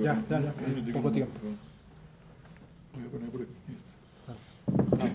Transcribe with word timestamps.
Ya, 0.00 0.22
ya, 0.28 0.40
ya, 0.40 0.92
poco 0.92 1.12
tiempo. 1.12 1.38
Voy 2.94 3.04
a 3.04 3.10
poner 3.10 3.30
por 3.30 3.42
aquí. 3.42 3.50
Ah. 4.28 5.10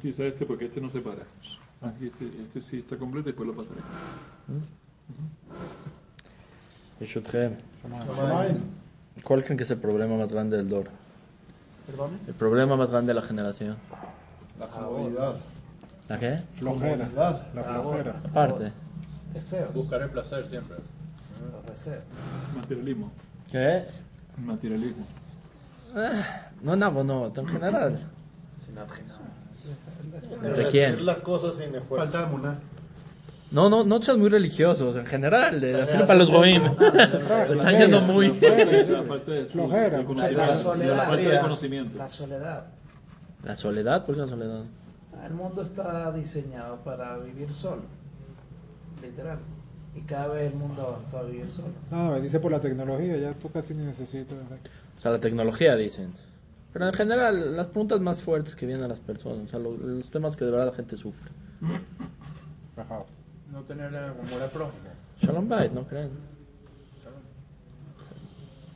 Este, 0.00 0.46
porque 0.46 0.66
este 0.66 0.80
no 0.80 0.90
se 0.90 1.00
para. 1.00 1.22
Ah, 1.82 1.88
aquí 1.88 2.06
este, 2.06 2.26
este 2.26 2.60
sí 2.62 2.78
está 2.78 2.96
completo 2.96 3.28
y 3.28 3.32
después 3.32 3.48
lo 3.48 3.54
pasaré. 3.54 3.80
Yeshutchem. 7.00 7.56
¿Cuál 9.24 9.44
creen 9.44 9.56
que 9.56 9.64
es 9.64 9.70
el 9.70 9.78
problema 9.78 10.16
más 10.16 10.32
grande 10.32 10.56
del 10.56 10.68
Dor? 10.68 10.88
¿Perdón? 11.86 12.18
El 12.26 12.34
problema 12.34 12.76
más 12.76 12.90
grande 12.90 13.14
de 13.14 13.20
la 13.20 13.26
generación. 13.26 13.76
La 14.58 14.66
comodidad. 14.68 15.36
¿La 16.08 16.18
qué? 16.18 16.42
Flojera. 16.54 17.08
La 17.14 17.64
flojera. 17.64 18.20
Aparte. 18.24 18.72
Buscar 19.74 20.02
el 20.02 20.10
placer 20.10 20.48
siempre. 20.48 20.76
Los 21.68 21.84
deseos. 21.84 22.04
Materialismo. 22.54 23.12
¿Qué? 23.50 23.84
Materialismo. 24.38 25.06
Ah, 25.94 26.50
No, 26.62 26.76
no, 26.76 27.04
no, 27.04 27.32
en 27.34 27.46
general. 27.46 27.98
Deseo. 30.12 30.40
¿De 30.40 30.66
quién? 30.68 31.04
las 31.04 31.18
cosas 31.18 31.56
sin 31.56 31.74
esfuerzo. 31.74 32.06
Falta 32.10 32.26
de 32.26 32.26
munar. 32.36 32.56
No, 33.50 33.70
no, 33.70 33.82
no 33.82 34.02
seas 34.02 34.18
muy 34.18 34.28
religiosos, 34.28 34.94
en 34.96 35.06
general, 35.06 35.58
de 35.60 35.72
la 35.72 35.86
para 36.06 36.18
los 36.18 36.30
goim. 36.30 36.62
Están 37.50 37.78
yendo 37.78 38.02
muy... 38.02 38.38
La 38.38 39.04
falta 39.04 39.32
de 39.32 39.46
conocimiento. 41.40 41.96
La 41.98 42.08
soledad. 42.08 42.66
¿La 43.42 43.56
soledad? 43.56 44.04
¿Por 44.04 44.14
qué 44.16 44.20
la 44.20 44.26
soledad? 44.26 44.64
El 45.24 45.34
mundo 45.34 45.62
está 45.62 46.12
diseñado 46.12 46.76
para 46.84 47.16
vivir 47.18 47.52
solo. 47.52 47.82
Literal. 49.00 49.38
Y 49.98 50.02
cada 50.02 50.28
vez 50.28 50.52
el 50.52 50.58
mundo 50.58 50.82
avanza 50.86 51.18
a 51.18 51.22
vivir 51.24 51.50
solo. 51.50 51.68
No, 51.90 52.12
me 52.12 52.20
dice 52.20 52.38
por 52.38 52.52
la 52.52 52.60
tecnología, 52.60 53.16
ya 53.16 53.32
tú 53.34 53.50
casi 53.50 53.74
ni 53.74 53.84
necesitas. 53.84 54.36
O 54.96 55.00
sea, 55.00 55.10
la 55.10 55.18
tecnología, 55.18 55.74
dicen. 55.74 56.12
Pero 56.72 56.86
en 56.86 56.92
general, 56.94 57.56
las 57.56 57.66
preguntas 57.66 58.00
más 58.00 58.22
fuertes 58.22 58.54
que 58.54 58.66
vienen 58.66 58.84
a 58.84 58.88
las 58.88 59.00
personas, 59.00 59.46
o 59.46 59.48
sea, 59.48 59.58
lo- 59.58 59.76
los 59.76 60.10
temas 60.10 60.36
que 60.36 60.44
de 60.44 60.50
verdad 60.52 60.66
la 60.66 60.72
gente 60.74 60.96
sufre. 60.96 61.30
Rajado. 62.76 63.06
No 63.50 63.62
tener 63.62 63.86
amor 63.96 64.42
al 64.42 64.50
prójimo. 64.50 64.78
Shalom 65.20 65.48
Bait, 65.48 65.72
¿no 65.72 65.82
creen? 65.84 66.10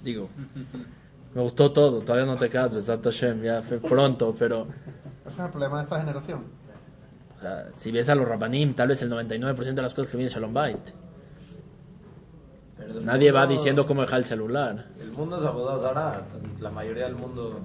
Digo, 0.03 0.29
me 1.35 1.43
gustó 1.43 1.71
todo, 1.71 2.01
todavía 2.01 2.27
no 2.27 2.37
te 2.37 2.49
casas, 2.49 2.75
Besat 2.75 3.05
Hashem, 3.05 3.43
ya 3.43 3.63
fue 3.63 3.79
pronto, 3.79 4.35
pero 4.37 4.67
Ese 5.25 5.35
es 5.35 5.39
el 5.39 5.51
problema 5.51 5.77
de 5.79 5.85
esta 5.85 6.01
generación. 6.01 6.41
o 7.37 7.41
sea, 7.41 7.69
si 7.77 7.93
ves 7.93 8.09
a 8.09 8.15
los 8.17 8.27
Rabbanim, 8.27 8.75
tal 8.75 8.89
vez 8.89 9.01
el 9.03 9.11
99% 9.11 9.75
de 9.75 9.83
las 9.83 9.95
cosas 9.95 10.11
que 10.11 10.17
vienen 10.17 10.35
Shalom 10.35 10.53
Bait. 10.53 10.79
Pero 12.87 13.01
Nadie 13.01 13.33
va 13.33 13.41
mundo- 13.41 13.53
diciendo 13.55 13.87
cómo 13.87 14.03
dejar 14.03 14.19
el 14.21 14.25
celular. 14.25 14.87
El 15.01 15.13
mundo 15.13 15.37
es 15.37 15.45
abodazara. 15.45 16.23
La 16.61 16.71
mayoría 16.71 17.05
del 17.05 17.17
mundo 17.17 17.61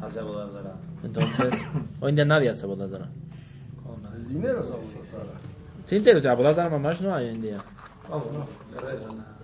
hace 0.00 0.20
abodazara. 0.20 0.74
Entonces, 1.02 1.52
hoy 2.00 2.10
en 2.10 2.16
día 2.16 2.24
nadie 2.24 2.48
hace 2.50 2.64
Abodazara. 2.64 3.08
El 4.16 4.28
dinero 4.28 4.62
es 4.62 4.70
abodazara. 4.70 5.40
Sí, 5.86 5.98
o 5.98 6.20
sea, 6.20 6.32
Abodazara 6.32 6.68
mamash 6.70 7.00
no 7.00 7.14
hay 7.14 7.26
hoy 7.26 7.34
en 7.34 7.42
día. 7.42 7.58
¿Cómo? 8.08 8.24
Le 8.72 8.80
rezan 8.80 9.20
a... 9.20 9.34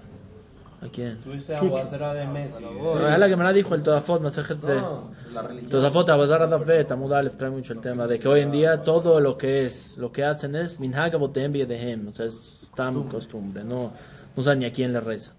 ¿A 0.83 0.89
quién? 0.89 1.19
Dices 1.27 1.51
aguacera 1.61 2.15
de 2.15 2.27
Messi. 2.27 2.65
Es 2.65 3.19
la 3.19 3.29
que 3.29 3.37
me 3.37 3.45
la 3.45 3.53
dijo 3.53 3.75
el 3.75 3.83
Todafot, 3.83 4.23
Masajet 4.23 4.59
de... 4.61 4.77
No, 4.81 5.11
la 5.35 5.43
religión. 5.43 5.71
Tosafot 5.71 6.09
Abazar 6.09 6.41
Adafet, 6.43 6.91
Amud 6.91 7.13
Aleph 7.13 7.37
trae 7.37 7.51
mucho 7.51 7.75
el 7.75 7.81
tema 7.81 8.07
de 8.07 8.19
que 8.19 8.27
hoy 8.27 8.41
en 8.41 8.51
día 8.51 8.83
todo 8.83 9.21
lo 9.21 9.37
que 9.37 9.67
es, 9.67 9.99
lo 9.99 10.11
que 10.11 10.25
hacen 10.25 10.57
es 10.57 10.81
Minhag 10.81 11.15
Abotem 11.15 11.53
Biedehem, 11.53 12.09
o 12.09 12.13
sea, 12.15 12.25
es 12.25 12.67
tan 12.75 13.03
costumbre, 13.09 13.63
no, 13.63 13.93
no 14.37 14.43
saben 14.43 14.61
ni 14.61 14.65
a 14.65 14.73
quién 14.73 14.93
le 14.93 15.01
reza. 15.01 15.35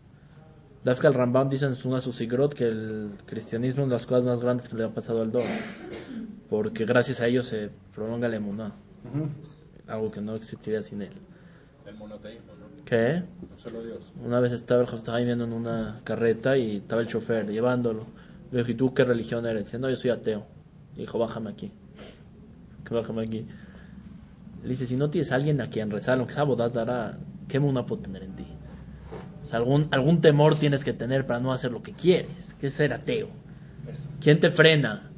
Dafka 0.83 1.07
el 1.07 1.13
Rambam 1.13 1.47
dice 1.47 1.67
en 1.67 1.75
una 1.85 2.01
Susigrot 2.01 2.55
que 2.55 2.63
el 2.63 3.11
cristianismo 3.27 3.83
es 3.83 3.85
una 3.85 3.95
de 3.95 3.99
las 3.99 4.07
cosas 4.07 4.23
más 4.25 4.39
grandes 4.41 4.67
que 4.67 4.75
le 4.75 4.83
ha 4.83 4.89
pasado 4.89 5.21
al 5.21 5.31
Dor, 5.31 5.45
porque 6.49 6.85
gracias 6.85 7.21
a 7.21 7.27
ello 7.27 7.43
se 7.43 7.69
prolonga 7.93 8.27
la 8.27 8.37
emuná, 8.37 8.73
algo 9.87 10.09
que 10.09 10.21
no 10.21 10.35
existiría 10.35 10.81
sin 10.81 11.03
él. 11.03 11.13
El 11.85 11.95
monoteísmo, 11.95 12.53
¿no? 12.59 12.83
¿Qué? 12.85 13.23
Un 13.51 13.59
solo 13.59 13.83
Dios. 13.83 14.11
Una 14.25 14.39
vez 14.39 14.53
estaba 14.53 14.81
el 14.81 14.87
Jaftahay 14.87 15.23
viendo 15.23 15.43
en 15.43 15.53
una 15.53 16.01
carreta 16.03 16.57
y 16.57 16.77
estaba 16.77 17.01
el 17.01 17.07
chofer 17.07 17.49
llevándolo. 17.49 18.07
Le 18.51 18.59
dije, 18.59 18.71
¿y 18.71 18.75
tú 18.75 18.93
qué 18.93 19.03
religión 19.03 19.45
eres? 19.45 19.65
Dice, 19.65 19.77
no, 19.77 19.89
yo 19.89 19.95
soy 19.95 20.09
ateo. 20.09 20.45
Le 20.95 21.01
dijo, 21.01 21.19
bájame 21.19 21.51
aquí. 21.51 21.71
Que 22.85 22.95
bájame 22.95 23.23
aquí. 23.23 23.45
Le 24.63 24.69
dice, 24.69 24.87
si 24.87 24.95
no 24.95 25.09
tienes 25.09 25.31
a 25.31 25.35
alguien 25.35 25.61
a 25.61 25.69
quien 25.69 25.89
rezar, 25.91 26.17
lo 26.17 26.27
que 26.27 26.33
sea 26.33 26.45
dará, 26.45 27.17
¿qué 27.47 27.59
muna 27.59 27.85
puedo 27.85 28.01
tener 28.01 28.23
en 28.23 28.35
ti? 28.35 28.47
O 29.43 29.45
sea, 29.45 29.59
algún, 29.59 29.87
algún 29.91 30.21
temor 30.21 30.55
tienes 30.55 30.83
que 30.83 30.93
tener 30.93 31.25
para 31.25 31.39
no 31.39 31.51
hacer 31.51 31.71
lo 31.71 31.81
que 31.81 31.93
quieres, 31.93 32.55
que 32.59 32.67
es 32.67 32.73
ser 32.73 32.93
ateo. 32.93 33.29
¿Quién 34.19 34.39
te 34.39 34.51
frena? 34.51 35.09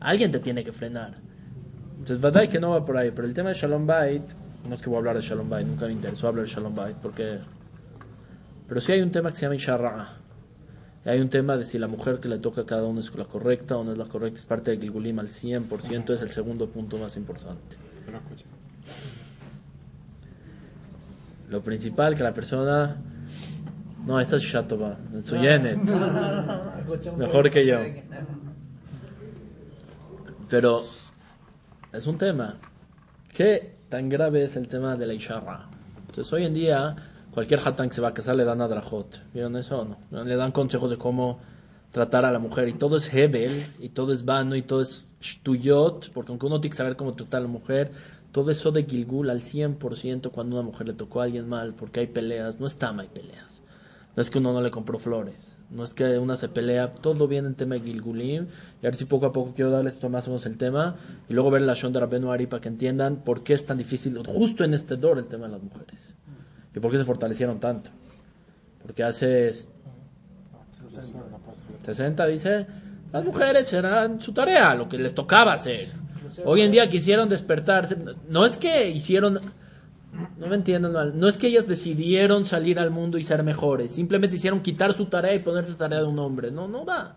Alguien 0.00 0.32
te 0.32 0.40
tiene 0.40 0.64
que 0.64 0.72
frenar. 0.72 1.14
Entonces, 1.92 2.20
verdad 2.20 2.48
que 2.48 2.58
no 2.58 2.70
va 2.70 2.84
por 2.84 2.96
ahí, 2.96 3.10
pero 3.14 3.26
el 3.26 3.34
tema 3.34 3.50
de 3.50 3.54
Shalom 3.54 3.86
Bait, 3.86 4.22
no 4.68 4.74
es 4.74 4.80
que 4.80 4.88
voy 4.88 4.96
a 4.96 4.98
hablar 4.98 5.16
de 5.16 5.22
Shalom 5.22 5.48
Bait, 5.48 5.66
nunca 5.66 5.86
me 5.86 5.92
interesó 5.92 6.28
hablar 6.28 6.46
de 6.46 6.52
Shalom 6.52 6.74
Bait, 6.74 6.96
porque 6.96 7.38
pero 8.68 8.80
sí 8.80 8.92
hay 8.92 9.00
un 9.00 9.10
tema 9.10 9.30
que 9.30 9.36
se 9.36 9.42
llama 9.42 9.56
Isharra. 9.56 10.08
Y 11.04 11.08
hay 11.08 11.20
un 11.20 11.30
tema 11.30 11.56
de 11.56 11.64
si 11.64 11.78
la 11.78 11.86
mujer 11.86 12.18
que 12.18 12.28
le 12.28 12.38
toca 12.38 12.62
a 12.62 12.66
cada 12.66 12.84
uno 12.84 13.00
es 13.00 13.14
la 13.14 13.24
correcta 13.24 13.76
o 13.76 13.84
no 13.84 13.92
es 13.92 13.98
la 13.98 14.06
correcta. 14.06 14.38
Es 14.38 14.46
parte 14.46 14.72
del 14.72 14.80
Gilgulim 14.80 15.18
al 15.20 15.28
100%, 15.28 16.14
es 16.14 16.20
el 16.20 16.30
segundo 16.30 16.68
punto 16.68 16.98
más 16.98 17.16
importante. 17.16 17.76
Lo 21.48 21.60
principal 21.62 22.16
que 22.16 22.24
la 22.24 22.34
persona... 22.34 22.96
No, 24.06 24.20
esta 24.20 24.36
es 24.36 24.42
Shatova, 24.42 24.96
su 25.24 25.36
Yenet. 25.36 25.78
Mejor 27.16 27.50
que 27.50 27.66
yo. 27.66 27.78
Pero 30.48 30.84
es 31.92 32.06
un 32.06 32.16
tema. 32.16 32.56
¿Qué 33.34 33.78
tan 33.88 34.08
grave 34.08 34.44
es 34.44 34.54
el 34.56 34.68
tema 34.68 34.96
de 34.96 35.06
la 35.08 35.14
Isharra? 35.14 35.68
Entonces 36.08 36.32
hoy 36.32 36.44
en 36.44 36.54
día 36.54 36.94
cualquier 37.32 37.60
hatán 37.60 37.88
que 37.88 37.96
se 37.96 38.00
va 38.00 38.08
a 38.08 38.14
casar 38.14 38.36
le 38.36 38.44
dan 38.44 38.60
a 38.60 38.68
Drajot. 38.68 39.22
¿Vieron 39.34 39.56
eso 39.56 39.80
o 39.80 39.84
no? 39.84 40.24
Le 40.24 40.36
dan 40.36 40.52
consejos 40.52 40.88
de 40.88 40.98
cómo 40.98 41.40
tratar 41.90 42.24
a 42.24 42.30
la 42.30 42.38
mujer 42.38 42.68
y 42.68 42.74
todo 42.74 42.98
es 42.98 43.12
Hebel 43.12 43.66
y 43.80 43.88
todo 43.88 44.12
es 44.12 44.24
vano 44.24 44.54
y 44.54 44.62
todo 44.62 44.82
es 44.82 45.04
Shtuyot, 45.20 46.12
porque 46.12 46.30
aunque 46.30 46.46
uno 46.46 46.60
tiene 46.60 46.70
que 46.70 46.76
saber 46.76 46.94
cómo 46.94 47.14
tratar 47.14 47.40
a 47.40 47.42
la 47.42 47.48
mujer, 47.48 47.90
todo 48.30 48.50
eso 48.50 48.70
de 48.70 48.84
Gilgul 48.84 49.30
al 49.30 49.40
100% 49.40 50.30
cuando 50.30 50.56
una 50.56 50.64
mujer 50.64 50.86
le 50.86 50.94
tocó 50.94 51.20
a 51.20 51.24
alguien 51.24 51.48
mal, 51.48 51.74
porque 51.74 52.00
hay 52.00 52.06
peleas, 52.06 52.60
no 52.60 52.66
está 52.66 52.90
hay 52.90 53.08
peleas. 53.08 53.62
No 54.16 54.22
es 54.22 54.30
que 54.30 54.38
uno 54.38 54.52
no 54.52 54.62
le 54.62 54.70
compró 54.70 54.98
flores, 54.98 55.36
no 55.70 55.84
es 55.84 55.92
que 55.92 56.18
una 56.18 56.36
se 56.36 56.48
pelea, 56.48 56.94
todo 56.94 57.28
viene 57.28 57.48
en 57.48 57.54
tema 57.54 57.74
de 57.74 57.82
Gilgulim, 57.82 58.46
y 58.80 58.86
a 58.86 58.88
ver 58.88 58.94
si 58.94 59.04
poco 59.04 59.26
a 59.26 59.32
poco 59.32 59.52
quiero 59.54 59.70
darles 59.70 60.02
más 60.08 60.26
o 60.26 60.30
menos 60.30 60.46
el 60.46 60.56
tema, 60.56 60.96
y 61.28 61.34
luego 61.34 61.50
ver 61.50 61.62
la 61.62 61.74
Shon 61.74 61.92
de 61.92 62.00
Rabenu 62.00 62.32
Ari 62.32 62.46
para 62.46 62.62
que 62.62 62.68
entiendan 62.68 63.16
por 63.16 63.42
qué 63.42 63.52
es 63.52 63.66
tan 63.66 63.76
difícil, 63.76 64.16
justo 64.26 64.64
en 64.64 64.74
este 64.74 64.96
dor, 64.96 65.18
el 65.18 65.26
tema 65.26 65.46
de 65.46 65.52
las 65.52 65.62
mujeres. 65.62 66.00
Y 66.74 66.80
por 66.80 66.90
qué 66.90 66.98
se 66.98 67.04
fortalecieron 67.04 67.60
tanto. 67.60 67.90
Porque 68.82 69.02
hace 69.02 69.52
60 71.84 72.26
dice, 72.26 72.66
las 73.12 73.24
mujeres 73.24 73.72
eran 73.72 74.20
su 74.20 74.32
tarea, 74.32 74.74
lo 74.74 74.88
que 74.88 74.98
les 74.98 75.14
tocaba 75.14 75.54
hacer. 75.54 75.88
Hoy 76.44 76.62
en 76.62 76.70
día 76.70 76.88
quisieron 76.88 77.28
despertarse, 77.28 77.96
no 78.28 78.44
es 78.44 78.56
que 78.56 78.90
hicieron, 78.90 79.40
no 80.38 80.46
me 80.46 80.56
entiendan 80.56 80.92
mal, 80.92 81.18
no 81.18 81.28
es 81.28 81.36
que 81.36 81.48
ellas 81.48 81.66
decidieron 81.66 82.46
salir 82.46 82.78
al 82.78 82.90
mundo 82.90 83.18
y 83.18 83.22
ser 83.22 83.42
mejores, 83.42 83.90
simplemente 83.90 84.36
hicieron 84.36 84.60
quitar 84.60 84.94
su 84.94 85.06
tarea 85.06 85.34
y 85.34 85.40
ponerse 85.40 85.74
tarea 85.74 86.00
de 86.00 86.06
un 86.06 86.18
hombre, 86.18 86.50
no, 86.50 86.68
no 86.68 86.84
va. 86.84 87.16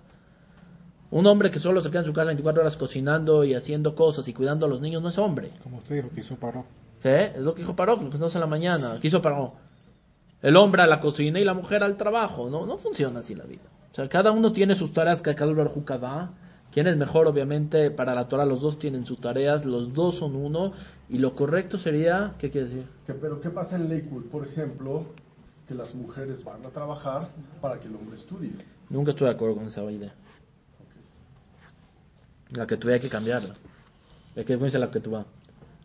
Un 1.12 1.26
hombre 1.26 1.50
que 1.50 1.58
solo 1.58 1.82
se 1.82 1.90
queda 1.90 2.02
en 2.02 2.06
su 2.06 2.14
casa 2.14 2.28
24 2.28 2.62
horas 2.62 2.78
cocinando 2.78 3.44
y 3.44 3.56
haciendo 3.56 3.96
cosas 3.96 4.28
y 4.28 4.34
cuidando 4.34 4.68
a 4.68 4.70
los 4.70 4.80
niños 4.80 5.02
no 5.02 5.10
es 5.10 5.18
hombre. 5.18 5.52
Como 5.64 5.78
usted 5.78 5.96
dijo, 5.96 6.10
que 6.14 6.22
hizo 6.22 6.36
paró. 6.36 6.66
¿Qué? 7.02 7.32
Es 7.36 7.40
lo 7.40 7.56
que 7.56 7.62
dijo 7.62 7.76
Paró, 7.76 7.96
lo 7.96 8.10
que 8.10 8.16
estamos 8.16 8.36
en 8.36 8.42
la 8.42 8.48
mañana. 8.48 8.98
¿Qué 9.02 9.08
hizo 9.08 9.22
Paró? 9.22 9.54
El 10.42 10.56
hombre 10.56 10.84
a 10.84 10.88
la 10.88 11.00
cocina 11.00 11.40
y 11.40 11.46
la 11.46 11.54
mujer 11.54 11.84
al 11.84 11.98
trabajo. 11.98 12.50
No, 12.50 12.66
no 12.66 12.78
funciona 12.78 13.20
así 13.20 13.36
la 13.36 13.46
vida. 13.46 13.64
O 13.92 13.96
sea, 13.96 14.08
cada 14.08 14.32
uno 14.32 14.52
tiene 14.52 14.76
sus 14.76 14.94
tareas 14.94 15.22
que 15.22 15.34
cada 15.36 15.52
uno 15.52 15.64
da. 16.00 16.32
¿Quién 16.72 16.88
es 16.88 16.98
mejor? 16.98 17.28
Obviamente, 17.28 17.90
para 17.90 18.14
la 18.14 18.28
Torah 18.28 18.46
los 18.46 18.62
dos 18.62 18.78
tienen 18.78 19.06
sus 19.06 19.20
tareas, 19.20 19.66
los 19.66 19.94
dos 19.94 20.16
son 20.16 20.36
uno. 20.36 20.74
Y 21.10 21.18
lo 21.18 21.36
correcto 21.36 21.78
sería, 21.80 22.36
¿qué 22.38 22.52
quiere 22.52 22.68
decir? 22.68 22.86
Que- 23.08 23.14
pero 23.14 23.42
¿qué 23.42 23.50
pasa 23.50 23.76
en 23.76 23.90
Lakewood? 23.90 24.26
Por 24.26 24.48
ejemplo, 24.48 25.06
que 25.68 25.74
las 25.74 25.96
mujeres 25.96 26.44
van 26.44 26.66
a 26.66 26.70
trabajar 26.70 27.30
para 27.62 27.80
que 27.80 27.88
el 27.88 27.96
hombre 27.96 28.16
estudie. 28.16 28.52
Nunca 28.90 29.12
estuve 29.12 29.30
de 29.30 29.36
acuerdo 29.36 29.56
con 29.56 29.66
esa 29.66 29.84
idea. 29.92 30.14
La 32.52 32.66
que 32.66 32.78
tuve 32.78 32.94
hay 32.96 33.00
que 33.00 33.10
cambiarla. 33.10 33.56
Es 34.36 34.46
que 34.46 34.58
dice 34.58 34.80
la 34.80 34.90
que 34.90 35.00
tú 35.00 35.12
vas. 35.12 35.26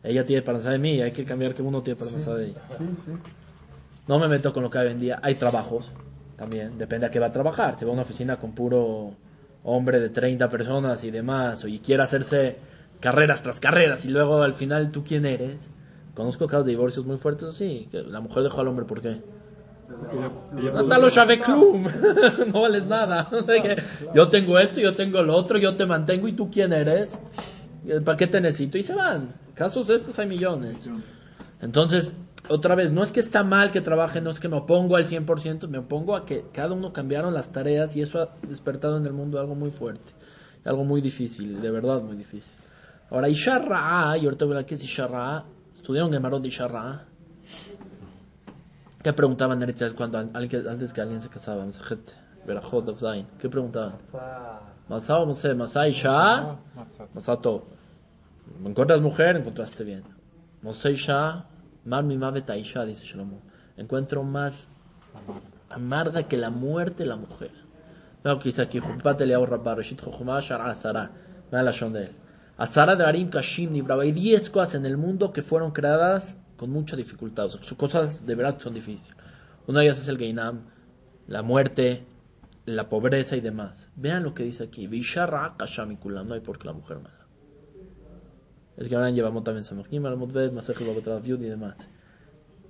Ella 0.02 0.24
tiene 0.26 0.42
para 0.42 0.58
de 0.58 0.78
mí, 0.78 1.00
hay 1.00 1.12
que 1.12 1.24
cambiar 1.24 1.54
que 1.54 1.62
uno 1.62 1.82
tiene 1.82 1.98
para 1.98 2.10
de 2.36 2.46
ella. 2.46 2.60
Sí, 2.78 2.84
sí. 3.06 3.12
No 4.06 4.18
me 4.18 4.28
meto 4.28 4.52
con 4.52 4.62
lo 4.62 4.70
que 4.70 4.78
hay 4.78 4.86
hoy 4.88 4.92
en 4.92 5.00
día. 5.00 5.18
Hay 5.22 5.34
trabajos 5.36 5.90
también, 6.36 6.76
depende 6.76 7.06
a 7.06 7.10
qué 7.10 7.18
va 7.18 7.26
a 7.26 7.32
trabajar. 7.32 7.78
Si 7.78 7.84
va 7.86 7.90
a 7.90 7.94
una 7.94 8.02
oficina 8.02 8.36
con 8.36 8.52
puro 8.52 9.14
hombre 9.62 10.00
de 10.00 10.10
30 10.10 10.50
personas 10.50 11.02
y 11.04 11.10
demás, 11.10 11.64
y 11.66 11.78
quiere 11.78 12.02
hacerse 12.02 12.56
carreras 13.04 13.42
tras 13.42 13.60
carreras 13.60 14.04
y 14.06 14.08
luego 14.08 14.42
al 14.42 14.54
final 14.54 14.90
tú 14.90 15.04
quién 15.04 15.26
eres. 15.26 15.58
Conozco 16.14 16.46
casos 16.46 16.64
de 16.64 16.72
divorcios 16.72 17.04
muy 17.04 17.18
fuertes, 17.18 17.54
sí, 17.54 17.86
que 17.90 18.02
la 18.02 18.20
mujer 18.20 18.44
dejó 18.44 18.62
al 18.62 18.68
hombre, 18.68 18.86
¿por 18.86 19.02
qué? 19.02 19.20
Porque 19.86 20.16
ella- 20.16 20.30
ella 20.56 20.70
No 20.72 20.78
produce- 20.88 21.00
lo 21.00 21.08
sabe 21.10 21.38
club, 21.38 21.90
no 22.52 22.60
vales 22.62 22.86
nada. 22.86 23.28
Yo 24.14 24.28
tengo 24.28 24.58
esto, 24.58 24.80
yo 24.80 24.94
tengo 24.94 25.20
lo 25.22 25.36
otro, 25.36 25.58
yo 25.58 25.76
te 25.76 25.84
mantengo 25.84 26.26
y 26.28 26.32
tú 26.32 26.50
quién 26.50 26.72
eres. 26.72 27.18
¿Para 28.04 28.16
qué 28.16 28.26
te 28.26 28.40
necesito? 28.40 28.78
Y 28.78 28.82
se 28.82 28.94
van. 28.94 29.28
Casos 29.54 29.86
de 29.88 29.96
estos 29.96 30.18
hay 30.18 30.26
millones. 30.26 30.88
Entonces, 31.60 32.14
otra 32.48 32.74
vez, 32.74 32.92
no 32.92 33.02
es 33.02 33.10
que 33.12 33.20
está 33.20 33.42
mal 33.42 33.70
que 33.72 33.82
trabaje, 33.82 34.20
no 34.22 34.30
es 34.30 34.40
que 34.40 34.48
me 34.48 34.56
opongo 34.56 34.96
al 34.96 35.04
100%, 35.04 35.68
me 35.68 35.78
opongo 35.78 36.16
a 36.16 36.24
que 36.24 36.44
cada 36.52 36.72
uno 36.72 36.92
cambiaron 36.94 37.34
las 37.34 37.52
tareas 37.52 37.94
y 37.96 38.00
eso 38.02 38.22
ha 38.22 38.28
despertado 38.48 38.96
en 38.96 39.04
el 39.04 39.12
mundo 39.12 39.38
algo 39.38 39.54
muy 39.54 39.70
fuerte, 39.70 40.12
algo 40.64 40.84
muy 40.84 41.00
difícil, 41.02 41.60
de 41.60 41.70
verdad 41.70 42.00
muy 42.00 42.16
difícil. 42.16 42.54
Ahora, 43.10 43.28
Isha 43.28 43.58
Ra'a, 43.58 44.16
y 44.18 44.24
ahorita 44.24 44.44
voy 44.44 44.54
a 44.54 44.56
ver 44.58 44.66
qué 44.66 44.74
es 44.74 44.84
Isha 44.84 45.06
Ra'a, 45.06 45.44
estudiaron 45.76 46.12
Gemarot 46.12 46.42
de 46.42 46.48
Isha 46.48 46.66
Ra'a. 46.68 47.04
¿Qué 49.02 49.12
preguntaban 49.12 49.62
cuando 49.96 50.18
antes 50.18 50.92
que 50.94 51.00
alguien 51.00 51.20
se 51.20 51.28
casaba? 51.28 51.64
Masajet, 51.66 52.16
Berajot 52.46 52.88
of 52.88 53.00
Zain. 53.00 53.26
¿Qué 53.38 53.50
preguntaban? 53.50 53.96
Masá 54.88 55.18
o 55.18 55.26
Mosé, 55.26 55.54
Masá 55.54 55.86
Isha, 55.86 56.56
Matzat. 56.74 57.14
Masato. 57.14 57.66
Encuentras 58.64 59.02
mujer, 59.02 59.36
encontraste 59.36 59.84
bien. 59.84 60.04
Mosé 60.62 60.92
Isha, 60.92 61.44
Mar 61.84 62.02
mi 62.02 62.18
Isha, 62.58 62.84
dice 62.86 63.04
Shlomo. 63.04 63.42
Encuentro 63.76 64.22
más 64.22 64.68
amarga 65.68 66.22
que 66.22 66.38
la 66.38 66.48
muerte 66.48 67.04
la 67.04 67.16
mujer. 67.16 67.50
Veo 68.22 68.38
que 68.38 68.44
dice 68.44 68.62
aquí, 68.62 68.78
Jupat 68.78 69.20
Eliyahu 69.20 69.44
Rabba, 69.44 69.74
Reshit 69.74 70.00
Chochumah, 70.00 70.40
Shara 70.40 70.70
Asara. 70.70 71.10
Vea 71.50 71.62
la 71.62 71.72
shon 71.72 71.92
de 71.92 72.04
él. 72.04 72.16
Asara 72.56 72.96
de 72.96 73.04
Arim 73.04 73.30
Kashim 73.30 73.72
Nibraba. 73.72 74.02
Hay 74.02 74.12
10 74.12 74.50
cosas 74.50 74.76
en 74.76 74.86
el 74.86 74.96
mundo 74.96 75.32
que 75.32 75.42
fueron 75.42 75.72
creadas 75.72 76.36
con 76.56 76.70
mucha 76.70 76.96
dificultad. 76.96 77.46
O 77.46 77.50
sea, 77.50 77.76
cosas 77.76 78.24
de 78.24 78.34
verdad 78.34 78.58
son 78.58 78.74
difíciles. 78.74 79.16
Una 79.66 79.80
de 79.80 79.86
ellas 79.86 80.00
es 80.00 80.08
el 80.08 80.18
Geinam, 80.18 80.62
la 81.26 81.42
muerte, 81.42 82.04
la 82.66 82.88
pobreza 82.88 83.36
y 83.36 83.40
demás. 83.40 83.90
Vean 83.96 84.22
lo 84.22 84.34
que 84.34 84.44
dice 84.44 84.64
aquí. 84.64 84.86
Visharra 84.86 85.54
Kashamikulam. 85.58 86.28
No 86.28 86.34
hay 86.34 86.40
por 86.40 86.58
qué 86.58 86.66
la 86.66 86.72
mujer 86.74 86.98
mala. 86.98 87.26
Es 88.76 88.88
que 88.88 88.94
ahora 88.94 89.10
llevamos 89.10 89.44
también 89.44 89.62
Samachim, 89.62 90.04
Alamutbet, 90.04 90.52
Masajel 90.52 90.88
Babotra 90.88 91.18
Viud 91.18 91.40
y 91.40 91.48
demás. 91.48 91.88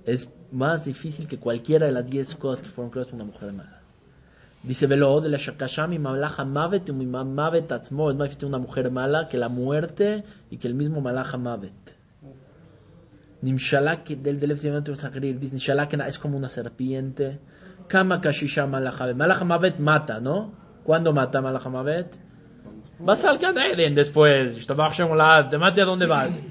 Es 0.03 0.31
más 0.51 0.85
difícil 0.85 1.27
que 1.27 1.39
cualquiera 1.39 1.87
de 1.87 1.91
las 1.91 2.09
10 2.09 2.35
cosas 2.35 2.61
que 2.61 2.69
fueron 2.69 2.91
creadas 2.91 3.09
por 3.09 3.15
una 3.15 3.31
mujer 3.31 3.53
mala. 3.53 3.81
Dice 4.65 4.87
Velo 4.87 5.21
de 5.21 5.29
la 5.29 5.37
Shakashami 5.37 5.99
Malaja 5.99 6.43
Mavet 6.43 6.89
y 6.89 6.91
Mavet 6.91 7.71
Atzmo. 7.71 8.09
Es 8.09 8.15
más 8.15 8.29
difícil 8.29 8.47
una 8.47 8.57
mujer 8.57 8.89
mala 8.89 9.27
que 9.27 9.37
la 9.37 9.47
muerte 9.47 10.23
y 10.49 10.57
que 10.57 10.67
el 10.67 10.73
mismo 10.73 11.01
Malaja 11.01 11.37
Mavet. 11.37 11.95
Nimshalak 13.41 14.07
del 14.07 14.39
del 14.39 14.57
dice 14.57 15.73
es 16.07 16.19
como 16.19 16.35
una 16.35 16.49
serpiente. 16.49 17.39
Kama 17.87 18.19
Kashisha 18.21 18.65
Malaja 18.65 19.13
Malaja 19.13 19.45
Mavet 19.45 19.77
mata, 19.77 20.19
¿no? 20.19 20.51
¿Cuándo 20.83 21.13
mata 21.13 21.41
Malaja 21.41 21.69
Mavet? 21.69 22.17
Vas 22.99 23.23
al 23.23 23.39
Eden 23.39 23.93
después. 23.93 24.65
Te 24.65 25.57
mate 25.59 25.81
a 25.81 25.85
dónde 25.85 26.07
vas. 26.07 26.41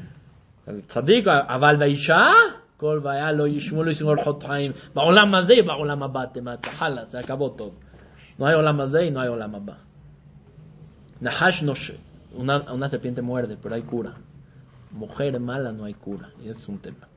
El 0.67 0.87
tzadik, 0.87 1.26
כל 2.76 3.00
בעיה 3.02 3.32
לא 3.32 3.49
ישמעו 3.49 3.82
לו 3.82 3.90
ישמעו 3.90 4.10
אורחות 4.10 4.43
חיים. 4.43 4.72
בעולם 4.94 5.34
הזה 5.34 5.55
ובעולם 5.62 6.02
הבא 6.02 6.25
תמטה, 6.32 6.70
חלאס, 6.70 7.14
se 7.14 7.19
acabó 7.19 7.49
todo. 7.56 7.94
No 8.38 8.46
hay 8.46 8.54
Olam 8.54 8.81
y 9.02 9.10
no 9.10 9.20
hay 9.20 9.28
Olam 9.28 9.54
Abba. 9.54 9.78
Nahash 11.20 11.62
Noshe, 11.62 11.98
una, 12.34 12.72
una 12.72 12.88
serpiente 12.88 13.22
muerde, 13.22 13.56
pero 13.60 13.75
hay 13.75 13.82
cura. 13.82 14.14
Mujer 14.90 15.38
mala 15.40 15.72
no 15.72 15.84
hay 15.84 15.94
cura, 15.94 16.31
y 16.44 16.48
es 16.48 16.69
un 16.69 16.78
tema. 16.78 17.08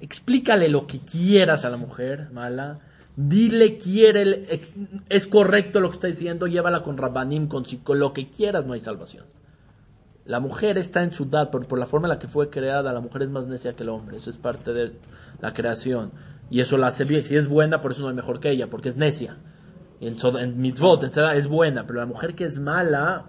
Explícale 0.00 0.68
lo 0.68 0.86
que 0.86 1.00
quieras 1.00 1.64
a 1.64 1.70
la 1.70 1.76
mujer 1.76 2.30
mala, 2.32 2.80
dile 3.16 3.76
quiere, 3.78 4.46
es, 5.08 5.26
correcto 5.26 5.80
lo 5.80 5.90
que 5.90 5.94
está 5.94 6.06
diciendo, 6.06 6.46
llévala 6.46 6.82
con 6.82 6.96
Rabbanim, 6.96 7.48
con, 7.48 7.64
lo 7.98 8.12
que 8.12 8.30
quieras, 8.30 8.64
no 8.64 8.74
hay 8.74 8.80
salvación. 8.80 9.26
La 10.24 10.40
mujer 10.40 10.78
está 10.78 11.02
en 11.02 11.12
su 11.12 11.24
edad, 11.24 11.50
por, 11.50 11.66
por 11.66 11.78
la 11.78 11.86
forma 11.86 12.06
en 12.06 12.10
la 12.10 12.18
que 12.18 12.28
fue 12.28 12.48
creada, 12.48 12.92
la 12.92 13.00
mujer 13.00 13.22
es 13.22 13.30
más 13.30 13.46
necia 13.46 13.74
que 13.74 13.82
el 13.82 13.88
hombre, 13.88 14.18
eso 14.18 14.30
es 14.30 14.38
parte 14.38 14.72
de 14.72 14.92
la 15.40 15.52
creación. 15.52 16.12
Y 16.50 16.60
eso 16.60 16.76
la 16.78 16.88
hace 16.88 17.04
bien, 17.04 17.24
si 17.24 17.36
es 17.36 17.48
buena, 17.48 17.80
por 17.80 17.92
eso 17.92 18.02
no 18.02 18.10
es 18.10 18.14
mejor 18.14 18.38
que 18.38 18.50
ella, 18.50 18.68
porque 18.68 18.88
es 18.88 18.96
necia. 18.96 19.36
En, 20.00 20.18
so- 20.18 20.38
en 20.38 20.60
mitzvot, 20.60 21.02
en 21.04 21.10
tzedakah, 21.10 21.34
es 21.36 21.48
buena, 21.48 21.86
pero 21.86 21.98
la 22.00 22.06
mujer 22.06 22.34
que 22.34 22.44
es 22.44 22.58
mala, 22.58 23.26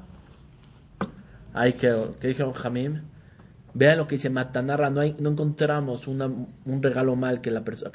hay 1.54 1.74
que, 1.74 2.12
¿qué 2.19 2.27
dijeron 2.30 2.54
Jamim? 2.54 3.01
Vean 3.74 3.98
lo 3.98 4.07
que 4.07 4.16
dice 4.16 4.30
Matanarra, 4.30 4.89
no, 4.89 5.01
hay, 5.01 5.16
no 5.19 5.30
encontramos 5.30 6.07
una- 6.07 6.25
un 6.27 6.83
regalo 6.83 7.16
mal 7.16 7.42
que 7.42 7.51
la 7.51 7.62
persona, 7.62 7.92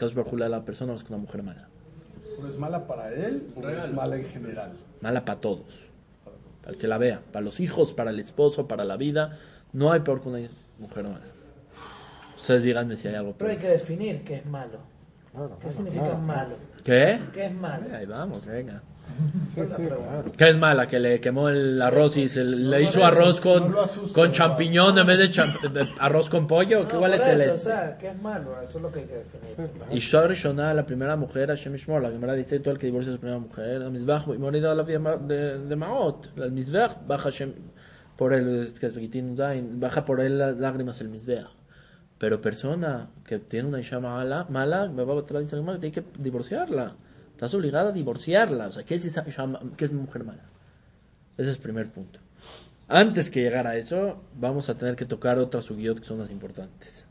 a 0.47 0.49
la 0.49 0.65
persona 0.65 0.93
más 0.93 1.03
que 1.05 1.13
una 1.13 1.23
mujer 1.23 1.43
mala. 1.43 1.69
¿Pero 2.37 2.49
es 2.49 2.59
mala 2.59 2.87
para 2.87 3.13
él 3.13 3.49
o 3.57 3.69
es 3.69 3.93
mala 3.93 4.17
en 4.17 4.25
general? 4.25 4.73
Mala 5.01 5.25
para 5.25 5.41
todos. 5.41 5.67
Para 6.63 6.73
el 6.75 6.79
que 6.79 6.89
la 6.89 6.99
vea. 6.99 7.21
Para 7.33 7.45
los 7.45 7.61
hijos, 7.61 7.93
para 7.93 8.11
el 8.11 8.19
esposo, 8.19 8.67
para 8.67 8.85
la 8.85 8.97
vida. 8.97 9.39
No 9.73 9.93
hay 9.93 10.01
peor 10.01 10.21
que 10.21 10.29
una 10.29 10.39
mujer 10.79 11.05
mala. 11.05 11.21
Ustedes 12.39 12.63
díganme 12.65 12.97
si 12.97 13.09
hay 13.09 13.15
algo 13.15 13.35
Pero 13.39 13.51
hay 13.51 13.57
peor. 13.57 13.67
que 13.73 13.79
definir 13.79 14.25
qué 14.25 14.37
es 14.37 14.47
malo. 14.47 14.79
Claro, 15.33 15.51
¿Qué 15.57 15.61
claro, 15.61 15.77
significa 15.77 16.05
claro. 16.05 16.19
malo? 16.21 16.57
¿Qué? 16.85 17.19
¿Qué 17.33 17.47
es 17.47 17.55
malo? 17.55 17.87
Ahí 17.97 18.07
vamos, 18.07 18.45
venga. 18.47 18.83
Sí, 19.55 19.61
sí, 19.67 19.83
claro. 19.87 20.25
¿Qué 20.37 20.49
es 20.49 20.59
mala? 20.59 20.89
Que 20.89 20.99
le 20.99 21.21
quemó 21.21 21.49
el 21.49 21.81
arroz 21.81 22.17
y 22.17 22.29
se 22.29 22.43
le 22.43 22.79
no 22.79 22.81
hizo 22.81 22.99
eso, 22.99 23.05
arroz 23.07 23.45
no 23.45 23.53
con, 23.53 23.73
lo 23.73 23.83
asusta, 23.83 24.13
con 24.15 24.27
no. 24.29 24.33
champiñón 24.33 24.99
en 24.99 25.07
vez 25.07 25.19
de, 25.19 25.31
champ- 25.31 25.71
de 25.71 25.89
arroz 26.01 26.29
con 26.29 26.47
pollo. 26.47 26.87
¿Qué 26.89 26.95
No, 26.95 26.99
cuál 27.01 27.15
es 27.15 27.21
el 27.21 27.41
eso, 27.41 27.43
este? 27.43 27.51
o 27.53 27.59
sea, 27.59 27.97
¿qué 27.99 28.09
es 28.09 28.21
malo? 28.21 28.61
Eso 28.61 28.79
es 28.79 28.83
lo 28.83 28.91
que 28.91 29.01
hay 29.01 29.07
que 29.07 29.15
definir. 29.19 29.71
Y 29.93 29.99
Shor 30.01 30.29
Rishonah, 30.29 30.75
la 30.75 30.85
primera 30.85 31.17
mujer, 31.17 31.49
Hashem 31.49 31.75
Ishmor, 31.75 32.03
la 32.03 32.11
Gemara 32.11 32.33
dice, 32.35 32.59
todo 32.61 32.73
el 32.73 32.79
que 32.81 32.87
divorcia 32.87 33.13
a 33.13 33.15
su 33.17 33.21
primera 33.21 33.39
mujer, 33.39 33.83
el 33.83 33.91
Mizbach, 33.91 34.27
y 34.29 34.39
morida 34.39 34.75
la 34.75 34.83
vía 34.83 34.99
de, 34.99 35.59
de 35.61 35.77
Maot, 35.77 36.37
el 36.39 36.51
Mizbach, 36.53 37.07
baja 37.07 37.25
Hashem, 37.25 37.53
por 38.17 38.33
él, 38.33 38.63
es 38.65 38.81
que 38.81 38.87
es 38.87 38.99
Gitin 38.99 39.37
Zain, 39.37 39.79
baja 39.79 40.05
por 40.05 40.21
él 40.21 40.39
las 40.39 40.57
lágrimas 40.57 41.01
el 41.03 41.11
Mizbach. 41.11 41.51
Pero 42.19 42.41
persona 42.41 43.09
que 43.27 43.39
tiene 43.39 43.69
una 43.69 43.81
isha 43.81 43.99
mala, 44.01 44.47
mala, 44.49 44.89
me 44.89 45.05
va 45.05 45.19
a 45.19 45.23
traer 45.25 45.47
Gemara, 45.47 45.79
tiene 45.79 45.95
que 45.95 46.05
divorciarla. 46.19 46.95
Estás 47.33 47.53
obligada 47.55 47.89
a 47.89 47.93
divorciarla. 47.93 48.69
O 48.69 48.73
sea, 48.73 48.85
¿qué 48.85 48.95
es, 48.95 49.05
esa 49.05 49.25
qué 49.77 49.85
es 49.85 49.93
mujer 49.93 50.25
mala? 50.25 50.45
Ese 51.37 51.51
es 51.51 51.57
el 51.57 51.63
primer 51.63 51.91
punto. 51.91 52.21
Antes 52.87 53.31
que 53.31 53.41
llegar 53.41 53.67
a 53.67 53.77
eso, 53.77 54.23
vamos 54.37 54.69
a 54.69 54.77
tener 54.77 54.95
que 54.95 55.05
tocar 55.07 55.39
otras 55.39 55.65
sugiot 55.65 55.99
que 56.01 56.05
son 56.07 56.21
las 56.21 56.31
importantes. 56.31 57.05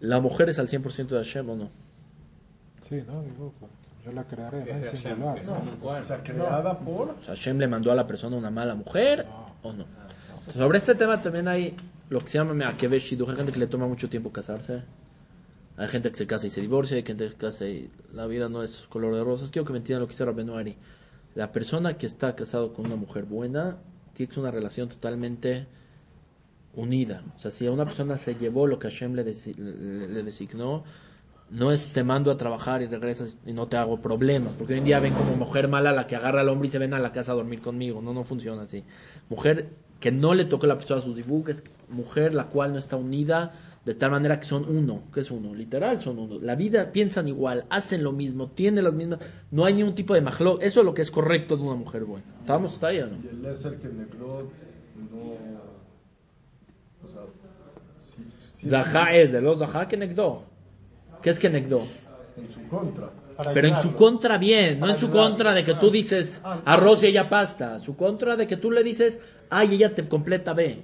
¿La 0.00 0.20
mujer 0.20 0.48
es 0.50 0.58
al 0.58 0.68
100% 0.68 1.06
de 1.06 1.16
Hashem 1.16 1.48
o 1.48 1.56
no? 1.56 1.70
Sí, 2.88 3.02
no, 3.06 3.22
digo, 3.22 3.54
pues, 3.58 3.70
yo 4.04 4.12
la 4.12 4.24
crearé, 4.24 4.58
¿no? 4.58 4.64
de 4.64 4.80
Es 4.80 4.86
Hashem. 4.90 5.14
singular. 5.14 5.44
¿no? 5.44 5.88
O 5.88 6.04
sea, 6.04 6.22
creada 6.22 6.78
por... 6.78 7.10
O 7.10 7.22
sea, 7.22 7.34
Hashem 7.34 7.58
le 7.58 7.68
mandó 7.68 7.92
a 7.92 7.94
la 7.94 8.06
persona 8.06 8.36
una 8.36 8.50
mala 8.50 8.74
mujer 8.74 9.24
o 9.62 9.72
no. 9.72 9.86
Sobre 10.36 10.78
este 10.78 10.96
tema 10.96 11.22
también 11.22 11.46
hay 11.46 11.76
lo 12.12 12.20
que 12.20 12.28
se 12.28 12.38
llama 12.38 12.52
Meakevesh 12.52 13.10
Shidduch. 13.10 13.30
Hay 13.30 13.36
gente 13.36 13.52
que 13.52 13.58
le 13.58 13.66
toma 13.66 13.88
mucho 13.88 14.08
tiempo 14.08 14.30
casarse. 14.30 14.82
Hay 15.78 15.88
gente 15.88 16.10
que 16.10 16.16
se 16.16 16.26
casa 16.26 16.46
y 16.46 16.50
se 16.50 16.60
divorcia. 16.60 16.96
Hay 16.98 17.04
gente 17.04 17.24
que 17.24 17.30
se 17.30 17.36
casa 17.36 17.66
y 17.66 17.90
la 18.12 18.26
vida 18.26 18.50
no 18.50 18.62
es 18.62 18.82
color 18.90 19.14
de 19.14 19.24
rosas. 19.24 19.50
Quiero 19.50 19.64
que 19.64 19.72
me 19.72 19.78
entiendan 19.78 20.02
lo 20.02 20.06
que 20.06 20.12
dice 20.12 20.24
Rabenu 20.26 20.54
Ari. 20.54 20.76
La 21.34 21.50
persona 21.52 21.96
que 21.96 22.04
está 22.04 22.36
casado 22.36 22.74
con 22.74 22.86
una 22.86 22.96
mujer 22.96 23.24
buena 23.24 23.78
tiene 24.12 24.32
una 24.36 24.50
relación 24.50 24.90
totalmente 24.90 25.66
unida. 26.74 27.22
O 27.34 27.38
sea, 27.38 27.50
si 27.50 27.66
a 27.66 27.72
una 27.72 27.86
persona 27.86 28.18
se 28.18 28.34
llevó 28.34 28.66
lo 28.66 28.78
que 28.78 28.88
Hashem 28.88 29.14
le, 29.14 29.24
le 29.24 30.22
designó, 30.22 30.84
no 31.50 31.70
es 31.70 31.92
te 31.92 32.02
mando 32.02 32.30
a 32.30 32.36
trabajar 32.36 32.82
y 32.82 32.86
regresas 32.86 33.36
y 33.44 33.52
no 33.52 33.68
te 33.68 33.76
hago 33.76 34.00
problemas. 34.00 34.54
Porque 34.54 34.74
hoy 34.74 34.78
en 34.78 34.84
día 34.84 35.00
ven 35.00 35.14
como 35.14 35.36
mujer 35.36 35.68
mala 35.68 35.92
la 35.92 36.06
que 36.06 36.16
agarra 36.16 36.40
al 36.40 36.48
hombre 36.48 36.68
y 36.68 36.70
se 36.70 36.78
ven 36.78 36.94
a 36.94 36.98
la 36.98 37.12
casa 37.12 37.32
a 37.32 37.34
dormir 37.34 37.60
conmigo. 37.60 38.00
No, 38.00 38.12
no 38.12 38.24
funciona 38.24 38.62
así. 38.62 38.84
Mujer 39.28 39.68
que 40.00 40.10
no 40.10 40.34
le 40.34 40.46
toque 40.46 40.66
la 40.66 40.76
persona 40.76 41.00
a 41.00 41.04
sus 41.04 41.14
dibujos, 41.14 41.50
es 41.50 41.64
mujer 41.88 42.34
la 42.34 42.46
cual 42.46 42.72
no 42.72 42.78
está 42.78 42.96
unida 42.96 43.52
de 43.84 43.94
tal 43.94 44.10
manera 44.12 44.38
que 44.38 44.46
son 44.46 44.68
uno. 44.68 45.02
¿Qué 45.12 45.20
es 45.20 45.30
uno? 45.30 45.54
Literal 45.54 46.00
son 46.00 46.18
uno. 46.18 46.38
La 46.40 46.54
vida 46.54 46.92
piensan 46.92 47.28
igual, 47.28 47.64
hacen 47.68 48.02
lo 48.02 48.12
mismo, 48.12 48.48
tienen 48.48 48.84
las 48.84 48.94
mismas. 48.94 49.20
No 49.50 49.64
hay 49.64 49.74
ningún 49.74 49.94
tipo 49.94 50.14
de 50.14 50.20
majlo. 50.20 50.60
Eso 50.60 50.80
es 50.80 50.86
lo 50.86 50.94
que 50.94 51.02
es 51.02 51.10
correcto 51.10 51.56
de 51.56 51.62
una 51.62 51.74
mujer 51.74 52.04
buena. 52.04 52.24
¿Estábamos 52.40 52.74
hasta 52.74 52.88
ahí 52.88 53.00
o 53.00 53.06
no? 53.06 53.16
Y 53.22 53.28
el 53.28 53.44
es 53.46 53.64
el 53.64 53.76
que 53.76 53.88
negró 53.88 54.48
no... 55.10 55.52
O 57.04 57.08
sea, 57.08 57.22
sí, 58.00 58.24
sí 58.28 58.68
es 59.12 59.32
de 59.32 59.40
los 59.40 59.58
Zahá 59.58 59.88
que. 59.88 59.96
¿Qué 61.22 61.30
es 61.30 61.38
que 61.38 61.48
negdó? 61.48 61.82
en 62.36 62.50
su 62.50 62.66
contra. 62.68 63.10
Pero 63.54 63.68
en 63.68 63.82
su 63.82 63.94
contra 63.94 64.38
bien, 64.38 64.80
no 64.80 64.88
en 64.88 64.98
su 64.98 65.10
contra 65.10 65.52
de 65.54 65.64
que 65.64 65.74
tú 65.74 65.90
dices 65.90 66.40
arroz 66.64 67.02
y 67.02 67.06
ella 67.06 67.28
pasta. 67.28 67.78
Su 67.78 67.96
contra 67.96 68.36
de 68.36 68.46
que 68.46 68.56
tú 68.56 68.70
le 68.70 68.82
dices, 68.82 69.20
ay, 69.50 69.74
ella 69.74 69.94
te 69.94 70.08
completa 70.08 70.52
B. 70.52 70.82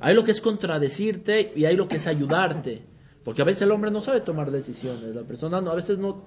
Hay 0.00 0.14
lo 0.14 0.24
que 0.24 0.32
es 0.32 0.40
contradecirte 0.40 1.52
y 1.54 1.64
hay 1.64 1.76
lo 1.76 1.88
que 1.88 1.96
es 1.96 2.06
ayudarte. 2.06 2.82
Porque 3.24 3.42
a 3.42 3.44
veces 3.44 3.62
el 3.62 3.72
hombre 3.72 3.90
no 3.90 4.00
sabe 4.00 4.20
tomar 4.20 4.50
decisiones. 4.50 5.14
La 5.14 5.22
persona 5.22 5.60
no, 5.60 5.70
a 5.70 5.74
veces 5.74 5.98
no 5.98 6.24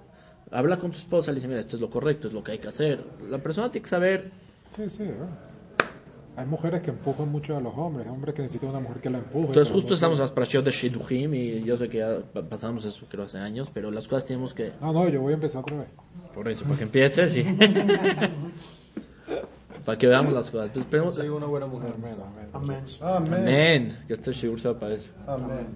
habla 0.52 0.78
con 0.78 0.92
su 0.92 1.00
esposa 1.00 1.32
y 1.32 1.36
le 1.36 1.36
dice, 1.36 1.48
mira, 1.48 1.60
esto 1.60 1.76
es 1.76 1.82
lo 1.82 1.90
correcto, 1.90 2.28
es 2.28 2.34
lo 2.34 2.44
que 2.44 2.54
hay 2.54 2.60
que 2.60 2.68
hacer. 2.68 3.04
La 3.30 3.38
persona 3.38 3.70
tiene 3.72 3.84
que 3.84 3.90
saber, 3.90 4.32
Sí, 4.76 4.90
sí, 4.90 5.04
bueno. 5.04 5.30
Hay 6.40 6.46
mujeres 6.46 6.82
que 6.82 6.90
empujan 6.92 7.30
mucho 7.32 7.56
a 7.58 7.62
los 7.62 7.74
hombres, 7.78 8.06
hay 8.08 8.14
hombres 8.14 8.34
que 8.36 8.42
necesitan 8.42 8.70
una 8.70 8.80
mujer 8.80 9.02
que 9.02 9.10
la 9.10 9.18
empuje. 9.20 9.48
Entonces 9.48 9.74
justo 9.74 9.90
no- 9.90 9.96
estamos 9.96 10.16
en 10.18 10.22
las 10.22 10.32
parashot 10.32 10.64
de 10.66 10.72
Shidduchim 10.72 11.34
y 11.34 11.64
yo 11.64 11.78
sé 11.78 11.90
que 11.90 11.98
ya 12.00 12.20
pa- 12.34 12.44
pasamos 12.44 12.84
eso 12.86 13.06
creo 13.10 13.24
hace 13.26 13.38
años, 13.40 13.70
pero 13.74 13.92
las 13.92 14.08
cosas 14.08 14.26
tenemos 14.26 14.54
que... 14.54 14.72
No, 14.82 14.92
no, 14.94 15.08
yo 15.10 15.22
voy 15.22 15.32
a 15.34 15.36
empezar 15.36 15.62
otra 15.62 15.78
vez. 15.78 15.88
Por 16.34 16.48
eso, 16.48 16.64
para 16.64 16.78
que 16.78 16.84
empieces 16.84 17.36
y... 17.36 17.44
para 19.86 19.98
que 19.98 20.08
veamos 20.08 20.34
las 20.34 20.50
cosas. 20.50 20.68
Entonces, 20.68 20.86
esperemos... 20.86 21.16
Soy 21.16 21.28
una 21.30 21.48
buena 21.48 21.66
mujer. 21.66 21.94
Amén, 21.96 22.16
amén. 22.24 22.50
Amén. 22.54 22.84
Amén. 23.02 23.34
Amén. 23.42 23.98
Que 24.08 24.14
este 24.14 24.32
shiur 24.32 24.60
sea 24.60 24.78
para 24.80 24.94
eso. 24.96 25.10
Amén. 25.28 25.68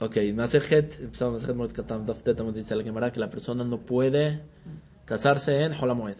Ok, 0.00 0.16
Masejet, 0.34 0.98
empezamos 1.00 1.34
Masejet 1.34 1.56
Moed 1.56 1.70
Katam, 1.72 2.04
Daftet, 2.04 2.40
dice 2.52 2.74
la 2.74 2.82
Gemara 2.82 3.12
que 3.12 3.20
la 3.20 3.30
persona 3.30 3.62
no 3.64 3.78
puede 3.78 4.40
casarse 5.04 5.62
en 5.62 5.72
Holamoed. 5.74 6.16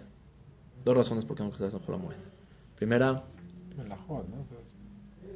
Dos 0.85 0.97
razones 0.97 1.25
por 1.25 1.37
qué 1.37 1.43
no 1.45 1.51
casarse 1.51 1.77
en 1.77 1.83
Holamoed. 1.87 2.17
Primera, 2.77 3.23
Me 3.77 3.85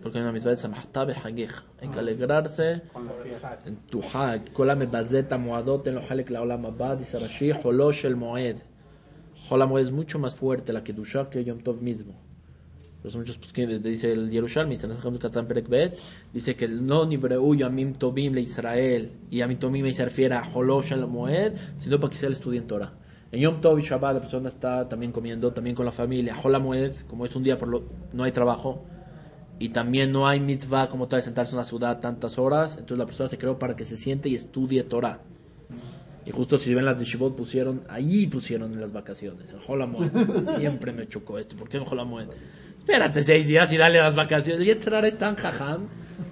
porque 0.03 0.19
hay 0.19 0.23
una 0.23 0.33
misma 0.33 0.51
de 0.51 0.57
Samahtabe 0.57 1.15
Hagij. 1.15 1.51
Hay 1.81 1.89
que 1.89 1.99
alegrarse 1.99 2.83
en 3.65 3.77
tu 3.91 4.03
Hag. 4.03 4.53
Kola 4.53 4.77
mebazeta 4.77 5.39
moadot 5.39 5.87
en 5.87 5.97
lo 5.97 6.03
halek 6.09 6.31
la 6.31 6.43
olam 6.43 6.67
abad, 6.67 6.99
dice 6.99 7.19
Rashi, 7.19 7.51
Holosh 7.53 8.05
el 8.05 8.15
Moed. 8.17 8.57
Holamoed 9.51 9.83
es 9.83 9.91
mucho 9.93 10.19
más 10.19 10.35
fuerte 10.35 10.73
la 10.73 10.85
Kedusha 10.85 11.29
que 11.31 11.43
Yom 11.45 11.61
Tov 11.61 11.81
mismo. 11.81 12.15
Por 13.01 13.09
eso 13.09 13.19
muchos 13.19 13.41
poskim- 13.41 13.81
dice 13.81 14.13
el 14.13 14.31
Yerushalmi, 14.31 14.77
dice 16.33 16.57
que 16.57 16.69
no 16.69 17.07
nibreu 17.07 17.55
Yamim 17.55 17.93
Tobim 17.95 18.33
le 18.35 18.41
Israel 18.41 19.13
y 19.31 19.39
Yamim 19.39 19.59
Tobim 19.59 19.91
se 19.93 20.05
refiere 20.05 20.35
a 20.35 20.43
Holosh 20.43 20.93
el 20.93 21.07
Moed, 21.07 21.53
sino 21.79 21.99
para 22.01 22.11
que 22.11 22.17
sea 22.17 22.27
el 22.29 22.33
estudio 22.35 22.61
en 22.61 22.67
Torah. 22.67 22.93
En 23.33 23.41
Yom 23.41 23.61
Tov 23.61 23.79
y 23.79 23.83
Shabbat 23.83 24.15
la 24.15 24.21
persona 24.21 24.49
está 24.49 24.89
también 24.89 25.13
comiendo, 25.13 25.53
también 25.53 25.75
con 25.75 25.85
la 25.85 25.93
familia. 25.93 26.37
Hol 26.43 26.61
Moed, 26.61 26.95
como 27.09 27.27
es 27.27 27.35
un 27.35 27.43
día 27.43 27.59
por 27.59 27.69
lo, 27.69 27.85
no 28.13 28.25
hay 28.25 28.33
trabajo 28.33 28.85
y 29.59 29.71
también 29.71 30.13
no 30.13 30.29
hay 30.29 30.39
mitzvah 30.39 30.89
como 30.89 31.09
tal 31.09 31.21
de 31.21 31.25
sentarse 31.25 31.53
en 31.53 31.59
una 31.59 31.65
ciudad 31.65 32.01
tantas 32.01 32.39
horas, 32.39 32.73
entonces 32.73 32.99
la 32.99 33.07
persona 33.07 33.29
se 33.29 33.39
creó 33.39 33.59
para 33.59 33.75
que 33.75 33.85
se 33.85 33.97
siente 33.97 34.29
y 34.29 34.35
estudie 34.35 34.83
Torah. 34.85 35.21
Y 36.25 36.33
justo 36.33 36.59
si 36.59 36.75
ven 36.75 36.85
las 36.85 36.99
de 36.99 37.05
Shibot 37.05 37.37
pusieron, 37.37 37.83
ahí 37.89 38.27
pusieron 38.27 38.73
en 38.73 38.81
las 38.81 38.93
vacaciones, 38.93 39.51
en 39.51 39.59
Holamoed. 39.67 40.11
Siempre 40.59 40.93
me 40.93 41.09
chocó 41.09 41.39
esto, 41.39 41.57
¿por 41.57 41.69
qué 41.69 41.77
en 41.77 41.85
Holamoed? 41.87 42.29
Espérate 42.79 43.23
seis 43.23 43.47
días 43.47 43.73
y 43.73 43.77
dale 43.77 43.99
las 43.99 44.15
vacaciones. 44.15 44.63
Y 44.63 44.67
Yetzirah 44.67 45.07
es 45.07 45.19
tan 45.19 45.37
jajam 45.37 45.89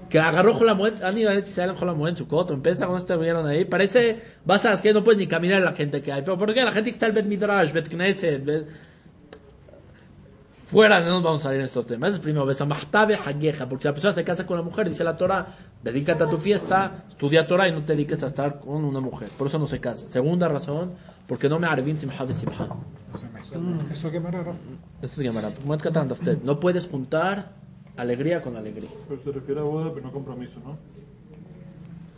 que 0.09 0.19
agarró 0.19 0.57
Holamoed, 0.57 1.03
han 1.03 1.17
ido 1.19 1.31
a 1.31 1.35
Israel 1.35 1.71
en 1.71 1.77
Holamoed 1.83 2.11
en 2.11 2.17
su 2.17 2.27
coto, 2.29 2.55
empieza 2.55 2.87
cuando 2.87 2.99
estuvieron 2.99 3.47
ahí, 3.47 3.65
parece, 3.65 4.23
vas 4.45 4.65
a 4.67 4.71
las 4.71 4.81
que 4.81 4.93
no 4.93 5.03
puedes 5.05 5.19
ni 5.19 5.27
caminar 5.27 5.61
la 5.63 5.73
gente 5.73 6.03
que 6.03 6.13
hay, 6.13 6.23
pero 6.23 6.39
¿por 6.39 6.53
qué? 6.55 6.63
La 6.63 6.73
gente 6.73 6.91
que 6.91 6.95
está 6.95 7.07
el 7.07 7.13
Bet 7.13 7.27
Midrash, 7.27 7.73
Bet 7.73 7.89
Knesset, 7.89 8.45
Bet- 8.45 8.67
Fuera, 10.67 10.99
no 11.01 11.07
nos 11.11 11.23
vamos 11.23 11.41
a 11.41 11.43
salir 11.45 11.61
en 11.61 11.67
estos 11.67 11.87
temas. 11.87 12.09
Es 12.11 12.15
el 12.17 12.21
primero. 12.23 12.47
Besamahtabe 12.47 13.15
hageja. 13.15 13.69
Porque 13.69 13.83
si 13.83 13.89
la 13.89 13.93
persona 13.95 14.13
se 14.15 14.25
casa 14.25 14.45
con 14.47 14.57
la 14.57 14.63
mujer, 14.63 14.89
dice 14.89 15.05
la 15.05 15.15
Torah, 15.15 15.47
dedícate 15.83 16.25
a 16.25 16.29
tu 16.29 16.37
fiesta, 16.39 17.05
estudia 17.09 17.47
Torah 17.47 17.69
y 17.69 17.73
no 17.73 17.85
te 17.85 17.93
dediques 17.93 18.25
a 18.25 18.29
estar 18.29 18.59
con 18.59 18.83
una 18.85 18.99
mujer. 18.99 19.29
Por 19.39 19.47
eso 19.47 19.59
no 19.59 19.67
se 19.67 19.79
casa. 19.79 20.09
Segunda 20.09 20.49
razón, 20.49 20.95
porque 21.29 21.49
no 21.49 21.61
me 21.61 21.69
arvin 21.69 21.99
simha 21.99 22.17
simha. 22.33 22.69
Eso 25.03 25.21
es 25.21 25.27
Gemara. 25.29 25.51
Muet 25.65 25.81
katan 25.83 26.09
daftet. 26.09 26.43
No 26.43 26.59
puedes 26.59 26.89
juntar 26.89 27.51
alegría 27.97 28.43
con 28.43 28.57
alegría. 28.57 28.91
Pero 29.09 29.23
se 29.23 29.33
refiere 29.33 29.61
a 29.61 29.65
boda, 29.65 29.93
pero 29.93 30.07
no 30.07 30.13
compromiso, 30.13 30.61
¿no? 30.61 30.79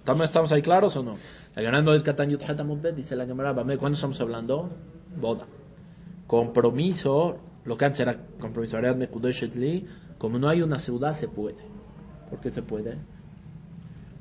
¿También 0.05 0.25
estamos 0.25 0.53
ahí 0.53 0.63
claros 0.63 0.95
o 0.97 1.03
no? 1.03 1.15
El 1.57 1.65
ganando 1.65 1.93
del 1.93 2.03
katan 2.03 2.29
dice 2.95 3.17
la 3.17 3.27
Gemara. 3.27 3.53
¿Cuándo 3.55 3.95
estamos 3.95 4.21
hablando? 4.21 4.71
Boda. 5.21 5.47
Compromiso, 6.27 7.39
lo 7.65 7.77
que 7.77 7.85
antes 7.85 8.01
era 8.01 8.17
compromiso, 8.41 8.79
como 10.19 10.39
no 10.39 10.49
hay 10.49 10.63
una 10.63 10.79
ciudad, 10.79 11.15
se 11.15 11.29
puede. 11.29 11.59
¿Por 12.31 12.41
qué 12.41 12.51
se 12.51 12.63
puede? 12.63 12.97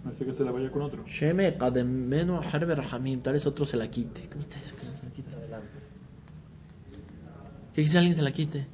No 0.03 0.11
sé 0.13 0.25
que 0.25 0.33
se 0.33 0.43
la 0.43 0.51
vaya 0.51 0.71
con 0.71 0.81
otro. 0.83 1.03
Sheme 1.05 1.55
Kademeno 1.57 2.39
Harbe 2.39 2.75
Rahamim, 2.75 3.21
tal 3.21 3.33
vez 3.33 3.45
otro 3.45 3.65
se 3.65 3.77
la 3.77 3.87
quite. 3.89 4.21
¿Qué 4.21 4.37
quita 4.37 4.59
eso? 4.59 4.75
Que 4.75 4.85
no 4.85 4.93
se 4.93 5.05
la 5.05 5.11
quite. 5.11 5.31
¿Qué 7.73 7.81
dice 7.81 7.97
alguien 7.97 8.15
se 8.15 8.21
la 8.21 8.31
quite? 8.31 8.67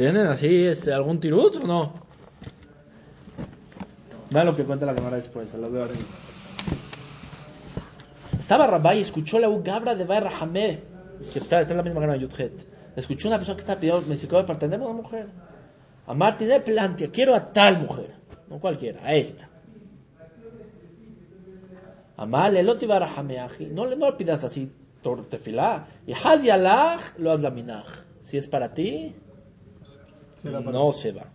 ¿Tienen 0.00 0.28
así 0.28 0.64
este, 0.64 0.94
algún 0.94 1.20
tirut 1.20 1.56
o 1.56 1.66
no? 1.66 1.92
Vean 4.30 4.46
lo 4.46 4.56
que 4.56 4.64
cuenta 4.64 4.86
la 4.86 4.94
cámara 4.94 5.16
después, 5.16 5.52
lo 5.52 5.70
veo 5.70 5.82
ahora. 5.82 5.94
Estaba 8.38 8.66
Rabá 8.66 8.94
y 8.94 9.02
escuchó 9.02 9.38
la 9.38 9.50
Ugabra 9.50 9.94
de 9.94 10.04
Bay 10.04 10.20
Rahamé, 10.20 10.80
que 11.34 11.38
está, 11.40 11.60
está 11.60 11.74
en 11.74 11.76
la 11.76 11.82
misma 11.82 12.00
cámara 12.00 12.18
de 12.18 12.26
Yudhet. 12.26 12.66
Escuchó 12.96 13.28
una 13.28 13.36
persona 13.36 13.56
que 13.56 13.60
está 13.60 13.78
pidiendo, 13.78 14.00
me 14.06 14.14
dice, 14.14 14.26
¿para 14.26 14.58
tenemos 14.58 14.88
una 14.88 15.02
mujer? 15.02 15.26
A 16.06 16.14
Martín 16.14 16.48
de 16.48 16.60
Plantia, 16.60 17.10
quiero 17.10 17.34
a 17.34 17.52
tal 17.52 17.80
mujer, 17.80 18.14
no 18.48 18.58
cualquiera, 18.58 19.04
a 19.04 19.12
esta. 19.12 19.50
Amal, 22.16 22.56
el 22.56 22.70
otro 22.70 22.88
no 22.88 23.84
le 23.84 23.96
no 23.98 24.16
pidas 24.16 24.44
así 24.44 24.72
tefilá. 25.28 25.88
Y 26.06 26.14
Hazi 26.14 26.48
Alach 26.48 27.18
lo 27.18 27.32
haz 27.32 27.40
laminaj. 27.40 27.86
Si 28.22 28.38
es 28.38 28.46
para 28.46 28.72
ti, 28.72 29.14
no 30.44 30.92
se 30.92 31.12
va. 31.12 31.26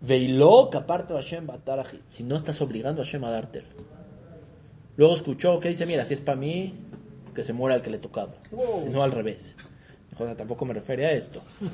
Veilo 0.00 0.70
aparte 0.74 1.14
Hashem 1.14 1.46
bataraji. 1.46 2.00
Si 2.08 2.22
no 2.22 2.36
estás 2.36 2.60
obligando 2.60 3.02
a 3.02 3.04
Hashem 3.04 3.24
a 3.24 3.30
dártelo. 3.30 3.68
Luego 4.96 5.14
escuchó 5.14 5.58
que 5.60 5.68
dice, 5.68 5.84
mira, 5.86 6.04
si 6.04 6.14
es 6.14 6.20
para 6.20 6.36
mí, 6.38 6.74
que 7.34 7.42
se 7.44 7.52
muera 7.52 7.76
el 7.76 7.82
que 7.82 7.90
le 7.90 7.98
tocaba. 7.98 8.34
Si 8.82 8.88
no 8.88 9.02
al 9.02 9.12
revés. 9.12 9.56
Dijo, 10.10 10.24
"No, 10.24 10.34
tampoco 10.34 10.64
me 10.64 10.72
refiere 10.74 11.06
a 11.06 11.12
esto. 11.12 11.42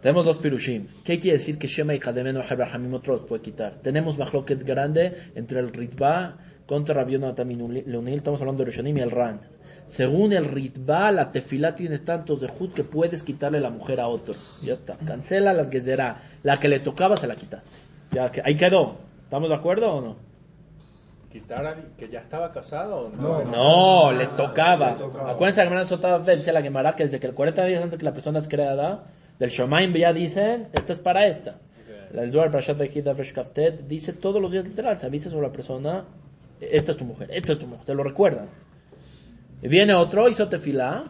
Tenemos 0.00 0.24
dos 0.24 0.38
pirushim. 0.38 0.86
¿Qué 1.04 1.20
quiere 1.20 1.36
decir 1.36 1.58
que 1.58 1.66
Shema 1.66 1.94
y 1.94 1.98
Kademeno 1.98 2.40
Abraham 2.48 2.94
otro 2.94 3.14
los 3.16 3.24
puede 3.24 3.42
quitar? 3.42 3.80
Tenemos 3.82 4.16
mahloket 4.16 4.64
grande 4.64 5.14
entre 5.34 5.60
el 5.60 5.74
Ritba 5.74 6.38
contra 6.64 6.94
Rabión 6.94 7.20
Leonil. 7.22 8.16
Estamos 8.16 8.40
hablando 8.40 8.64
de 8.64 8.70
Rishonim 8.70 8.96
y 8.96 9.00
el 9.00 9.10
Ran. 9.10 9.40
Según 9.90 10.32
el 10.32 10.44
Ritba, 10.44 11.10
la 11.10 11.32
tefilá 11.32 11.74
tiene 11.74 11.98
tantos 11.98 12.40
de 12.40 12.48
Jud 12.48 12.72
que 12.72 12.84
puedes 12.84 13.22
quitarle 13.24 13.60
la 13.60 13.70
mujer 13.70 14.00
a 14.00 14.06
otro. 14.06 14.34
Ya 14.62 14.74
está. 14.74 14.96
Cancela 14.96 15.52
las 15.52 15.68
gezerá. 15.68 16.16
La 16.44 16.58
que 16.58 16.68
le 16.68 16.78
tocaba 16.78 17.16
se 17.16 17.26
la 17.26 17.34
quitaste. 17.34 17.68
Ya 18.12 18.30
que, 18.30 18.40
ahí 18.44 18.56
quedó. 18.56 18.96
¿Estamos 19.24 19.48
de 19.48 19.54
acuerdo 19.56 19.92
o 19.92 20.00
no? 20.00 20.16
¿Quitar 21.30 21.66
a 21.66 21.76
que 21.96 22.08
ya 22.08 22.20
estaba 22.20 22.52
casado 22.52 22.96
o 22.96 23.08
No, 23.10 23.44
No, 23.44 24.12
le 24.12 24.28
tocaba. 24.28 24.92
Le 24.92 24.98
tocaba. 24.98 25.32
Acuérdense, 25.32 25.60
la 25.60 25.64
hermana 25.64 25.84
Sotaba 25.84 26.34
dice 26.34 26.52
la 26.52 26.62
Gemara 26.62 26.94
que 26.94 27.04
desde 27.04 27.18
que 27.18 27.26
el 27.26 27.34
40 27.34 27.64
días 27.64 27.82
antes 27.82 27.98
que 27.98 28.04
la 28.04 28.12
persona 28.12 28.38
es 28.38 28.48
creada, 28.48 29.04
del 29.40 29.50
Shomaim 29.50 29.92
ya 29.94 30.12
dicen, 30.12 30.68
esta 30.72 30.92
es 30.92 30.98
para 31.00 31.26
esta. 31.26 31.56
La 32.12 32.22
del 32.22 32.32
Zohar 32.32 32.50
Parashat 32.50 32.76
Vehida 32.76 33.14
Fresh 33.14 33.32
Kaftet 33.32 33.86
dice 33.86 34.12
todos 34.12 34.40
los 34.40 34.52
días 34.52 34.64
literal, 34.64 34.98
se 34.98 35.06
avisa 35.06 35.30
sobre 35.30 35.46
la 35.46 35.52
persona, 35.52 36.04
esta 36.60 36.92
es 36.92 36.98
tu 36.98 37.04
mujer, 37.04 37.28
esta 37.32 37.52
es 37.52 37.58
tu 37.58 37.66
mujer, 37.66 37.84
se 37.84 37.94
lo 37.94 38.02
recuerdan. 38.02 38.48
Y 39.62 39.68
viene 39.68 39.94
otro, 39.94 40.28
hizo 40.28 40.48
tefilá, 40.48 41.04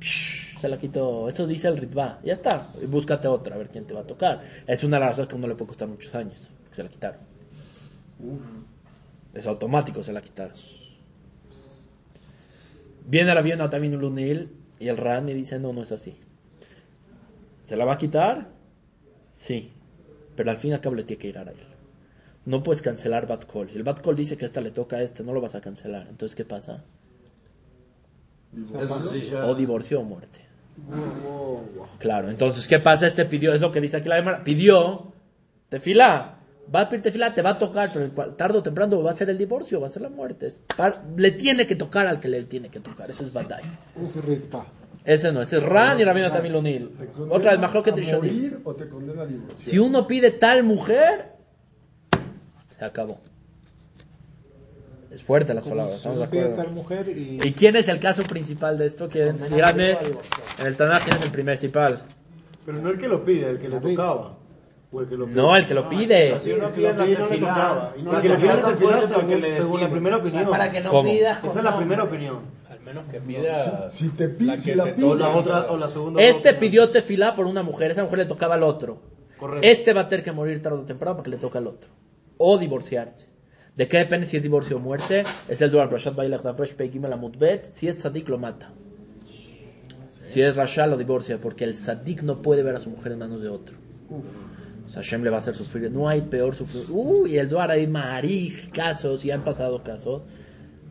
psh, 0.00 0.58
se 0.60 0.68
la 0.68 0.78
quitó, 0.78 1.28
eso 1.28 1.46
dice 1.46 1.68
el 1.68 1.76
Ritva, 1.76 2.18
ya 2.24 2.32
está, 2.32 2.68
búscate 2.88 3.28
otra, 3.28 3.54
a 3.54 3.58
ver 3.58 3.68
quién 3.68 3.86
te 3.86 3.94
va 3.94 4.00
a 4.00 4.06
tocar. 4.06 4.42
Es 4.66 4.82
una 4.82 4.96
de 4.96 5.00
las 5.00 5.10
razones 5.10 5.28
que 5.28 5.34
a 5.34 5.38
uno 5.38 5.48
le 5.48 5.54
puede 5.54 5.68
costar 5.68 5.88
muchos 5.88 6.14
años, 6.14 6.48
que 6.70 6.74
se 6.74 6.82
la 6.82 6.88
quitaron. 6.88 7.20
Es 9.34 9.46
automático, 9.46 10.02
se 10.02 10.12
la 10.12 10.20
quitaron. 10.20 10.56
Viene 13.06 13.32
el 13.32 13.38
avión 13.38 13.60
a 13.60 13.70
también 13.70 13.96
Lunil 13.96 14.50
y 14.78 14.88
el 14.88 14.96
Ran 14.96 15.28
y 15.28 15.34
dice, 15.34 15.58
no, 15.58 15.72
no 15.72 15.82
es 15.82 15.92
así. 15.92 16.14
¿Se 17.64 17.76
la 17.76 17.84
va 17.84 17.94
a 17.94 17.98
quitar? 17.98 18.48
Sí. 19.32 19.72
Pero 20.34 20.50
al 20.50 20.56
fin 20.56 20.72
y 20.72 20.74
al 20.74 20.80
cabo 20.80 20.94
le 20.94 21.04
tiene 21.04 21.20
que 21.20 21.28
ir 21.28 21.38
a 21.38 21.42
él. 21.42 21.56
No 22.44 22.62
puedes 22.62 22.82
cancelar 22.82 23.26
Bad 23.26 23.46
Call. 23.50 23.70
El 23.70 23.82
Bad 23.82 24.02
Call 24.02 24.16
dice 24.16 24.36
que 24.36 24.44
esta 24.44 24.60
le 24.60 24.70
toca 24.70 24.96
a 24.96 25.02
este, 25.02 25.22
no 25.22 25.32
lo 25.32 25.40
vas 25.40 25.54
a 25.54 25.60
cancelar. 25.60 26.06
Entonces, 26.08 26.34
¿qué 26.34 26.44
pasa? 26.44 26.84
Eso 28.54 29.10
sí 29.12 29.20
ya. 29.20 29.44
O 29.46 29.54
divorcio 29.54 30.00
o 30.00 30.04
muerte. 30.04 30.40
Claro, 31.98 32.30
entonces, 32.30 32.66
¿qué 32.66 32.78
pasa? 32.78 33.06
Este 33.06 33.24
pidió, 33.24 33.52
es 33.52 33.60
lo 33.60 33.72
que 33.72 33.80
dice 33.80 33.96
aquí 33.96 34.08
la 34.08 34.16
Gemara, 34.16 34.44
pidió 34.44 35.12
tefilá. 35.68 36.34
Va 36.74 36.82
a 36.82 36.88
pedir 36.88 37.02
tefilá, 37.02 37.32
te 37.32 37.40
va 37.40 37.50
a 37.50 37.58
tocar, 37.58 37.88
pero 37.92 38.10
tarde 38.34 38.58
o 38.58 38.62
temprano 38.62 39.02
va 39.02 39.10
a 39.10 39.14
ser 39.14 39.30
el 39.30 39.38
divorcio, 39.38 39.80
va 39.80 39.86
a 39.86 39.90
ser 39.90 40.02
la 40.02 40.10
muerte. 40.10 40.46
Es 40.48 40.60
par- 40.76 41.02
le 41.16 41.30
tiene 41.32 41.66
que 41.66 41.74
tocar 41.76 42.06
al 42.06 42.20
que 42.20 42.28
le 42.28 42.42
tiene 42.44 42.68
que 42.68 42.78
tocar. 42.80 43.10
Eso 43.10 43.24
es 43.24 43.32
Badai. 43.32 43.62
Ese. 44.02 44.20
Ese 45.04 45.32
no, 45.32 45.40
ese 45.40 45.56
es 45.56 45.62
Ran 45.62 45.98
y 45.98 46.04
Rabino 46.04 46.30
también 46.30 46.52
Lunil. 46.52 46.90
¿Te 46.90 47.06
condena 47.06 47.34
Otra 47.36 47.50
vez, 47.52 47.60
mejor 47.60 47.82
que 47.82 47.92
Trishonim. 47.92 48.62
Si 49.56 49.78
uno 49.78 50.06
pide 50.06 50.32
tal 50.32 50.62
mujer, 50.62 51.32
se 52.78 52.84
acabó. 52.84 53.18
Es 55.10 55.22
fuerte 55.22 55.54
las 55.54 55.64
palabras, 55.64 55.94
Si 55.94 56.08
estamos 56.08 56.20
de 56.20 56.28
pide 56.28 56.40
acuerdo. 56.42 56.62
tal 56.64 56.72
mujer 56.74 57.08
y... 57.08 57.40
¿Y 57.42 57.52
quién 57.52 57.76
es 57.76 57.88
el 57.88 57.98
caso 57.98 58.22
principal 58.24 58.76
de 58.76 58.86
esto? 58.86 59.08
¿Quién? 59.08 59.38
Dígame, 59.48 59.92
en 59.92 60.66
el 60.66 60.76
Tanaj, 60.76 61.04
¿quién 61.04 61.16
es 61.16 61.24
el 61.24 61.30
principal? 61.30 62.02
Pero 62.66 62.78
no 62.82 62.90
el 62.90 62.98
que 62.98 63.08
lo 63.08 63.24
pide, 63.24 63.48
el 63.50 63.58
que 63.58 63.68
le 63.70 63.80
tocaba. 63.80 64.36
O 64.92 65.00
el 65.00 65.08
que 65.08 65.16
lo 65.16 65.24
pide. 65.26 65.36
No, 65.36 65.56
el 65.56 65.66
que 65.66 65.74
lo 65.74 65.88
pide. 65.88 66.38
Si 66.40 66.50
El 66.50 66.60
que 66.60 66.66
pide 66.68 66.92
lo 66.92 66.98
la 66.98 67.04
pide 67.04 67.18
no 67.18 67.28
le 67.28 67.38
tocaba. 67.38 67.94
Y 67.96 68.02
no 68.02 68.10
Según- 68.10 69.80
la 69.80 69.86
pide. 69.86 69.88
primera 69.90 70.16
O 70.16 70.20
sea, 70.20 70.28
opinión. 70.28 70.50
para 70.50 70.70
que 70.70 70.80
no 70.80 70.90
¿Cómo? 70.90 71.10
pidas 71.10 71.44
Esa 71.44 71.58
es 71.58 71.64
la 71.64 71.76
primera 71.76 72.02
opinión. 72.04 72.38
Al 72.68 72.80
menos 72.80 73.04
que 73.10 73.20
pida. 73.20 73.90
Si 73.90 74.08
te 74.10 74.28
pi- 74.28 74.44
la 74.44 74.60
si 74.60 74.74
la 74.74 74.84
te 74.84 74.92
pides- 74.94 75.10
O 75.10 75.14
la 75.14 75.28
otra, 75.30 75.70
o 75.70 75.76
la 75.78 75.88
segunda. 75.88 76.22
Este 76.22 76.50
opinión. 76.50 76.60
pidió 76.60 76.90
tefilá 76.90 77.34
por 77.34 77.46
una 77.46 77.62
mujer, 77.62 77.90
esa 77.90 78.02
mujer 78.04 78.18
le 78.20 78.24
tocaba 78.26 78.54
al 78.54 78.62
otro. 78.62 79.00
Correcto. 79.38 79.66
Este 79.66 79.92
va 79.92 80.02
a 80.02 80.08
tener 80.08 80.24
que 80.24 80.32
morir 80.32 80.60
tarde 80.62 80.78
o 80.78 80.84
temprano 80.84 81.16
porque 81.16 81.30
le 81.30 81.36
toca 81.38 81.58
al 81.58 81.66
otro. 81.66 81.90
O 82.38 82.58
divorciarse. 82.58 83.26
¿De 83.78 83.86
qué 83.86 83.98
depende 83.98 84.26
si 84.26 84.36
es 84.36 84.42
divorcio 84.42 84.76
o 84.76 84.80
muerte? 84.80 85.22
Es 85.46 85.62
el 85.62 85.70
dual 85.70 85.88
Rashat 85.88 86.16
Bailach 86.16 86.42
Zafresh 86.42 86.74
Peigim 86.74 87.04
el 87.04 87.12
Amutbet. 87.12 87.70
Si 87.74 87.86
es 87.86 87.96
tzadik, 87.96 88.28
lo 88.28 88.36
mata. 88.36 88.72
Si 90.20 90.42
es 90.42 90.56
Rasha, 90.56 90.88
lo 90.88 90.96
divorcia 90.96 91.38
porque 91.38 91.62
el 91.62 91.74
tzadik 91.74 92.22
no 92.22 92.42
puede 92.42 92.64
ver 92.64 92.74
a 92.74 92.80
su 92.80 92.90
mujer 92.90 93.12
en 93.12 93.20
manos 93.20 93.40
de 93.40 93.48
otro. 93.48 93.76
O 94.84 94.88
sea, 94.88 95.00
Hashem 95.00 95.22
le 95.22 95.30
va 95.30 95.36
a 95.36 95.38
hacer 95.38 95.54
sufrir. 95.54 95.92
No 95.92 96.08
hay 96.08 96.22
peor 96.22 96.56
sufrir. 96.56 96.86
Uy, 96.90 97.38
el 97.38 97.48
Duar 97.48 97.70
hay 97.70 97.86
marij, 97.86 98.68
casos, 98.72 99.24
y 99.24 99.30
han 99.30 99.44
pasado 99.44 99.84
casos, 99.84 100.24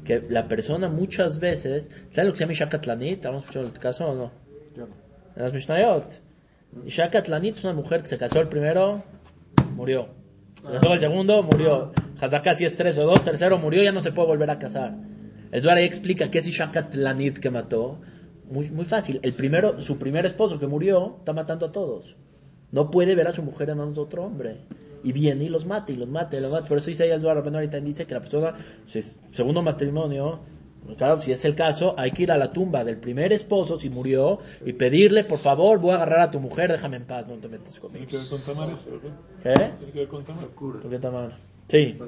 que 0.05 0.23
la 0.29 0.47
persona 0.47 0.87
muchas 0.87 1.39
veces, 1.39 1.91
¿saben 2.09 2.27
lo 2.27 2.33
que 2.33 2.37
se 2.37 2.43
llama 2.45 2.53
Isha 2.53 2.69
Katlanit? 2.69 3.25
¿Hemos 3.25 3.41
escuchado 3.41 3.65
el 3.65 3.73
caso 3.73 4.07
o 4.07 4.15
no? 4.15 4.31
Yo 4.77 4.87
no. 4.87 4.95
En 5.35 5.43
las 5.43 5.51
Mishnayot. 5.51 6.21
Isha 6.85 7.09
Katlanit 7.09 7.57
es 7.57 7.65
una 7.65 7.73
mujer 7.73 8.01
que 8.01 8.07
se 8.07 8.17
casó 8.17 8.39
el 8.39 8.47
primero, 8.47 9.03
murió. 9.75 10.07
Se 10.63 10.71
casó 10.71 10.93
el 10.93 11.01
segundo, 11.01 11.43
murió. 11.43 11.91
Hazaka 12.19 12.55
si 12.55 12.65
es 12.65 12.75
tres 12.75 12.97
o 12.97 13.05
dos, 13.05 13.23
tercero 13.23 13.57
murió, 13.57 13.83
ya 13.83 13.91
no 13.91 14.01
se 14.01 14.11
puede 14.11 14.27
volver 14.27 14.49
a 14.49 14.59
casar. 14.59 14.95
El 15.51 15.61
Duar 15.61 15.77
ahí 15.77 15.85
explica 15.85 16.29
qué 16.29 16.39
es 16.39 16.47
Isha 16.47 16.71
Katlanit 16.71 17.39
que 17.39 17.49
mató. 17.49 17.99
Muy, 18.49 18.69
muy 18.71 18.85
fácil. 18.85 19.19
El 19.23 19.33
primero, 19.33 19.81
su 19.81 19.97
primer 19.97 20.25
esposo 20.25 20.59
que 20.59 20.67
murió, 20.67 21.17
está 21.19 21.33
matando 21.33 21.67
a 21.67 21.71
todos. 21.71 22.15
No 22.71 22.91
puede 22.91 23.15
ver 23.15 23.27
a 23.27 23.31
su 23.31 23.43
mujer 23.43 23.69
en 23.69 23.77
manos 23.77 23.95
de 23.95 24.01
otro 24.01 24.23
hombre. 24.25 24.57
Y 25.03 25.11
viene 25.11 25.45
y 25.45 25.49
los 25.49 25.65
mata, 25.65 25.91
y 25.91 25.95
los 25.95 26.09
mata, 26.09 26.37
y 26.37 26.41
los 26.41 26.51
mata. 26.51 26.67
Por 26.67 26.79
eso 26.79 26.87
dice 26.87 27.03
ahí 27.03 27.11
el 27.11 27.21
Duar 27.21 27.37
ahorita 27.37 27.79
dice 27.79 28.05
que 28.05 28.13
la 28.13 28.19
persona, 28.19 28.55
si 28.85 28.99
es 28.99 29.19
segundo 29.31 29.61
matrimonio, 29.61 30.39
claro, 30.97 31.21
si 31.21 31.31
es 31.31 31.45
el 31.45 31.55
caso, 31.55 31.93
hay 31.97 32.11
que 32.11 32.23
ir 32.23 32.31
a 32.31 32.37
la 32.37 32.51
tumba 32.51 32.83
del 32.83 32.97
primer 32.97 33.31
esposo, 33.31 33.79
si 33.79 33.89
murió, 33.89 34.39
y 34.65 34.73
pedirle, 34.73 35.23
por 35.23 35.39
favor, 35.39 35.79
voy 35.79 35.91
a 35.91 35.95
agarrar 35.95 36.21
a 36.21 36.31
tu 36.31 36.39
mujer, 36.39 36.71
déjame 36.71 36.97
en 36.97 37.05
paz, 37.05 37.27
no 37.27 37.35
te 37.35 37.47
metas 37.47 37.79
Tiene 37.79 37.79
conmigo. 37.79 38.07
que 38.07 38.17
ver 38.17 38.27
con 38.27 38.57
¿verdad? 38.57 39.19
¿Qué? 39.43 39.53
Tiene 39.77 39.93
que 39.93 39.99
ver 39.99 40.07
con 40.07 40.25
tamales. 40.25 40.49
¿Por 40.57 40.89
qué 40.89 40.99
tan 40.99 41.13
mal? 41.13 41.33
Sí, 41.67 41.99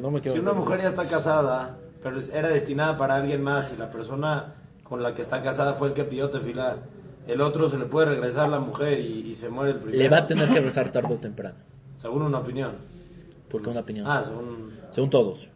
no 0.00 0.10
me. 0.10 0.22
Si 0.22 0.38
una 0.38 0.52
mujer 0.52 0.82
ya 0.82 0.88
está 0.88 1.06
casada, 1.06 1.76
pero 2.02 2.20
era 2.32 2.48
destinada 2.48 2.96
para 2.98 3.16
alguien 3.16 3.42
más 3.42 3.72
y 3.72 3.78
la 3.78 3.90
persona 3.90 4.54
con 4.84 5.02
la 5.02 5.14
que 5.14 5.22
está 5.22 5.42
casada 5.42 5.74
fue 5.74 5.88
el 5.88 5.94
que 5.94 6.04
pidió 6.04 6.28
tefilá, 6.28 6.76
el 7.26 7.40
otro 7.40 7.70
se 7.70 7.78
le 7.78 7.86
puede 7.86 8.06
regresar 8.06 8.48
la 8.48 8.60
mujer 8.60 9.00
y, 9.00 9.30
y 9.30 9.34
se 9.34 9.48
muere 9.48 9.72
el 9.72 9.78
primero. 9.78 9.98
Le 9.98 10.08
va 10.08 10.18
a 10.18 10.26
tener 10.26 10.48
que 10.50 10.60
rezar 10.60 10.90
tarde 10.90 11.14
o 11.14 11.18
temprano. 11.18 11.56
Según 11.98 12.22
una 12.22 12.38
opinión. 12.38 12.72
Porque 13.50 13.68
una 13.68 13.80
opinión. 13.80 14.06
Ah, 14.08 14.22
según... 14.24 14.70
Según 14.90 15.10
todos. 15.10 15.48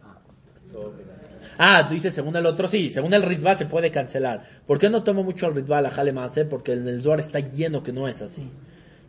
Ah, 1.56 1.86
tú 1.86 1.94
dices 1.94 2.12
según 2.12 2.34
el 2.34 2.46
otro, 2.46 2.66
sí, 2.66 2.90
según 2.90 3.14
el 3.14 3.22
ritva 3.22 3.54
se 3.54 3.66
puede 3.66 3.92
cancelar. 3.92 4.42
¿Por 4.66 4.78
qué 4.78 4.90
no 4.90 5.04
tomo 5.04 5.22
mucho 5.22 5.46
el 5.46 5.54
ritva 5.54 5.78
a 5.78 5.82
la 5.82 5.90
Halemase? 5.90 6.44
Porque 6.44 6.72
en 6.72 6.88
el 6.88 7.00
Duar 7.00 7.20
está 7.20 7.38
lleno 7.38 7.82
que 7.82 7.92
no 7.92 8.08
es 8.08 8.20
así. 8.20 8.50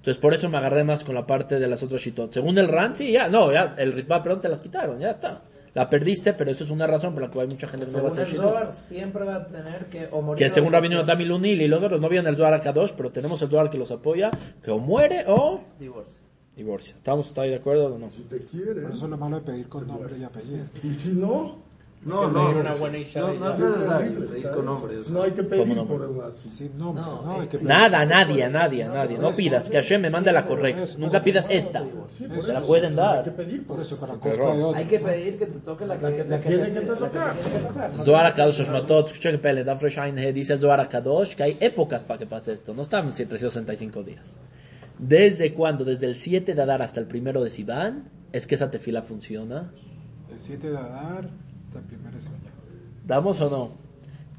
Entonces 0.06 0.22
por 0.22 0.36
eso 0.36 0.48
me 0.50 0.58
agarré 0.60 0.84
más 0.84 1.04
con 1.04 1.16
la 1.16 1.26
parte 1.26 1.58
de 1.58 1.68
las 1.68 1.82
otras 1.82 2.00
shitot. 2.00 2.32
Según 2.32 2.56
el 2.60 2.68
Ran, 2.68 2.96
sí, 2.96 3.12
ya, 3.12 3.28
no, 3.28 3.52
ya, 3.52 3.74
el 3.76 3.92
ritva, 3.92 4.22
perdón, 4.22 4.40
te 4.40 4.50
las 4.50 4.62
quitaron, 4.62 5.00
ya 5.00 5.10
está. 5.10 5.42
La 5.74 5.90
perdiste, 5.90 6.34
pero 6.34 6.52
eso 6.52 6.64
es 6.64 6.70
una 6.70 6.86
razón 6.86 7.14
por 7.16 7.24
la 7.24 7.32
que 7.32 7.42
hay 7.42 7.48
mucha 7.48 7.68
gente 7.68 7.88
que 7.88 7.92
no 7.92 8.04
va 8.04 8.10
a 8.10 8.12
Según 8.12 8.20
hacer 8.22 8.28
el 8.28 8.32
shitot. 8.40 8.52
dólar 8.54 8.72
siempre 8.72 9.26
va 9.26 9.36
a 9.38 9.48
tener 9.48 9.86
que 9.88 10.08
o 10.12 10.22
morir 10.22 10.44
Que 10.44 10.50
según 10.52 10.72
Rabino. 10.74 11.04
Dami 11.04 11.26
Lunil 11.26 11.60
y 11.60 11.68
los 11.68 11.82
otros 11.82 12.00
no 12.00 12.08
vienen 12.08 12.28
el 12.30 12.36
Duar 12.36 12.62
K2, 12.64 12.94
pero 12.96 13.10
tenemos 13.12 13.42
el 13.42 13.50
Duar 13.50 13.72
que 13.72 13.80
los 13.80 13.90
apoya, 13.90 14.30
que 14.64 14.70
o 14.70 14.78
muere 14.78 15.26
o 15.28 15.62
Divorcio. 15.80 16.22
divorcia. 16.56 16.94
¿Estamos 16.96 17.36
ahí 17.40 17.50
de 17.50 17.56
acuerdo 17.56 17.88
o 17.88 17.98
no? 17.98 18.08
Si 18.12 18.22
te 18.26 18.46
quieres. 18.46 18.84
Por 18.84 18.92
eso 18.94 19.06
es 19.06 19.10
lo 19.10 19.18
malo 19.18 19.38
de 19.40 19.42
pedir 19.42 19.68
con 19.68 19.88
nombre 19.88 20.16
y 20.20 20.24
apellido. 20.24 20.66
Y 20.84 20.94
si 20.94 21.10
no, 21.14 21.65
No, 22.06 22.30
no, 22.30 22.46
pedir 22.46 22.58
una 22.62 22.74
buena 22.76 22.98
isha 23.00 23.20
no, 23.20 23.34
no 23.34 23.50
es 23.52 23.60
necesario 23.60 24.28
pedir 24.28 24.50
con 24.52 24.66
nombres. 24.66 25.10
no 25.10 25.22
hay 25.24 25.32
que 25.32 25.42
¿Cómo 25.48 25.50
pedir 25.64 25.88
por 25.88 26.04
el 26.04 26.32
así. 26.32 26.50
Sin 26.52 26.78
nombre, 26.78 27.04
No, 27.04 27.22
no, 27.24 27.34
hay 27.42 27.48
que 27.48 27.58
pedir. 27.58 27.68
Nada, 27.68 28.06
nadie, 28.06 28.44
a 28.44 28.50
nadie, 28.50 28.84
a 28.84 28.90
nadie. 28.90 29.18
No 29.18 29.36
pidas, 29.36 29.68
que 29.70 29.78
Hashem 29.78 30.02
me 30.02 30.10
mande 30.12 30.32
la 30.32 30.46
correcta. 30.46 30.84
Nunca 31.00 31.24
pidas 31.24 31.48
esta. 31.50 31.84
Se 32.10 32.28
la 32.54 32.62
pueden 32.62 32.92
Hay 32.92 32.96
dar. 32.96 33.24
que 33.24 33.32
pedir 33.32 33.66
por 33.66 33.80
eso, 33.82 33.98
para. 34.00 34.14
Hay 34.76 34.86
que 34.86 35.00
pedir 35.00 35.40
que 35.40 35.46
te 35.48 35.60
toque 35.60 35.86
la 35.86 35.98
que, 35.98 36.06
te 36.24 36.38
tiene 36.40 36.66
te- 36.68 36.74
que 36.74 36.80
te 36.82 36.96
tocar. 36.96 37.36
Zohar 38.04 38.36
te- 38.36 38.52
Shmatot, 38.52 39.08
escucha 39.08 39.32
que 39.32 39.38
pele, 39.40 39.64
da 39.64 39.76
Fresh 39.76 39.98
Ein 39.98 40.20
He, 40.20 40.32
dice 40.32 40.58
Zohar 40.60 40.80
Akadosh 40.80 41.36
que 41.36 41.44
hay 41.44 41.58
épocas 41.60 42.04
para 42.04 42.20
que 42.20 42.28
pase 42.28 42.54
esto, 42.54 42.74
no 42.76 42.84
están 42.84 43.10
365 43.10 44.04
días. 44.04 44.24
¿Desde 45.00 45.54
cuándo? 45.54 45.84
Desde 45.84 46.06
el 46.06 46.16
7 46.16 46.54
de 46.54 46.62
Adar 46.62 46.82
hasta 46.82 47.00
el 47.00 47.08
primero 47.08 47.44
de 47.44 47.50
Sivan, 47.50 48.10
es 48.32 48.46
que 48.48 48.56
esa 48.56 48.70
tefila 48.70 49.02
funciona. 49.02 49.72
El 50.32 50.38
7 50.40 50.70
de 50.70 50.78
Adar, 50.78 51.30
hasta 51.76 51.80
el 51.80 51.86
primer 51.86 52.22
sueño. 52.22 52.52
¿Damos 53.06 53.42
o 53.42 53.50
no? 53.50 53.72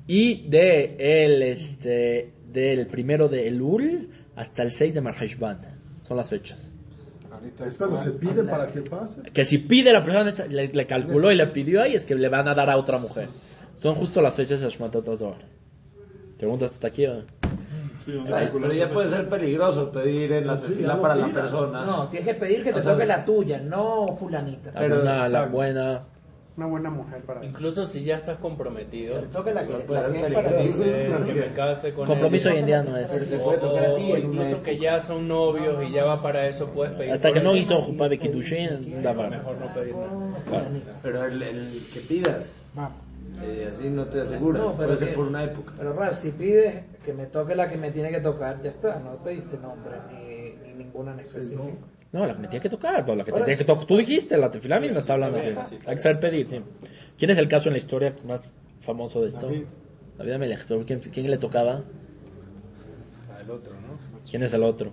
Y 0.06 0.48
de 0.48 0.96
el, 0.98 1.42
este, 1.42 2.32
del 2.52 2.86
primero 2.86 3.28
de 3.28 3.48
Elul 3.48 4.08
hasta 4.36 4.62
el 4.62 4.70
6 4.70 4.94
de 4.94 5.00
Marheshvan. 5.00 5.60
Son 6.02 6.16
las 6.16 6.30
fechas. 6.30 6.58
Ahorita 7.30 7.66
Es 7.66 7.76
cuando 7.76 7.98
se 7.98 8.12
pide 8.12 8.42
para 8.44 8.66
que 8.68 8.80
pase. 8.82 9.22
Que 9.32 9.44
si 9.44 9.58
pide 9.58 9.92
la 9.92 10.02
persona, 10.02 10.32
le, 10.48 10.68
le 10.68 10.86
calculó 10.86 11.30
y 11.30 11.36
le 11.36 11.46
pidió 11.48 11.82
ahí, 11.82 11.94
es 11.94 12.06
que 12.06 12.14
le 12.14 12.28
van 12.28 12.48
a 12.48 12.54
dar 12.54 12.70
a 12.70 12.76
otra 12.76 12.98
mujer. 12.98 13.28
Son 13.78 13.94
justo 13.94 14.22
las 14.22 14.34
fechas 14.34 14.60
de 14.60 14.68
Shmatot 14.68 15.18
Zohar. 15.18 15.56
¿Preguntas 16.38 16.70
hasta 16.72 16.88
aquí? 16.88 17.06
o? 17.06 17.22
Sí, 18.04 18.12
Ay, 18.32 18.48
Pero 18.52 18.72
ya 18.72 18.88
puede 18.88 19.10
ser 19.10 19.28
peligroso 19.28 19.90
pedir 19.90 20.30
en 20.32 20.46
la 20.46 20.56
Sí, 20.58 20.78
ya 20.80 20.94
no 20.94 21.02
para 21.02 21.16
la 21.16 21.26
persona. 21.26 21.84
No, 21.84 22.08
tienes 22.08 22.28
que 22.28 22.34
pedir 22.40 22.62
que 22.62 22.72
te 22.72 22.78
O 22.78 22.82
sea, 22.82 22.92
toque 22.92 23.04
la 23.04 23.24
tuya, 23.24 23.58
no 23.58 24.16
fulanita. 24.18 24.70
La 24.70 24.80
Pero, 24.80 24.96
buena, 24.96 25.28
la 25.28 25.46
buena. 25.46 26.02
Una 26.56 26.66
buena 26.66 26.88
mujer 26.88 27.20
para 27.22 27.44
Incluso 27.44 27.84
si 27.84 28.02
ya 28.02 28.16
estás 28.16 28.38
comprometido. 28.38 29.16
Que 29.16 29.26
te 29.26 29.32
toque 29.32 29.52
la 29.52 29.66
que, 29.66 29.72
No 29.74 29.78
la 29.92 30.08
que 30.10 30.26
es 30.26 30.32
para 30.32 30.56
ti. 30.56 30.64
Dices 30.64 31.20
que 31.26 31.34
me 31.34 31.46
case 31.54 31.92
con 31.92 32.06
Compromiso 32.06 32.48
hoy 32.48 32.56
en 32.56 32.66
día 32.66 32.82
no 32.82 32.92
Pero 32.94 33.04
es. 33.04 33.40
puede 33.44 33.58
tocar 33.58 33.84
a 33.84 33.94
ti 33.96 34.12
O 34.12 34.16
en 34.16 34.26
una 34.26 34.34
incluso 34.42 34.62
que 34.62 34.70
época. 34.72 34.84
ya 34.84 35.00
son 35.00 35.28
novios 35.28 35.84
y 35.86 35.92
ya 35.92 36.04
va 36.04 36.22
para 36.22 36.46
eso, 36.46 36.66
puedes 36.70 36.94
pedir. 36.94 37.10
Hasta 37.12 37.28
por 37.28 37.36
que 37.38 37.44
no 37.44 37.50
él. 37.52 37.58
hizo 37.58 37.82
Jupá 37.82 38.08
de 38.08 38.18
Kiddushin, 38.18 39.02
da 39.02 39.12
barra. 39.12 39.36
Mejor 39.36 39.56
no 39.58 39.74
pedir 39.74 39.94
nada. 39.96 40.68
Pero 41.02 41.24
el, 41.26 41.42
el 41.42 41.82
que 41.92 42.00
pidas, 42.00 42.62
eh, 43.42 43.70
así 43.70 43.90
no 43.90 44.06
te 44.06 44.22
asegura. 44.22 44.58
No, 44.60 44.72
pero 44.72 44.76
puede 44.76 44.96
ser 44.96 45.08
que- 45.08 45.14
por 45.14 45.26
una 45.26 45.44
época. 45.44 45.72
Pero 45.76 45.92
Ralph, 45.92 46.14
si 46.14 46.30
pides 46.30 46.84
que 47.04 47.12
me 47.12 47.26
toque 47.26 47.54
la 47.54 47.68
que 47.68 47.76
me 47.76 47.90
tiene 47.90 48.10
que 48.10 48.20
tocar, 48.20 48.62
ya 48.62 48.70
está, 48.70 48.98
no 49.00 49.16
pediste 49.22 49.58
nombre 49.58 49.92
ni, 50.10 50.68
ni 50.72 50.84
ninguna 50.84 51.12
en 51.12 51.20
específico. 51.20 51.70
No, 52.12 52.26
la 52.26 52.34
que 52.34 52.40
me 52.40 52.48
tiene 52.48 52.62
que 52.62 52.70
tocar, 52.70 53.04
pues, 53.04 53.18
la 53.18 53.24
que 53.24 53.32
te 53.32 53.40
tiene 53.40 53.58
que 53.58 53.64
tocar. 53.64 53.84
Tú 53.86 53.96
dijiste, 53.96 54.36
la 54.36 54.50
tefilá 54.50 54.80
misma 54.80 54.98
está 54.98 55.14
hablando 55.14 55.38
así. 55.38 55.78
Hay 55.86 55.96
que 55.96 56.02
saber 56.02 56.20
pedir, 56.20 56.48
sí. 56.48 56.60
¿Quién 57.18 57.30
es 57.30 57.38
el 57.38 57.48
caso 57.48 57.68
en 57.68 57.74
la 57.74 57.78
historia 57.78 58.14
más 58.24 58.48
famoso 58.80 59.20
de 59.22 59.28
esto? 59.28 59.46
David. 59.46 59.64
David 60.18 60.32
Amelech. 60.32 60.64
¿Pero 60.66 60.84
¿Quién, 60.86 61.00
quién 61.00 61.30
le 61.30 61.38
tocaba? 61.38 61.82
Al 63.38 63.50
otro, 63.50 63.72
¿no? 63.74 63.98
¿Quién 64.28 64.42
es 64.42 64.54
el 64.54 64.62
otro? 64.62 64.92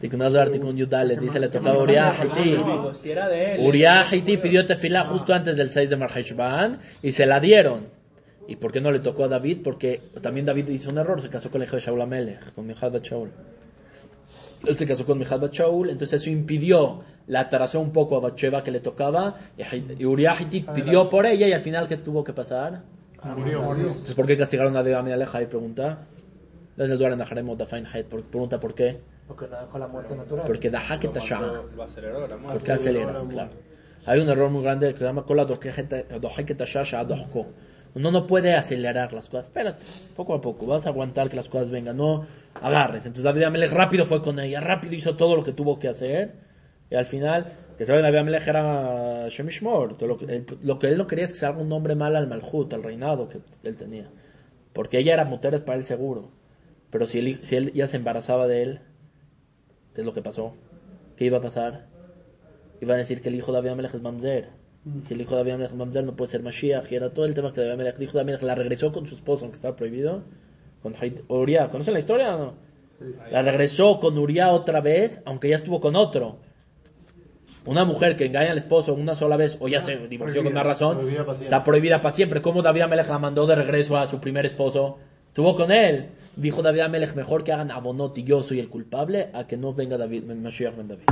Tikkun 0.00 0.76
Yudale, 0.76 1.16
dice 1.16 1.40
le 1.40 1.48
tocaba 1.48 1.82
Uriah 1.82 2.10
Haiti. 2.10 2.52
De. 2.52 3.56
Uriah 3.60 4.02
Haiti 4.08 4.36
pidió 4.36 4.64
tefilá 4.64 5.04
justo 5.06 5.34
antes 5.34 5.56
del 5.56 5.70
6 5.70 5.90
de 5.90 5.96
Marheshvan 5.96 6.78
y 7.02 7.12
se 7.12 7.26
la 7.26 7.40
dieron. 7.40 7.86
¿Y 8.46 8.56
por 8.56 8.72
qué 8.72 8.80
no 8.80 8.90
le 8.90 9.00
tocó 9.00 9.24
a 9.24 9.28
David? 9.28 9.58
Porque 9.62 10.00
también 10.22 10.46
David 10.46 10.68
hizo 10.68 10.90
un 10.90 10.98
error, 10.98 11.20
se 11.20 11.28
casó 11.28 11.50
con 11.50 11.60
el 11.60 11.66
hijo 11.66 11.76
de 11.76 11.82
Shaul 11.82 12.00
Amelech, 12.00 12.54
con 12.54 12.66
Mijad 12.66 12.92
Bat 12.92 13.04
Shaul. 13.04 13.30
Él 14.66 14.76
se 14.76 14.86
casó 14.86 15.06
con 15.06 15.18
Mijad 15.18 15.40
Shaul, 15.52 15.90
entonces 15.90 16.20
eso 16.20 16.30
impidió, 16.30 17.00
la 17.28 17.40
atrasó 17.40 17.80
un 17.80 17.92
poco 17.92 18.16
a 18.16 18.20
Batsheba 18.20 18.62
que 18.64 18.70
le 18.70 18.80
tocaba, 18.80 19.36
y 19.56 20.02
y 20.02 20.04
Uriah 20.04 20.36
pidió 20.74 21.08
por 21.08 21.26
ella 21.26 21.46
y 21.46 21.52
al 21.52 21.60
final, 21.60 21.86
¿qué 21.88 21.96
tuvo 21.96 22.24
que 22.24 22.32
pasar? 22.32 22.82
Murió. 23.36 23.62
Entonces, 23.74 24.14
¿por 24.14 24.26
qué 24.26 24.36
castigaron 24.36 24.76
a 24.76 24.82
David 24.82 24.94
Amelech? 24.94 25.34
Ahí 25.34 25.46
pregunta. 25.46 25.98
Desde 26.76 26.92
el 26.92 26.98
Duran 26.98 27.18
Naharem 27.18 27.48
Otafain 27.48 27.86
Hait, 27.92 28.06
por- 28.06 28.22
pregunta 28.22 28.60
por 28.60 28.74
qué. 28.74 28.98
Porque 29.26 29.48
no 29.48 29.60
dejó 29.60 29.78
la 29.78 29.88
muerte 29.88 30.14
natural. 30.14 30.44
Porque 30.46 30.70
da 30.70 30.80
que 31.00 31.08
tasha. 31.08 31.40
aceleró 31.82 32.28
la 32.28 32.36
muerte. 32.36 32.58
Porque 32.58 32.72
acelera, 32.72 33.20
claro. 33.28 33.50
Hay 34.06 34.20
un 34.20 34.28
error 34.28 34.48
muy 34.50 34.62
grande 34.62 34.92
que 34.92 34.98
se 34.98 35.04
llama 35.04 35.24
cola 35.24 35.44
dohko. 35.44 37.46
Uno 37.98 38.12
no 38.12 38.28
puede 38.28 38.54
acelerar 38.54 39.12
las 39.12 39.28
cosas. 39.28 39.46
Espérate, 39.46 39.82
poco 40.14 40.32
a 40.32 40.40
poco. 40.40 40.66
Vas 40.66 40.86
a 40.86 40.90
aguantar 40.90 41.28
que 41.28 41.34
las 41.34 41.48
cosas 41.48 41.68
vengan. 41.68 41.96
No 41.96 42.26
agarres. 42.54 43.04
Entonces 43.06 43.24
David 43.24 43.42
Amelech 43.42 43.72
rápido 43.72 44.04
fue 44.04 44.22
con 44.22 44.38
ella. 44.38 44.60
Rápido 44.60 44.94
hizo 44.94 45.16
todo 45.16 45.34
lo 45.34 45.42
que 45.42 45.52
tuvo 45.52 45.80
que 45.80 45.88
hacer. 45.88 46.34
Y 46.90 46.94
al 46.94 47.06
final, 47.06 47.54
que 47.76 47.84
saben, 47.84 48.02
David 48.02 48.18
Amelech 48.18 48.46
era 48.46 49.28
Shemishmor. 49.28 50.00
Lo 50.00 50.16
lo 50.62 50.78
que 50.78 50.86
él 50.86 50.96
no 50.96 51.06
quería 51.08 51.24
es 51.24 51.32
que 51.32 51.38
se 51.38 51.46
haga 51.46 51.58
un 51.58 51.68
nombre 51.68 51.96
mal 51.96 52.14
al 52.14 52.28
Malhut, 52.28 52.72
al 52.72 52.84
reinado 52.84 53.28
que 53.28 53.40
él 53.64 53.76
tenía. 53.76 54.08
Porque 54.72 54.98
ella 54.98 55.14
era 55.14 55.24
mujeres 55.24 55.60
para 55.62 55.76
él 55.76 55.84
seguro. 55.84 56.30
Pero 56.90 57.06
si 57.06 57.18
él, 57.18 57.40
si 57.42 57.56
él 57.56 57.72
ya 57.72 57.88
se 57.88 57.96
embarazaba 57.96 58.46
de 58.46 58.62
él, 58.62 58.80
¿qué 59.92 60.02
es 60.02 60.06
lo 60.06 60.14
que 60.14 60.22
pasó? 60.22 60.54
¿Qué 61.16 61.24
iba 61.24 61.38
a 61.38 61.42
pasar? 61.42 61.86
Iban 62.80 62.94
a 62.94 62.98
decir 62.98 63.22
que 63.22 63.28
el 63.28 63.34
hijo 63.34 63.50
de 63.50 63.58
David 63.58 63.70
Amelech 63.70 63.94
es 63.94 64.02
Mamzer. 64.02 64.57
Si 65.02 65.14
el 65.14 65.20
hijo 65.20 65.42
de 65.42 65.64
es 65.64 65.74
Mamzer, 65.74 66.04
no 66.04 66.16
puede 66.16 66.30
ser 66.30 66.42
Mashiach. 66.42 66.90
Y 66.90 66.94
era 66.94 67.10
todo 67.10 67.24
el 67.24 67.34
tema 67.34 67.52
que 67.52 67.60
David 67.60 67.74
Amelech, 67.74 67.96
el 67.96 68.02
hijo 68.04 68.12
de 68.14 68.20
Amelech 68.22 68.42
la 68.42 68.54
regresó 68.54 68.92
con 68.92 69.06
su 69.06 69.14
esposo, 69.14 69.44
aunque 69.44 69.56
estaba 69.56 69.76
prohibido. 69.76 70.22
Con 70.82 70.94
Uriah. 71.28 71.70
¿Conocen 71.70 71.94
la 71.94 72.00
historia 72.00 72.36
o 72.36 72.38
no? 72.38 72.54
La 73.30 73.42
regresó 73.42 74.00
con 74.00 74.16
Uriah 74.16 74.52
otra 74.52 74.80
vez, 74.80 75.22
aunque 75.24 75.48
ya 75.48 75.56
estuvo 75.56 75.80
con 75.80 75.96
otro. 75.96 76.38
Una 77.66 77.84
mujer 77.84 78.16
que 78.16 78.26
engaña 78.26 78.52
al 78.52 78.56
esposo 78.56 78.94
una 78.94 79.14
sola 79.14 79.36
vez 79.36 79.58
o 79.60 79.68
ya 79.68 79.80
se 79.80 79.96
divorció 80.08 80.42
con 80.42 80.54
más 80.54 80.64
razón, 80.64 80.96
prohibida 80.96 81.32
está 81.32 81.64
prohibida 81.64 82.00
para 82.00 82.14
siempre. 82.14 82.40
¿Cómo 82.40 82.62
David 82.62 82.82
Amelech 82.82 83.08
la 83.08 83.18
mandó 83.18 83.46
de 83.46 83.56
regreso 83.56 83.96
a 83.96 84.06
su 84.06 84.20
primer 84.20 84.46
esposo? 84.46 84.98
Estuvo 85.26 85.54
con 85.54 85.70
él. 85.70 86.06
Dijo 86.36 86.62
David 86.62 86.80
Amelech, 86.80 87.14
mejor 87.14 87.44
que 87.44 87.52
hagan 87.52 87.70
abonot 87.70 88.16
y 88.16 88.24
yo 88.24 88.42
soy 88.42 88.60
el 88.60 88.68
culpable 88.68 89.28
a 89.34 89.46
que 89.46 89.56
no 89.56 89.74
venga 89.74 89.98
David, 89.98 90.24
Mashiach 90.24 90.76
ben 90.76 90.88
David. 90.88 91.04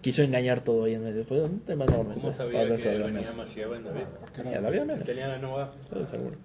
Quiso 0.00 0.22
engañar 0.22 0.62
todo 0.62 0.84
ahí 0.84 0.94
en 0.94 1.04
medio. 1.04 1.24
Fue 1.24 1.42
un 1.42 1.60
tema 1.60 1.84
enorme. 1.84 2.14
¿Cómo 2.14 2.32
sabía 2.32 2.66
que 2.76 2.98
venía. 2.98 3.32
Mashiach 3.32 3.68
ben 3.70 3.84
David? 3.84 4.02
Ya, 4.50 4.60
David 4.60 4.78
Amelech. 4.80 5.06
Tenía 5.06 5.28
la 5.28 5.38
nueva. 5.38 5.72
Sí, 5.92 6.06
seguro. 6.06 6.36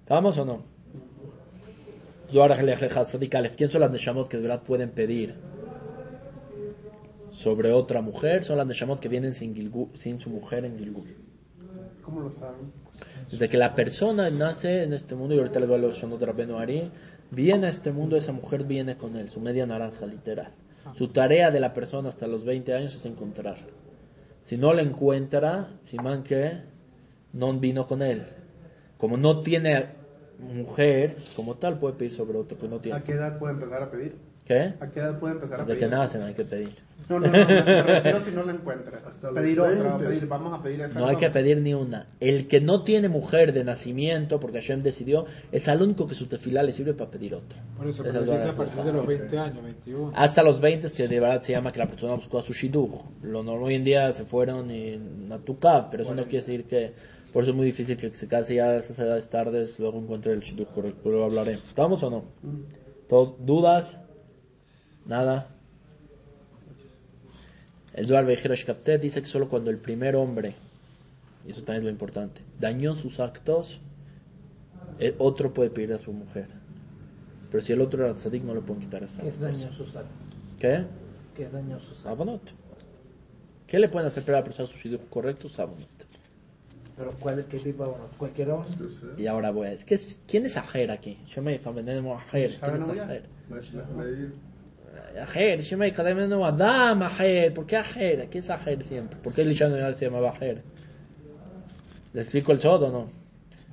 ¿Estamos 0.00 0.38
o 0.38 0.44
no? 0.44 0.62
¿Quién 3.56 3.70
son 3.70 3.80
las 3.80 3.90
Neshamot 3.90 4.28
que 4.28 4.36
de 4.36 4.42
verdad 4.44 4.62
pueden 4.62 4.90
pedir 4.90 5.34
sobre 7.32 7.72
otra 7.72 8.02
mujer? 8.02 8.44
Son 8.44 8.56
las 8.56 8.66
Neshamot 8.66 9.00
que 9.00 9.08
vienen 9.08 9.34
sin, 9.34 9.54
Gilgul- 9.54 9.94
sin 9.94 10.20
su 10.20 10.30
mujer 10.30 10.64
en 10.64 10.78
Gilgul. 10.78 11.16
¿Cómo 12.02 12.20
lo 12.20 12.30
saben? 12.30 12.72
Desde 13.30 13.48
que 13.48 13.56
la 13.56 13.74
persona 13.74 14.30
nace 14.30 14.82
en 14.82 14.92
este 14.92 15.14
mundo, 15.14 15.34
y 15.34 15.38
ahorita 15.38 15.58
les 15.60 15.68
voy 15.68 15.78
a 15.78 15.80
los 15.82 15.96
Shonot 15.96 16.20
Rabbeinu 16.22 16.58
Ari, 16.58 16.90
viene 17.30 17.66
a 17.66 17.70
este 17.70 17.92
mundo, 17.92 18.16
esa 18.16 18.32
mujer 18.32 18.64
viene 18.64 18.96
con 18.96 19.16
él, 19.16 19.28
su 19.28 19.40
media 19.40 19.66
naranja, 19.66 20.06
literal. 20.06 20.52
Su 20.96 21.08
tarea 21.08 21.50
de 21.50 21.60
la 21.60 21.72
persona 21.72 22.08
hasta 22.08 22.26
los 22.26 22.44
20 22.44 22.72
años 22.74 22.94
es 22.94 23.04
encontrar. 23.06 23.56
Si 24.40 24.56
no 24.56 24.72
la 24.72 24.82
encuentra, 24.82 25.78
Simán 25.82 26.22
que 26.22 26.62
no 27.32 27.52
vino 27.58 27.86
con 27.86 28.02
él. 28.02 28.26
Como 28.98 29.16
no 29.16 29.42
tiene 29.42 29.86
mujer, 30.38 31.16
como 31.36 31.56
tal 31.56 31.78
puede 31.78 31.94
pedir 31.94 32.12
sobre 32.12 32.38
otro, 32.38 32.56
pues 32.56 32.70
no 32.70 32.76
¿A 32.78 32.82
tiene. 32.82 33.02
qué 33.02 33.12
edad 33.12 33.38
puede 33.38 33.54
empezar 33.54 33.82
a 33.82 33.90
pedir? 33.90 34.16
¿Qué? 34.50 34.74
¿A 34.80 34.90
qué 34.90 34.98
edad 34.98 35.20
puede 35.20 35.34
empezar 35.34 35.60
a 35.60 35.62
Desde 35.62 35.74
pedir? 35.78 35.88
que 35.90 35.96
nacen 35.96 36.22
hay 36.22 36.34
que 36.34 36.44
pedir. 36.44 36.74
No, 37.08 37.20
no, 37.20 37.26
no, 37.28 37.32
me 37.32 37.82
refiero 37.82 38.20
si 38.24 38.30
no 38.32 38.42
la 38.42 38.50
encuentra. 38.52 39.00
Hasta 39.06 39.28
los 39.30 39.40
pedir 39.40 39.60
otra, 39.60 39.90
20. 39.96 40.04
pedir, 40.06 40.26
vamos 40.26 40.58
a 40.58 40.60
pedir 40.60 40.80
esa. 40.80 40.98
No 40.98 41.06
hay 41.06 41.14
que 41.16 41.30
pedir 41.30 41.60
ni 41.60 41.72
una. 41.72 42.08
El 42.18 42.48
que 42.48 42.60
no 42.60 42.82
tiene 42.82 43.08
mujer 43.08 43.52
de 43.52 43.62
nacimiento, 43.62 44.40
porque 44.40 44.58
Hashem 44.60 44.82
decidió, 44.82 45.26
es 45.52 45.68
al 45.68 45.82
único 45.82 46.08
que 46.08 46.16
su 46.16 46.26
tefilá 46.26 46.64
le 46.64 46.72
sirve 46.72 46.94
para 46.94 47.12
pedir 47.12 47.32
otra. 47.36 47.62
Por 47.76 47.86
eso, 47.86 48.02
pero 48.02 48.22
dice 48.22 48.48
a 48.48 48.52
partir 48.52 48.82
de 48.82 48.92
los 48.92 49.06
20 49.06 49.38
años, 49.38 49.62
21. 49.62 50.12
Hasta 50.16 50.42
los 50.42 50.60
20 50.60 50.88
es 50.88 50.92
que 50.94 51.06
de 51.06 51.20
verdad 51.20 51.42
se 51.42 51.52
llama 51.52 51.70
que 51.72 51.78
la 51.78 51.86
persona 51.86 52.14
buscó 52.14 52.40
a 52.40 52.42
su 52.42 52.52
shidduch. 52.52 52.90
Lo 53.22 53.44
normal 53.44 53.68
hoy 53.68 53.74
en 53.76 53.84
día 53.84 54.12
se 54.12 54.24
fueron 54.24 54.72
en 54.72 55.28
a 55.30 55.38
Tukab, 55.38 55.90
pero 55.92 56.02
eso 56.02 56.12
no 56.16 56.24
quiere 56.24 56.38
decir 56.38 56.64
que 56.64 56.92
por 57.32 57.44
eso 57.44 57.52
es 57.52 57.56
muy 57.56 57.66
difícil 57.66 57.96
que 57.96 58.12
se 58.16 58.26
case 58.26 58.56
ya 58.56 58.70
a 58.70 58.76
esas 58.78 58.98
edades 58.98 59.28
tardes, 59.30 59.78
luego 59.78 60.00
encuentre 60.00 60.32
el 60.32 60.40
shidduch 60.40 60.68
correcto, 60.74 60.98
pero 61.04 61.18
lo 61.18 61.24
hablaré. 61.26 61.52
¿Estamos 61.52 62.02
o 62.02 62.10
no? 62.10 62.24
¿Todo- 63.08 63.36
¿Dudas? 63.40 64.00
Nada. 65.10 65.48
El 67.94 68.06
Duar 68.06 68.24
dice 68.24 69.20
que 69.20 69.26
solo 69.26 69.48
cuando 69.48 69.72
el 69.72 69.78
primer 69.78 70.14
hombre, 70.14 70.54
y 71.44 71.50
eso 71.50 71.62
también 71.64 71.78
es 71.80 71.84
lo 71.86 71.90
importante, 71.90 72.40
dañó 72.60 72.94
sus 72.94 73.18
actos, 73.18 73.80
el 75.00 75.16
otro 75.18 75.52
puede 75.52 75.70
pedir 75.70 75.92
a 75.94 75.98
su 75.98 76.12
mujer. 76.12 76.46
Pero 77.50 77.60
si 77.64 77.72
el 77.72 77.80
otro 77.80 78.04
era 78.04 78.14
tzadik, 78.14 78.44
no 78.44 78.54
le 78.54 78.60
pueden 78.60 78.84
quitar 78.84 79.02
esa 79.02 79.20
¿Qué 79.20 79.28
es? 79.30 79.34
¿Qué? 80.60 80.84
¿Qué 81.34 81.42
es? 81.42 81.98
Sabonot. 82.04 82.42
¿Qué 83.66 83.80
le 83.80 83.88
pueden 83.88 84.06
hacer 84.06 84.22
para 84.24 84.38
la 84.38 84.44
persona 84.44 84.68
su 84.68 84.76
shidduch 84.78 85.08
correcto? 85.10 85.48
Sabonot. 85.48 85.88
Pero 86.96 87.10
¿cuál, 87.18 87.44
¿qué 87.46 87.58
tipo 87.58 87.82
de 87.82 87.90
bono? 87.90 88.04
¿Cualquier 88.16 88.50
hombre? 88.50 88.70
Y 89.18 89.26
ahora 89.26 89.50
voy 89.50 89.66
a 89.66 89.70
decir, 89.70 89.86
¿qué 89.86 89.94
es- 89.96 90.20
¿quién 90.28 90.46
es 90.46 90.56
Ajer 90.56 90.92
aquí? 90.92 91.18
Kamenenu 91.34 92.12
Ajer. 92.14 92.30
¿Quién 92.30 92.52
es 92.52 92.60
¿Saben 92.60 92.82
Ajer? 95.00 95.22
Ajer, 95.22 95.60
Shemei 95.60 95.92
Kamenenu 95.92 96.44
Adam 96.44 97.02
Ajer. 97.02 97.54
¿Por 97.54 97.66
qué 97.66 97.76
Ajer? 97.76 98.28
¿Qué 98.28 98.38
es 98.38 98.50
Ajer 98.50 98.82
siempre? 98.82 99.18
¿Por 99.18 99.32
qué 99.32 99.42
el 99.42 99.48
Lishano 99.48 99.76
ya 99.76 99.92
se 99.92 100.06
llamaba 100.06 100.30
Ajer? 100.30 100.62
¿Le 102.12 102.20
explico 102.20 102.52
el 102.52 102.60
sodo 102.60 102.88
o 102.88 102.90
no? 102.90 103.08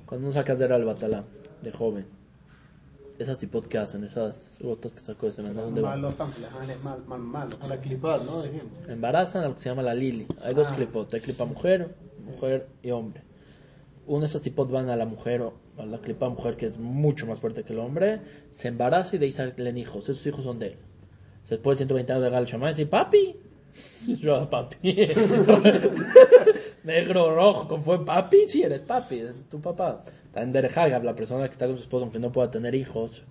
Cuando 0.06 0.28
uno 0.28 0.34
sacas 0.34 0.58
de 0.58 0.64
al 0.64 0.84
Batalá, 0.84 1.24
de 1.60 1.72
joven, 1.72 2.06
esas 3.18 3.38
tipos 3.38 3.66
que 3.66 3.78
hacen, 3.78 4.04
esas 4.04 4.58
gotas 4.62 4.94
que 4.94 5.00
sacó 5.00 5.26
ese 5.26 5.42
menú, 5.42 5.62
¿dónde 5.62 5.80
van? 5.80 6.00
Malos 6.00 6.16
mal, 6.82 7.02
mal, 7.06 7.20
malos. 7.20 7.58
a 7.60 7.66
la 7.66 7.80
clipad, 7.80 8.22
¿no? 8.22 8.42
Embarazan 8.86 9.42
a 9.42 9.48
lo 9.48 9.54
que 9.54 9.60
se 9.60 9.68
llama 9.68 9.82
la 9.82 9.94
Lili. 9.94 10.26
Hay 10.42 10.54
dos 10.54 10.68
clipot. 10.68 11.12
Hay 11.12 11.20
clipa 11.20 11.44
mujer, 11.44 11.96
mujer 12.24 12.68
y 12.82 12.90
hombre. 12.92 13.22
Uno 14.06 14.20
de 14.20 14.26
esos 14.26 14.40
tipos 14.40 14.70
van 14.70 14.88
a 14.88 14.96
la 14.96 15.04
mujer, 15.04 15.42
o 15.42 15.54
a 15.76 15.84
la 15.84 15.98
clipa 15.98 16.28
mujer 16.28 16.56
que 16.56 16.66
es 16.66 16.78
mucho 16.78 17.26
más 17.26 17.40
fuerte 17.40 17.64
que 17.64 17.72
el 17.72 17.80
hombre, 17.80 18.20
se 18.52 18.68
embaraza 18.68 19.16
y 19.16 19.18
de 19.18 19.26
ahí 19.26 19.32
salen 19.32 19.76
hijos. 19.76 20.08
Esos 20.08 20.24
hijos 20.26 20.44
son 20.44 20.58
de 20.58 20.68
él. 20.68 20.76
Después 21.48 21.78
de 21.78 21.84
120 21.84 22.12
años 22.12 22.24
de 22.24 22.30
Gal 22.30 22.44
Shammai, 22.46 22.72
dice, 22.72 22.86
papi. 22.86 23.36
Yo, 24.06 24.48
papi. 24.50 24.76
Negro, 26.84 27.34
rojo, 27.34 27.68
¿cómo 27.68 27.82
fue 27.82 28.04
papi? 28.04 28.48
Sí, 28.48 28.62
eres 28.62 28.82
papi, 28.82 29.20
ese 29.20 29.30
es 29.30 29.46
tu 29.48 29.60
papá. 29.60 30.04
También 30.32 30.52
Derehagav, 30.52 31.04
la 31.04 31.14
persona 31.14 31.46
que 31.46 31.52
está 31.52 31.66
con 31.66 31.76
su 31.76 31.82
esposo, 31.82 32.04
aunque 32.04 32.18
no 32.18 32.32
pueda 32.32 32.50
tener 32.50 32.74
hijos, 32.74 33.22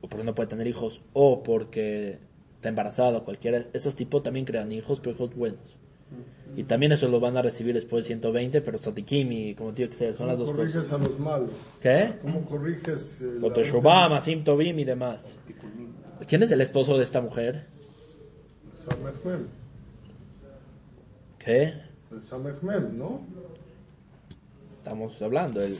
o 0.00 0.08
porque 0.08 0.24
no 0.24 0.34
puede 0.34 0.48
tener 0.48 0.66
hijos, 0.66 1.00
o 1.12 1.42
porque 1.42 2.18
está 2.56 2.68
embarazada, 2.68 3.18
o 3.18 3.24
cualquiera, 3.24 3.64
esos 3.72 3.94
tipos 3.94 4.22
también 4.22 4.44
crean 4.44 4.72
hijos, 4.72 5.00
pero 5.00 5.14
hijos 5.16 5.34
buenos. 5.34 5.76
Y 6.56 6.64
también 6.64 6.92
eso 6.92 7.08
lo 7.08 7.18
van 7.18 7.36
a 7.36 7.42
recibir 7.42 7.74
después 7.74 8.04
de 8.04 8.08
120, 8.08 8.60
pero 8.60 8.78
Satikim 8.78 9.32
y 9.32 9.54
como 9.54 9.74
tiene 9.74 9.90
que 9.90 9.96
ser, 9.96 10.14
son 10.14 10.28
las 10.28 10.38
dos 10.38 10.46
¿Cómo 10.46 10.58
corriges 10.58 10.82
cosas. 10.82 10.92
a 10.92 10.98
los 11.02 11.18
malos? 11.18 11.50
¿Qué? 11.80 12.12
¿Cómo 12.22 12.44
corriges? 12.44 13.20
eh, 13.22 14.42
Tobim 14.44 14.78
y 14.78 14.84
demás. 14.84 15.36
¿Quién 16.26 16.42
es 16.42 16.50
el 16.50 16.60
esposo 16.60 16.96
de 16.96 17.04
esta 17.04 17.20
mujer? 17.20 17.66
Samechmem. 18.72 19.48
¿Qué? 21.38 21.74
El 22.10 22.22
Samechmem, 22.22 22.96
¿no? 22.96 23.20
Estamos 24.78 25.20
hablando, 25.22 25.60
el, 25.62 25.76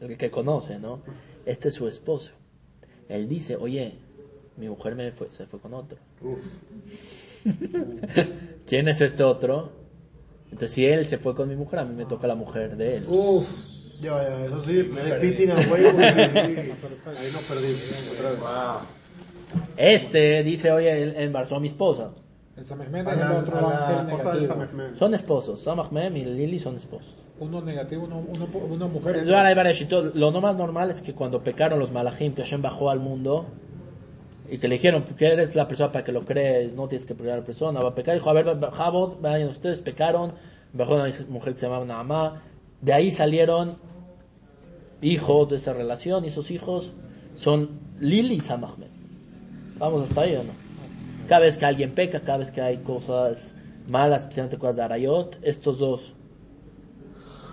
el 0.00 0.16
que 0.16 0.30
conoce, 0.30 0.78
¿no? 0.78 1.02
Este 1.46 1.68
es 1.68 1.74
su 1.74 1.88
esposo. 1.88 2.32
Él 3.08 3.28
dice, 3.28 3.56
oye, 3.56 3.98
mi 4.56 4.68
mujer 4.68 4.94
me 4.94 5.12
fue, 5.12 5.30
se 5.30 5.46
fue 5.46 5.60
con 5.60 5.74
otro. 5.74 5.98
Uf. 6.22 6.38
¿Quién 8.66 8.88
es 8.88 9.00
este 9.00 9.22
otro? 9.22 9.72
Entonces, 10.44 10.72
si 10.72 10.86
él 10.86 11.06
se 11.08 11.18
fue 11.18 11.34
con 11.34 11.48
mi 11.48 11.56
mujer, 11.56 11.80
a 11.80 11.84
mí 11.84 11.94
me 11.94 12.06
toca 12.06 12.26
la 12.26 12.34
mujer 12.34 12.76
de 12.76 12.98
él. 12.98 13.04
Uf. 13.08 13.46
Ya, 14.00 14.22
ya, 14.22 14.44
eso 14.46 14.60
sí, 14.60 14.82
me 14.84 15.18
güey. 15.18 15.36
porque 15.66 15.86
Ahí 17.18 17.30
no 17.32 17.40
perdí. 17.48 17.76
Otra 18.12 18.30
vez. 18.30 18.40
Este 19.76 20.42
dice, 20.42 20.70
oye, 20.70 21.02
él 21.02 21.14
embarazó 21.16 21.56
a 21.56 21.60
mi 21.60 21.66
esposa. 21.66 22.12
El 22.56 22.64
Samehmed 22.64 23.06
A 23.08 23.12
es 23.14 23.20
el 23.20 23.32
otro 23.32 23.68
ángel 23.68 24.06
negativo. 24.06 24.96
Son 24.96 25.14
esposos. 25.14 25.60
Samachmem 25.60 26.16
y 26.16 26.24
Lili 26.24 26.58
son 26.58 26.76
esposos. 26.76 27.14
Uno 27.40 27.60
negativo, 27.60 28.04
uno, 28.04 28.24
uno, 28.28 28.46
una 28.70 28.86
mujer. 28.86 29.26
Lo 30.14 30.30
no 30.30 30.40
más 30.40 30.56
normal 30.56 30.90
es 30.90 31.02
que 31.02 31.14
cuando 31.14 31.42
pecaron 31.42 31.80
los 31.80 31.90
malachim, 31.90 32.32
que 32.32 32.42
Hashem 32.42 32.62
bajó 32.62 32.90
al 32.90 33.00
mundo 33.00 33.46
y 34.48 34.58
que 34.58 34.68
le 34.68 34.76
dijeron 34.76 35.02
que 35.02 35.26
eres 35.26 35.56
la 35.56 35.66
persona 35.66 35.90
para 35.90 36.04
que 36.04 36.12
lo 36.12 36.24
crees, 36.24 36.72
no 36.74 36.86
tienes 36.86 37.06
que 37.06 37.14
pegar 37.14 37.34
a 37.34 37.38
la 37.38 37.44
persona, 37.44 37.82
va 37.82 37.88
a 37.88 37.94
pecar. 37.94 38.14
Dijo, 38.14 38.30
a 38.30 38.32
ver, 38.34 38.46
Jabot, 38.72 39.20
vayan 39.20 39.48
ustedes, 39.48 39.80
pecaron, 39.80 40.34
bajó 40.72 40.94
una 40.94 41.08
mujer 41.28 41.54
que 41.54 41.60
se 41.60 41.66
llamaba 41.66 41.84
Naamá. 41.84 42.42
De 42.80 42.92
ahí 42.92 43.10
salieron 43.10 43.78
hijos 45.02 45.48
de 45.48 45.56
esa 45.56 45.72
relación 45.72 46.24
y 46.24 46.28
esos 46.28 46.52
hijos 46.52 46.92
son 47.34 47.80
Lili 47.98 48.36
y 48.36 48.40
Samachmed. 48.40 48.93
Vamos 49.78 50.02
hasta 50.08 50.20
ahí 50.22 50.36
o 50.36 50.44
no. 50.44 50.52
Cada 51.28 51.42
vez 51.42 51.56
que 51.56 51.64
alguien 51.64 51.94
peca, 51.94 52.20
cada 52.20 52.38
vez 52.38 52.50
que 52.50 52.60
hay 52.60 52.78
cosas 52.78 53.52
malas, 53.88 54.22
especialmente 54.22 54.58
cosas 54.58 54.76
de 54.76 54.82
Arayot, 54.82 55.38
estos 55.42 55.78
dos 55.78 56.12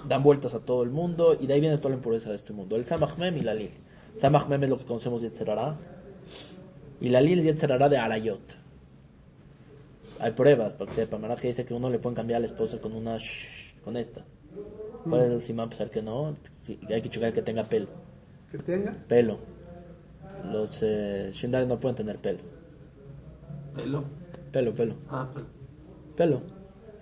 dan 0.08 0.24
vueltas 0.24 0.54
a 0.54 0.60
todo 0.60 0.84
el 0.84 0.90
mundo 0.90 1.38
y 1.40 1.48
de 1.48 1.54
ahí 1.54 1.62
viene 1.62 1.78
toda 1.78 1.90
la 1.92 1.96
impureza 1.96 2.30
de 2.30 2.36
este 2.36 2.54
mundo. 2.54 2.76
El 2.76 2.86
Samachmem 2.86 3.38
y 3.38 3.42
la 3.42 3.54
Lil. 3.54 3.72
Samachmem 4.20 4.64
es 4.64 4.70
lo 4.70 4.78
que 4.78 4.86
conocemos 4.86 5.22
de 5.22 5.30
Yetzerará 5.30 5.76
y 7.00 7.10
la 7.10 7.22
Lil 7.22 7.44
Yetzerará 7.44 7.88
de 7.90 7.98
Arayot. 7.98 8.56
Hay 10.20 10.32
pruebas 10.32 10.76
para 10.76 10.90
que 10.90 10.96
sepan. 10.96 11.22
Maraje 11.22 11.48
dice 11.48 11.66
que 11.66 11.74
uno 11.74 11.90
le 11.90 11.98
pueden 11.98 12.16
cambiar 12.16 12.38
a 12.38 12.40
la 12.42 12.46
esposa 12.46 12.80
con 12.80 12.94
una 12.94 13.18
sh- 13.18 13.74
con 13.84 13.98
esta. 13.98 14.22
¿Cuál 15.10 15.22
es 15.24 15.34
el 15.34 15.42
simán? 15.42 15.70
Pensar 15.70 15.90
que 15.90 16.02
no. 16.04 16.36
Sí, 16.66 16.80
hay 16.90 17.02
que 17.02 17.10
checar 17.10 17.34
que 17.34 17.42
tenga 17.42 17.64
pelo. 17.64 17.88
Que 18.52 18.60
tenga. 18.60 18.96
Pelo. 19.08 19.40
Los 20.46 20.80
eh, 20.82 21.32
Shindales 21.34 21.68
no 21.68 21.80
pueden 21.80 21.96
tener 21.96 22.18
pelo. 22.18 22.40
Pelo. 23.76 24.04
Pelo, 24.52 24.74
pelo. 24.74 24.96
Ah, 25.10 25.30
pelo. 25.34 25.48
Pelo. 26.16 26.42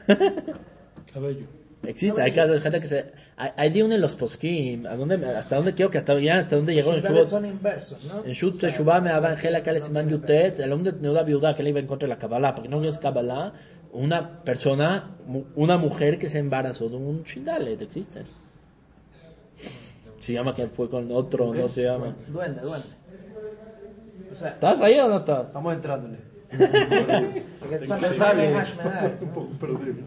Cabello. 1.13 1.59
Existe, 1.83 2.21
hay 2.21 2.33
casos 2.33 2.55
de 2.55 2.61
gente 2.61 2.81
que 2.81 2.87
se. 2.87 3.11
Hay, 3.37 3.71
de 3.71 3.83
uno 3.83 3.95
en 3.95 4.01
los 4.01 4.15
poskim. 4.15 4.85
¿a 4.85 4.95
dónde, 4.95 5.15
hasta 5.25 5.55
dónde 5.55 5.73
quiero 5.73 5.89
que 5.89 5.97
hasta 5.97 6.19
ya, 6.19 6.39
hasta 6.39 6.57
dónde 6.57 6.73
llegó 6.73 6.91
en 6.93 6.97
Los 6.97 7.05
Shubot? 7.05 7.27
son 7.27 7.45
inversos, 7.45 8.03
¿no? 8.03 8.25
En 8.25 8.33
Shut 8.33 8.59
Teshuvah 8.59 8.99
me 8.99 9.11
Evangela 9.11 9.63
que 9.63 9.71
le 9.71 9.79
Siman 9.79 10.09
Yutet, 10.09 10.59
el 10.59 10.73
hombre 10.73 10.91
de 10.91 10.99
Neuda 10.99 11.23
Viuda 11.23 11.55
que 11.55 11.63
le 11.63 11.69
iba 11.69 11.79
en 11.79 11.87
contra 11.87 12.05
de 12.07 12.13
la 12.13 12.19
Kabbalah, 12.19 12.53
porque 12.53 12.67
no 12.67 12.83
es 12.83 12.97
Kabbalah, 12.97 13.53
una 13.93 14.43
persona, 14.43 15.15
una 15.55 15.77
mujer 15.77 16.19
que 16.19 16.27
se 16.27 16.39
embarazó 16.39 16.89
de 16.89 16.97
un 16.97 17.23
Shindalet, 17.23 17.81
existen. 17.81 18.25
Se 20.19 20.33
llama 20.33 20.53
que 20.53 20.67
fue 20.67 20.89
con 20.89 21.09
otro, 21.13 21.53
no 21.53 21.69
se 21.69 21.83
llama. 21.83 22.13
Duende, 22.27 22.61
duende. 22.61 22.87
O 24.31 24.35
sea, 24.35 24.49
¿Estás 24.49 24.81
ahí 24.81 24.99
o 24.99 25.07
no 25.07 25.17
estás? 25.17 25.47
Estamos 25.47 25.73
entrándole. 25.73 26.17
sale? 27.87 28.47
Mem 28.47 28.53
Hashmenar, 28.55 29.17
Un 29.21 29.29
poco 29.29 29.49
perdido. 29.59 29.99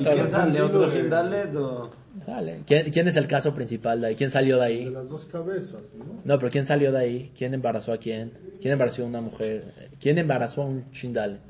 ¿Y 0.00 0.04
qué 0.04 0.26
sale? 0.26 0.60
¿Otro 0.60 0.90
Shindalet 0.90 1.54
o...? 1.56 1.90
Sale. 2.24 2.62
¿Quién, 2.66 2.90
quién 2.90 3.08
es 3.08 3.16
el 3.16 3.26
caso 3.26 3.54
principal 3.54 4.00
de 4.00 4.08
ahí? 4.08 4.14
¿Quién 4.14 4.30
salió 4.30 4.56
de 4.58 4.60
De 4.62 4.66
ahí? 4.66 4.90
las 4.90 5.08
dos 5.08 5.24
cabezas, 5.26 5.80
¿no? 5.96 6.04
No, 6.24 6.38
pero 6.38 6.50
¿quién 6.50 6.66
salió 6.66 6.92
de 6.92 6.98
ahí? 6.98 7.32
¿Quién 7.36 7.54
embarazó 7.54 7.92
a 7.92 7.98
quién? 7.98 8.32
¿Quién 8.60 8.72
embarazó 8.72 9.02
a 9.02 9.06
una 9.06 9.20
mujer? 9.20 9.64
¿Quién 10.00 10.18
embarazó 10.18 10.62
a 10.62 10.66
un 10.66 10.84
Shindal? 10.92 11.40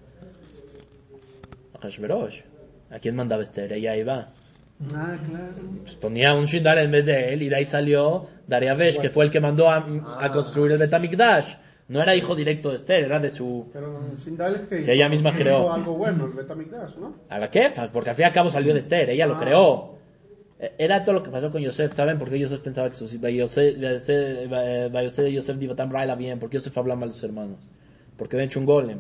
A 1.75 1.79
Hashverosh. 1.83 2.41
¿A 2.91 2.99
quién 2.99 3.17
mandaba 3.17 3.43
Esther? 3.43 3.73
Ella 3.73 3.97
iba. 3.97 4.29
Ah, 4.95 5.17
claro. 5.29 5.55
Pues 5.83 5.95
ponía 5.97 6.35
un 6.35 6.45
Shindal 6.47 6.79
en 6.79 6.91
vez 6.91 7.07
de 7.07 7.33
él 7.33 7.43
y 7.43 7.49
de 7.49 7.57
ahí 7.57 7.65
salió 7.65 8.27
Dariavesh, 8.47 8.99
que 9.01 9.09
fue 9.11 9.25
el 9.25 9.31
que 9.31 9.41
mandó 9.41 9.71
a, 9.71 9.87
a 10.21 10.31
construir 10.31 10.73
el 10.73 10.79
Betamikdash. 10.79 11.55
No 11.89 12.03
era 12.03 12.17
hijo 12.17 12.35
directo 12.35 12.71
de 12.71 12.77
Esther, 12.77 13.05
era 13.05 13.21
de 13.21 13.31
su... 13.31 13.67
Pero 13.73 13.97
Sindal 14.23 14.67
que 14.69 14.85
Que 14.85 14.93
ella 14.95 15.09
misma 15.09 15.35
creó. 15.37 15.73
algo 15.73 15.95
bueno, 15.97 16.25
el 16.27 16.33
Betamigdash, 16.33 16.97
¿no? 16.97 17.15
¿A 17.29 17.39
la 17.39 17.49
qué? 17.49 17.71
Porque 17.93 18.11
al 18.11 18.17
fin 18.17 18.25
y 18.25 18.27
al 18.27 18.33
cabo 18.33 18.51
salió 18.51 18.73
de 18.73 18.81
Esther, 18.81 19.11
ella 19.11 19.27
lo 19.27 19.39
creó. 19.39 19.95
E- 20.59 20.73
Era 20.79 21.05
todo 21.05 21.15
lo 21.15 21.23
que 21.23 21.31
pasó 21.31 21.51
con 21.53 21.63
Yosef, 21.63 21.95
¿saben 21.95 22.19
por 22.19 22.29
qué 22.29 22.39
Yosef 22.41 22.61
pensaba 22.61 22.89
que 22.89 22.97
sus 22.97 23.13
Yosef, 23.13 23.77
Yosef, 23.79 25.29
Yosef, 25.31 25.77
tan 25.77 25.89
braila 25.89 26.17
bien? 26.17 26.41
Porque 26.41 26.57
Yosef 26.57 26.77
hablaba 26.77 26.99
mal 27.01 27.11
de 27.11 27.15
sus 27.15 27.23
hermanos. 27.25 27.59
Porque 28.17 28.35
habían 28.37 28.49
hecho 28.49 28.59
un 28.59 28.67
golem. 28.67 28.99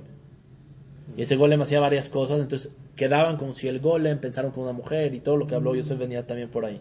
Y 1.16 1.22
ese 1.22 1.34
golem 1.36 1.60
hacía 1.62 1.80
varias 1.80 2.08
cosas, 2.08 2.40
entonces 2.40 2.70
quedaban 2.94 3.36
como 3.36 3.54
si 3.54 3.68
el 3.68 3.80
golem 3.80 4.18
pensaron 4.18 4.52
con 4.52 4.62
una 4.64 4.72
mujer 4.72 5.14
y 5.14 5.20
todo 5.20 5.36
lo 5.36 5.46
que 5.46 5.54
habló 5.54 5.74
Yosef 5.74 5.98
venía 5.98 6.26
también 6.26 6.50
por 6.50 6.64
ahí. 6.64 6.78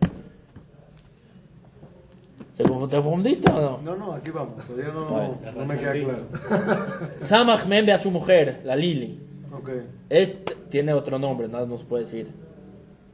¿Se 2.56 2.64
conf- 2.64 2.90
¿Te 2.90 2.96
confundiste 2.98 3.52
o 3.52 3.62
no? 3.62 3.78
No, 3.84 3.96
no, 3.98 4.14
aquí 4.14 4.32
vamos. 4.32 4.66
Todavía 4.66 4.94
no, 4.94 5.10
no 5.56 5.66
me 5.66 5.78
queda 5.78 5.92
claro. 5.94 7.10
Samach 7.22 7.66
Mem 7.68 7.86
ve 7.86 7.92
a 7.94 7.98
su 7.98 8.10
mujer, 8.12 8.62
la 8.64 8.76
Lili. 8.76 9.20
Ok. 9.54 9.70
Este 10.10 10.56
tiene 10.70 10.94
otro 10.94 11.20
nombre, 11.20 11.48
nada 11.48 11.66
nos 11.66 11.84
puede 11.84 12.06
decir. 12.06 12.30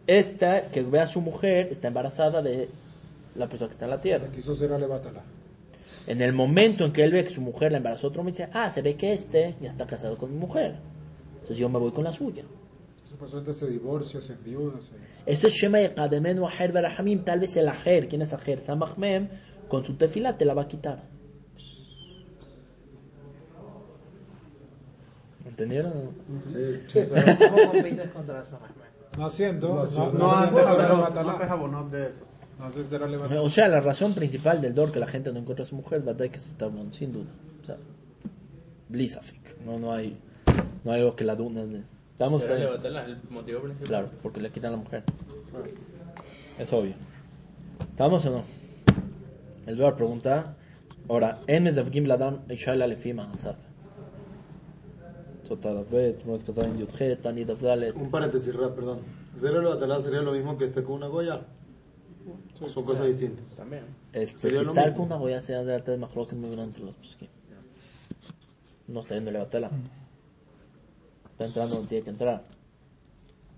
Esta 0.08 0.68
que 0.68 0.82
ve 0.82 1.00
a 1.00 1.08
su 1.08 1.22
mujer 1.22 1.70
está 1.72 1.88
embarazada 1.88 2.42
de 2.42 2.70
la 3.36 3.48
persona 3.48 3.68
que 3.70 3.74
está 3.74 3.86
en 3.86 3.92
la 3.92 4.02
tierra. 4.02 4.28
Quiso 4.34 4.54
ser 4.54 4.74
alevatala. 4.74 5.22
En 6.08 6.22
el 6.22 6.34
momento 6.34 6.86
en 6.86 6.92
que 6.94 7.04
él 7.04 7.12
ve 7.12 7.24
que 7.24 7.30
su 7.32 7.42
mujer 7.42 7.72
la 7.72 7.78
embarazó 7.78 8.08
otro, 8.08 8.24
me 8.24 8.32
dice, 8.32 8.48
ah, 8.54 8.70
se 8.70 8.82
ve 8.82 8.96
que 8.96 9.14
este 9.14 9.56
ya 9.62 9.70
está 9.70 9.86
casado 9.86 10.18
con 10.18 10.32
mi 10.32 10.38
mujer. 10.38 10.76
Entonces 11.36 11.58
yo 11.58 11.70
me 11.70 11.80
voy 11.80 11.92
con 11.92 12.04
la 12.04 12.12
suya. 12.12 12.44
Pasó 13.20 13.38
antes 13.38 13.58
se 13.58 13.68
divorcia, 13.68 14.22
se 14.22 14.34
enviuda, 14.34 14.82
se... 14.82 14.92
Esto 15.26 15.48
es 15.48 15.54
Shema 15.54 15.80
Yekademenu 15.80 16.48
Aher 16.48 16.72
Berahamim. 16.72 17.24
Tal 17.24 17.40
vez 17.40 17.56
el 17.58 17.68
Aher, 17.68 18.08
¿quién 18.08 18.22
es 18.22 18.34
Aher? 18.34 18.62
Samach 18.62 18.98
Mem, 18.98 19.30
con 19.68 19.84
su 19.84 19.96
tefila 19.96 20.38
te 20.38 20.46
la 20.46 20.54
va 20.54 20.64
a 20.64 20.68
quitar. 20.68 21.04
¿Entendieron? 25.46 25.94
¿cómo 26.94 27.72
compites 27.72 28.10
contra 28.12 28.44
Samach 28.44 28.76
Mem? 28.76 28.92
No 29.18 29.26
haciendo, 29.26 29.86
no, 29.98 30.12
No, 30.14 31.38
jabonot 31.38 31.92
de 31.92 32.04
eso. 32.08 32.26
No 32.58 32.70
ser 32.72 33.04
alevatala. 33.04 33.42
O 33.42 33.50
sea, 33.50 33.68
la 33.68 33.82
razón 33.82 34.14
principal 34.14 34.62
del 34.62 34.74
dor 34.74 34.92
que 34.92 35.00
la 35.00 35.08
gente 35.08 35.32
no 35.34 35.40
encuentra 35.40 35.66
a 35.66 35.68
su 35.68 35.76
mujer, 35.76 36.02
¿verdad? 36.02 36.30
Que 36.30 36.40
se 36.40 36.50
está 36.50 36.70
sin 36.92 37.12
duda. 37.12 37.32
O 37.62 37.66
sea, 37.66 37.78
blisafik. 38.88 39.60
No, 39.66 39.80
no 39.80 39.92
hay, 39.92 40.18
no 40.84 40.92
hay 40.92 41.02
algo 41.02 41.16
que 41.16 41.24
la 41.24 41.36
duda. 41.36 41.66
Estamos 42.22 42.44
Será 42.44 42.54
ahí. 42.54 42.62
levantarla, 42.62 43.06
el 43.06 43.18
motivo 43.32 43.62
principal. 43.62 43.88
Claro, 43.88 44.10
porque 44.22 44.42
le 44.42 44.52
quitan 44.52 44.74
a 44.74 44.78
la 44.78 44.84
mujer. 44.84 45.04
Es 46.60 46.72
obvio. 46.72 46.94
¿Estamos 47.90 48.24
o 48.28 48.30
no? 48.30 48.44
El 49.66 49.76
Zohar 49.76 49.96
pregunta. 49.96 50.56
Ahora, 51.10 51.40
en 51.48 51.64
Mezavgim 51.64 52.06
Ladam 52.06 52.42
Ishaila 52.48 52.86
Lefima 52.86 53.32
Asaf. 53.32 53.56
Un 57.96 58.12
paréntesis, 58.12 58.56
rap, 58.56 58.76
perdón. 58.76 59.00
Cero 59.36 59.60
el 59.60 59.66
batalá 59.66 60.00
sería 60.00 60.22
lo 60.22 60.34
mismo 60.34 60.60
que 60.60 60.66
esté 60.66 60.84
con 60.84 60.98
una 60.98 61.08
goya. 61.08 61.42
¿O 62.62 62.70
son 62.70 62.86
cosas 62.86 63.08
distintas? 63.08 63.48
También. 63.56 63.86
Este, 64.14 64.52
si 64.52 64.56
lo 64.56 64.62
está 64.62 64.86
mismo. 64.86 64.98
con 64.98 65.06
una 65.08 65.16
goya, 65.16 65.42
se 65.42 65.56
hace 65.56 65.80
tres 65.80 65.98
majloques 65.98 66.38
muy 66.38 66.52
grandes 66.52 66.80
entre 66.80 66.86
los. 66.86 67.18
No 68.88 69.00
está 69.00 69.16
yendo 69.16 69.32
a 69.32 69.40
batela. 69.40 69.72
Está 71.42 71.48
entrando 71.48 71.74
donde 71.78 71.90
tiene 71.90 72.04
que 72.04 72.10
entrar. 72.12 72.44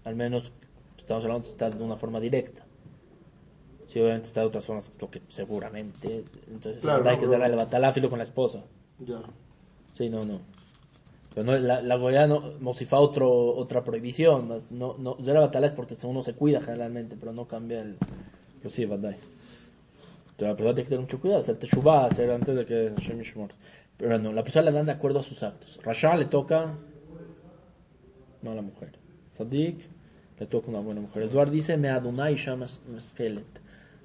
Al 0.06 0.16
menos 0.16 0.54
estamos 0.98 1.26
hablando 1.26 1.48
de 1.48 1.52
está 1.52 1.70
de 1.70 1.84
una 1.84 1.98
forma 1.98 2.22
directa. 2.22 2.64
Si 3.86 4.00
obviamente 4.00 4.28
está 4.28 4.40
de 4.40 4.48
otras 4.48 4.66
formas, 4.66 4.90
lo 5.02 5.12
que 5.12 5.22
seguramente. 5.28 6.24
Entonces 6.50 6.82
Claro, 6.82 7.00
hay 7.10 7.16
no, 7.16 7.20
que 7.20 7.26
pero- 7.28 7.44
hacer 7.44 7.52
el 7.52 7.58
batala 7.58 7.92
filo 7.92 8.10
con 8.10 8.20
la 8.20 8.24
esposa. 8.24 8.64
Ya. 9.00 9.22
Sí, 9.98 10.10
no, 10.10 10.24
no. 10.24 10.40
Pero 11.36 11.46
no, 11.46 11.58
la, 11.58 11.82
la 11.82 11.96
goya 11.98 12.26
no, 12.26 12.54
mosifa 12.62 13.00
otro, 13.00 13.30
otra 13.54 13.84
prohibición. 13.84 14.48
más 14.48 14.72
No, 14.72 14.96
no, 14.98 15.18
la 15.20 15.42
batalla 15.42 15.66
es 15.66 15.74
porque 15.74 15.98
uno 16.04 16.24
se 16.24 16.36
cuida 16.36 16.62
generalmente, 16.62 17.18
pero 17.20 17.34
no 17.34 17.50
cambia 17.50 17.82
el. 17.82 17.98
Pero 18.60 18.70
sí, 18.74 18.86
batalla. 18.86 19.18
Entonces 19.18 20.48
la 20.48 20.56
persona 20.56 20.74
tiene 20.76 20.84
que 20.84 20.90
tener 20.90 21.02
mucho 21.02 21.20
cuidado, 21.20 21.42
hacer 21.42 21.58
teshuvah, 21.58 22.06
hacer 22.06 22.32
antes 22.32 22.56
de 22.56 22.66
que. 22.66 22.96
Pero 23.98 24.20
no, 24.20 24.32
la 24.32 24.42
persona 24.44 24.66
le 24.66 24.72
dan 24.72 24.86
de 24.86 24.94
acuerdo 24.94 25.20
a 25.20 25.24
sus 25.24 25.44
actos. 25.44 25.80
Rasha 25.84 26.16
le 26.16 26.26
toca, 26.26 26.76
no 28.44 28.52
a 28.52 28.56
la 28.56 28.62
mujer. 28.62 28.92
Sadik 29.32 29.80
le 30.40 30.46
toca 30.46 30.70
una 30.70 30.80
buena 30.80 31.02
mujer. 31.02 31.24
Eduard 31.24 31.52
dice, 31.52 31.78
me 31.78 31.90
adonai 31.90 32.36
shamas 32.36 32.82
meskelet. 32.88 33.62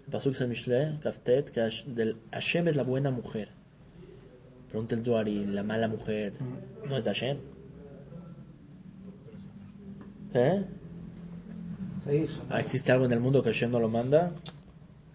El 0.06 0.12
pasuk 0.12 0.34
se 0.34 0.46
mishle, 0.46 0.98
kaftet, 1.02 1.50
que 1.50 1.68
del 1.86 2.16
Hashem 2.32 2.68
es 2.68 2.76
la 2.76 2.82
buena 2.82 3.10
mujer. 3.10 3.50
Pregunta 4.70 4.94
el 4.94 5.02
Duar, 5.02 5.28
¿y 5.28 5.46
la 5.46 5.62
mala 5.62 5.88
mujer 5.88 6.34
no 6.88 6.96
es 6.96 7.04
de 7.04 7.10
Hashem? 7.10 7.38
¿Eh? 10.34 10.64
Ah, 12.50 12.60
¿Existe 12.60 12.92
algo 12.92 13.06
en 13.06 13.12
el 13.12 13.20
mundo 13.20 13.42
que 13.42 13.50
Hashem 13.50 13.70
no 13.70 13.80
lo 13.80 13.88
manda? 13.88 14.32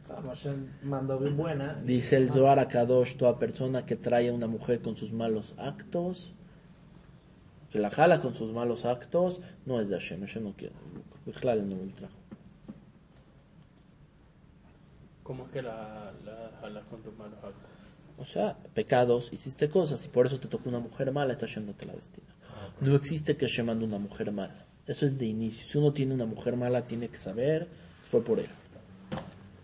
Hashem 0.07 0.67
mandó 0.83 1.19
bien 1.19 1.38
buena. 1.38 1.81
Dice 1.86 2.17
el 2.17 2.31
Zohar 2.31 2.59
a 2.59 2.67
Kadosh, 2.67 3.15
toda 3.15 3.39
persona 3.39 3.86
que 3.86 3.95
trae 3.95 4.29
a 4.29 4.33
una 4.33 4.47
mujer 4.47 4.81
con 4.81 4.95
sus 4.95 5.12
malos 5.12 5.53
actos, 5.57 6.33
la 7.79 7.89
jala 7.89 8.21
con 8.21 8.36
sus 8.36 8.51
malos 8.51 8.86
actos, 8.86 9.41
no 9.65 9.79
es 9.79 9.89
de 9.89 9.95
Hashem. 9.95 10.21
Hashem 10.21 10.43
no 10.43 10.53
quiere. 10.53 10.73
No 11.25 11.75
lo 11.75 11.93
trajo. 11.93 12.13
¿Cómo 15.23 15.45
es 15.45 15.51
que 15.51 15.62
la, 15.62 16.12
la 16.25 16.51
jalas 16.59 16.86
con 16.86 17.01
tus 17.01 17.17
malos 17.17 17.38
actos? 17.38 17.69
O 18.17 18.25
sea, 18.25 18.57
pecados, 18.73 19.29
hiciste 19.31 19.69
cosas 19.69 20.05
y 20.05 20.09
por 20.09 20.25
eso 20.25 20.39
te 20.39 20.47
tocó 20.47 20.69
una 20.69 20.79
mujer 20.79 21.12
mala, 21.12 21.33
esta 21.33 21.47
Hashem 21.47 21.65
no 21.65 21.73
te 21.73 21.86
la 21.86 21.93
destina. 21.93 22.27
No 22.81 22.95
existe 22.95 23.38
que 23.38 23.47
Hashem 23.47 23.65
mande 23.65 23.86
una 23.86 23.99
mujer 23.99 24.31
mala. 24.31 24.65
Eso 24.86 25.05
es 25.05 25.17
de 25.17 25.25
inicio. 25.25 25.65
Si 25.65 25.77
uno 25.77 25.93
tiene 25.93 26.13
una 26.13 26.25
mujer 26.25 26.57
mala, 26.57 26.86
tiene 26.86 27.07
que 27.07 27.17
saber 27.17 27.67
que 28.03 28.09
fue 28.09 28.23
por 28.23 28.39
él. 28.39 28.49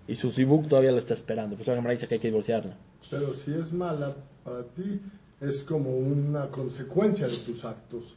Y 0.08 0.16
su 0.16 0.32
Zibuk 0.32 0.68
todavía 0.68 0.92
lo 0.92 0.98
está 0.98 1.14
esperando. 1.14 1.56
Pues 1.56 1.68
la 1.68 1.76
Gemara 1.76 1.92
dice 1.92 2.08
que 2.08 2.16
hay 2.16 2.20
que 2.20 2.30
divorciarla. 2.30 2.76
Pero 3.12 3.36
si 3.36 3.54
es 3.54 3.72
mala 3.72 4.16
para 4.44 4.64
ti, 4.64 5.02
es 5.42 5.64
como 5.64 5.92
una 5.98 6.48
consecuencia 6.48 7.28
de 7.28 7.38
tus 7.38 7.66
actos. 7.66 8.16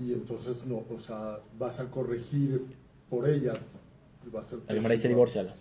Y 0.00 0.12
entonces, 0.12 0.66
no, 0.66 0.82
o 0.94 0.98
sea, 0.98 1.38
vas 1.58 1.78
a 1.78 1.84
corregir 1.86 2.66
por 3.08 3.28
ella. 3.28 3.54
y 4.26 4.30
va 4.34 4.40
a 4.40 4.44
ser 4.44 4.58
La 4.68 4.88
dice 4.88 5.08
divorciala. 5.08 5.54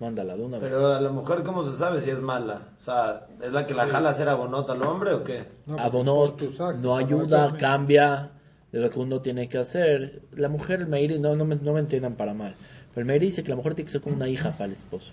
Mándala 0.00 0.36
de 0.36 0.42
una 0.42 0.58
vez. 0.58 0.70
Pero 0.70 0.92
a 0.92 1.00
la 1.00 1.10
mujer, 1.10 1.42
¿cómo 1.42 1.62
se 1.70 1.78
sabe 1.78 2.00
si 2.00 2.10
es 2.10 2.20
mala? 2.20 2.68
O 2.78 2.82
sea, 2.82 3.26
¿es 3.40 3.52
la 3.52 3.64
que 3.66 3.74
la 3.74 3.86
jala 3.86 4.08
a 4.08 4.12
hacer 4.12 4.28
abonota 4.28 4.72
al 4.72 4.82
hombre 4.82 5.14
o 5.14 5.22
qué? 5.24 5.44
No, 5.66 5.78
Abonot 5.78 6.36
tus 6.36 6.60
actos, 6.60 6.80
no 6.82 6.96
ayuda, 6.96 7.56
cambia 7.56 8.32
de 8.72 8.80
lo 8.80 8.90
que 8.90 8.98
uno 8.98 9.22
tiene 9.22 9.48
que 9.48 9.56
hacer. 9.58 10.20
La 10.32 10.48
mujer, 10.48 10.80
el 10.80 10.88
Meiri, 10.88 11.18
no, 11.20 11.36
no, 11.36 11.44
me, 11.44 11.56
no 11.56 11.72
me 11.72 11.80
entiendan 11.80 12.16
para 12.16 12.34
mal. 12.34 12.56
Pero 12.92 13.02
el 13.02 13.06
Meiri 13.06 13.26
dice 13.26 13.42
que 13.44 13.50
la 13.50 13.56
mujer 13.56 13.74
tiene 13.74 13.86
que 13.86 13.92
ser 13.92 14.00
como 14.00 14.16
una 14.16 14.28
hija 14.28 14.50
para 14.52 14.66
el 14.66 14.72
esposo. 14.72 15.12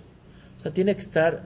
O 0.59 0.61
sea, 0.63 0.73
tiene 0.73 0.95
que 0.95 1.01
estar, 1.01 1.43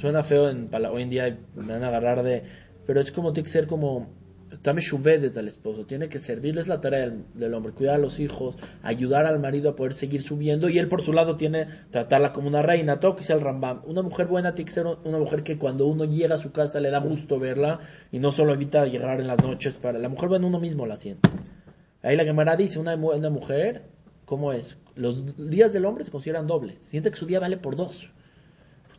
suena 0.00 0.22
feo 0.24 0.50
en, 0.50 0.66
pala- 0.68 0.90
hoy 0.90 1.02
en 1.02 1.10
día, 1.10 1.38
me 1.54 1.72
van 1.72 1.84
a 1.84 1.88
agarrar 1.88 2.24
de, 2.24 2.42
pero 2.86 3.00
es 3.00 3.12
como, 3.12 3.32
tiene 3.32 3.44
que 3.44 3.52
ser 3.52 3.66
como, 3.66 4.08
está 4.52 4.74
desde 4.74 5.40
al 5.40 5.48
esposo, 5.48 5.86
tiene 5.86 6.08
que 6.08 6.18
servirle, 6.18 6.60
es 6.60 6.68
la 6.68 6.80
tarea 6.80 7.10
del, 7.34 7.54
hombre, 7.54 7.72
cuidar 7.72 7.94
a 7.94 7.98
los 7.98 8.20
hijos, 8.20 8.56
ayudar 8.82 9.24
al 9.26 9.40
marido 9.40 9.70
a 9.70 9.76
poder 9.76 9.94
seguir 9.94 10.22
subiendo, 10.22 10.68
y 10.68 10.78
él 10.78 10.88
por 10.88 11.02
su 11.02 11.12
lado 11.12 11.36
tiene 11.36 11.66
tratarla 11.90 12.32
como 12.32 12.48
una 12.48 12.62
reina, 12.62 13.00
todo 13.00 13.16
que 13.16 13.22
sea 13.22 13.36
el 13.36 13.42
Rambam. 13.42 13.80
Una 13.86 14.02
mujer 14.02 14.26
buena 14.26 14.54
tiene 14.54 14.68
que 14.68 14.74
ser 14.74 14.86
una 14.86 15.18
mujer 15.18 15.42
que 15.42 15.58
cuando 15.58 15.86
uno 15.86 16.04
llega 16.04 16.34
a 16.34 16.38
su 16.38 16.52
casa 16.52 16.80
le 16.80 16.90
da 16.90 17.00
gusto 17.00 17.38
verla, 17.38 17.80
y 18.10 18.18
no 18.18 18.30
solo 18.30 18.52
evita 18.52 18.84
llegar 18.86 19.20
en 19.20 19.26
las 19.26 19.42
noches 19.42 19.74
para, 19.74 19.98
la 19.98 20.08
mujer 20.08 20.28
buena 20.28 20.46
uno 20.46 20.60
mismo 20.60 20.86
la 20.86 20.96
siente. 20.96 21.28
Ahí 22.02 22.16
la 22.16 22.24
Gemara 22.24 22.56
dice, 22.56 22.78
una, 22.78 22.94
una 22.94 23.30
mujer, 23.30 23.84
¿cómo 24.26 24.52
es? 24.52 24.76
Los 24.96 25.24
días 25.48 25.72
del 25.72 25.86
hombre 25.86 26.04
se 26.04 26.10
consideran 26.10 26.46
dobles, 26.46 26.76
siente 26.82 27.10
que 27.10 27.16
su 27.16 27.26
día 27.26 27.40
vale 27.40 27.56
por 27.56 27.76
dos. 27.76 28.10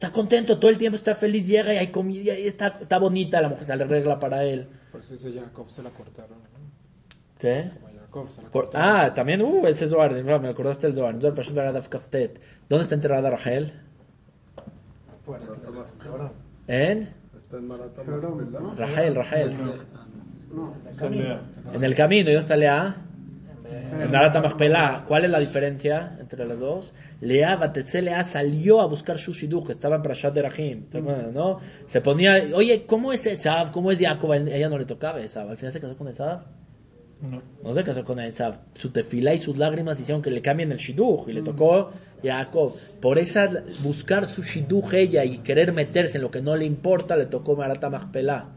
Está 0.04 0.12
contento 0.14 0.60
todo 0.60 0.70
el 0.70 0.78
tiempo, 0.78 0.98
está 0.98 1.16
feliz, 1.16 1.48
llega 1.48 1.74
y 1.74 1.78
hay 1.78 1.88
comida 1.88 2.38
y 2.38 2.46
está, 2.46 2.78
está 2.82 3.00
bonita, 3.00 3.40
la 3.40 3.48
mujer 3.48 3.64
se 3.66 3.74
le 3.78 3.86
arregla 3.86 4.20
para 4.20 4.44
él. 4.44 4.68
Por 4.92 5.00
eso 5.00 5.14
ese 5.14 5.32
Jacob 5.32 5.70
se 5.70 5.82
la 5.82 5.92
cortaron. 5.92 6.40
¿no? 6.40 6.60
¿Qué? 7.40 7.72
Como 7.74 7.88
a 7.88 7.92
Jacob 8.02 8.30
se 8.30 8.42
la 8.42 8.50
Por- 8.50 8.64
cortaron. 8.66 8.90
ah, 8.98 9.14
también, 9.14 9.42
uh, 9.42 9.66
ese 9.66 9.86
es 9.86 9.92
Zohar, 9.92 10.12
me 10.12 10.50
acordaste 10.50 10.88
del 10.88 10.98
Zohar. 10.98 11.22
Zohar 11.22 11.34
Pashut 11.36 11.56
Baradaf 11.56 11.88
Kaftet. 11.88 12.38
¿Dónde 12.68 12.84
está 12.84 12.96
enterrada 12.96 13.30
Rachel? 13.30 13.72
Fuera. 15.26 15.46
Ahora. 16.06 16.34
En 16.68 17.10
Está 17.38 17.56
en 17.56 17.68
Marata 17.70 18.02
Pero, 18.06 18.36
Macpela. 18.36 18.60
¿no? 18.60 18.76
En 21.74 21.82
el 21.82 21.96
camino, 21.96 22.30
¿y 22.30 22.34
dónde 22.34 22.44
está 22.44 22.58
Lea? 22.58 22.98
En 24.02 24.12
Marata 24.12 24.42
Machpelah. 24.42 25.06
¿Cuál 25.08 25.26
es 25.26 25.32
la 25.32 25.40
diferencia 25.40 26.18
entre 26.20 26.46
las 26.46 26.60
dos? 26.60 26.94
Lea, 27.22 27.56
Batetze 27.56 28.02
Lea 28.02 28.24
salió 28.24 28.82
a 28.82 28.86
buscar 28.86 29.18
su 29.18 29.34
shidduch, 29.34 29.70
estaba 29.70 29.98
en 29.98 30.02
Prashat 30.02 30.34
de 30.34 30.42
Rahim, 30.42 30.90
¿te 30.90 31.00
acuerdas, 31.00 31.34
¿no? 31.34 31.60
Se 31.88 32.02
ponía, 32.02 32.44
oye, 32.54 32.86
¿cómo 32.86 33.14
es 33.14 33.26
Esav? 33.26 33.72
¿Cómo 33.72 33.92
es 33.92 34.00
Jacob? 34.00 34.34
Ella 34.34 34.70
no 34.70 34.78
le 34.78 34.86
tocaba 34.86 35.20
Esav. 35.22 35.50
Al 35.50 35.58
final 35.58 35.74
se 35.74 35.80
casó 35.80 35.98
con 35.98 36.08
Esav. 36.08 36.46
No. 37.22 37.42
No 37.64 37.74
se 37.74 37.84
casó 37.84 38.04
con 38.04 38.20
Esav. 38.20 38.60
Su 38.76 38.92
tefilá 38.92 39.34
y 39.34 39.40
sus 39.40 39.58
lágrimas 39.58 40.00
hicieron 40.00 40.22
que 40.22 40.32
le 40.32 40.42
cambien 40.42 40.72
el 40.72 40.78
shidduch 40.78 41.30
y 41.30 41.34
le 41.34 41.42
tocó 41.42 41.92
Jacob. 42.22 42.76
Por 43.02 43.18
esa 43.18 43.50
buscar 43.82 44.28
su 44.28 44.44
shidduch 44.44 44.94
ella 44.94 45.24
y 45.24 45.40
querer 45.40 45.72
meterse 45.72 46.18
en 46.18 46.24
lo 46.24 46.32
que 46.32 46.42
no 46.42 46.56
le 46.56 46.66
importa, 46.66 47.16
le 47.16 47.28
tocó 47.28 47.56
Marata 47.56 47.90
Machpelah. 47.90 48.50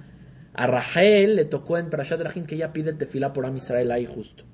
A 0.55 0.66
Rahel 0.66 1.37
le 1.37 1.44
tocó 1.44 1.79
en 1.79 1.90
Parashat 1.90 2.20
Rahim 2.20 2.46
que 2.46 2.55
ella 2.55 2.72
pide 2.72 2.94
tefilá 2.94 3.33
por 3.33 3.44
Am 3.46 3.57
Israel 3.57 3.92
ahí 3.92 4.07
justo. 4.07 4.44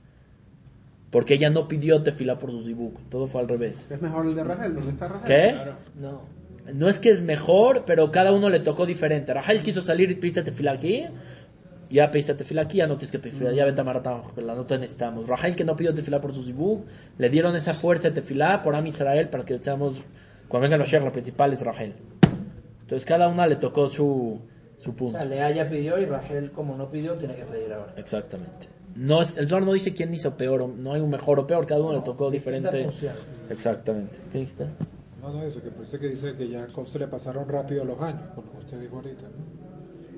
Porque 1.12 1.34
ella 1.34 1.50
no 1.50 1.68
pidió 1.68 2.02
tefilá 2.02 2.38
por 2.40 2.50
sus 2.50 2.66
dibujos. 2.66 3.00
Todo 3.10 3.28
fue 3.28 3.42
al 3.42 3.48
revés. 3.48 3.86
Es 3.88 4.02
mejor 4.02 4.26
el 4.26 4.34
de 4.34 4.42
Rachel, 4.42 4.74
¿dónde 4.74 4.90
está 4.92 5.06
Rachel? 5.08 5.26
¿Qué? 5.26 5.72
No. 6.00 6.22
No 6.74 6.88
es 6.88 6.98
que 6.98 7.10
es 7.10 7.22
mejor, 7.22 7.84
pero 7.86 8.10
cada 8.10 8.32
uno 8.32 8.48
le 8.48 8.60
tocó 8.60 8.86
diferente. 8.86 9.34
Rahel 9.34 9.62
quiso 9.62 9.82
salir 9.82 10.10
y 10.10 10.14
pediste 10.14 10.42
tefilá 10.42 10.72
aquí. 10.72 11.04
Ya 11.90 12.10
pediste 12.10 12.32
tefilá 12.34 12.62
aquí, 12.62 12.78
ya 12.78 12.86
no 12.86 12.96
tienes 12.96 13.12
que 13.12 13.18
pedir. 13.18 13.52
Ya 13.52 13.64
vete 13.66 13.80
a 13.80 13.84
Marata, 13.84 14.16
Machpelah, 14.16 14.54
no 14.54 14.64
te 14.64 14.78
necesitamos. 14.78 15.26
Rahel 15.26 15.54
que 15.54 15.64
no 15.64 15.76
pidió 15.76 15.92
tefilá 15.94 16.20
por 16.20 16.32
sus 16.34 16.46
dibujos, 16.46 16.86
le 17.18 17.28
dieron 17.28 17.54
esa 17.56 17.74
fuerza 17.74 18.08
de 18.08 18.14
tefilá 18.14 18.62
por 18.62 18.74
Am 18.74 18.86
Israel 18.86 19.28
para 19.28 19.44
que 19.44 19.58
seamos, 19.58 20.02
cuando 20.48 20.62
vengan 20.64 20.78
los 20.80 20.88
sheikhs, 20.88 21.04
la 21.04 21.12
principal 21.12 21.52
es 21.52 21.60
Rahel. 21.60 21.92
Entonces 22.80 23.04
cada 23.04 23.28
una 23.28 23.46
le 23.46 23.56
tocó 23.56 23.88
su, 23.88 24.40
su 24.78 24.90
O 24.90 24.94
punto. 24.94 25.18
sea, 25.18 25.26
Lea 25.26 25.50
ya 25.50 25.68
pidió 25.68 26.00
y 26.00 26.06
Rachel, 26.06 26.52
como 26.52 26.76
no 26.76 26.90
pidió, 26.90 27.14
tiene 27.16 27.34
que 27.34 27.44
pedir 27.44 27.72
ahora. 27.74 27.92
Exactamente. 27.98 28.68
No 28.94 29.22
es, 29.22 29.34
el 29.36 29.48
Zohar 29.48 29.62
no 29.62 29.72
dice 29.72 29.94
quién 29.94 30.12
hizo 30.12 30.36
peor, 30.36 30.62
o- 30.62 30.68
no 30.68 30.92
hay 30.92 31.00
un 31.00 31.10
mejor 31.10 31.38
o 31.38 31.46
peor, 31.46 31.66
cada 31.66 31.80
uno 31.82 31.92
le 31.94 32.00
tocó 32.02 32.30
diferente. 32.30 32.86
Exactamente. 33.50 34.18
¿Qué 34.30 34.38
dijiste? 34.38 34.66
No, 35.20 35.32
no, 35.32 35.42
eso, 35.44 35.62
que 35.62 35.70
parece 35.70 35.98
que 35.98 36.08
dice 36.08 36.34
que 36.34 36.48
ya 36.48 36.64
a 36.64 36.66
Jacob 36.68 36.86
se 36.88 36.98
le 36.98 37.06
pasaron 37.06 37.48
rápido 37.48 37.84
los 37.84 38.00
años, 38.00 38.22
por 38.34 38.44
lo 38.44 38.52
que 38.52 38.58
usted 38.58 38.80
dijo 38.80 38.96
ahorita. 38.96 39.22
¿no? 39.22 39.62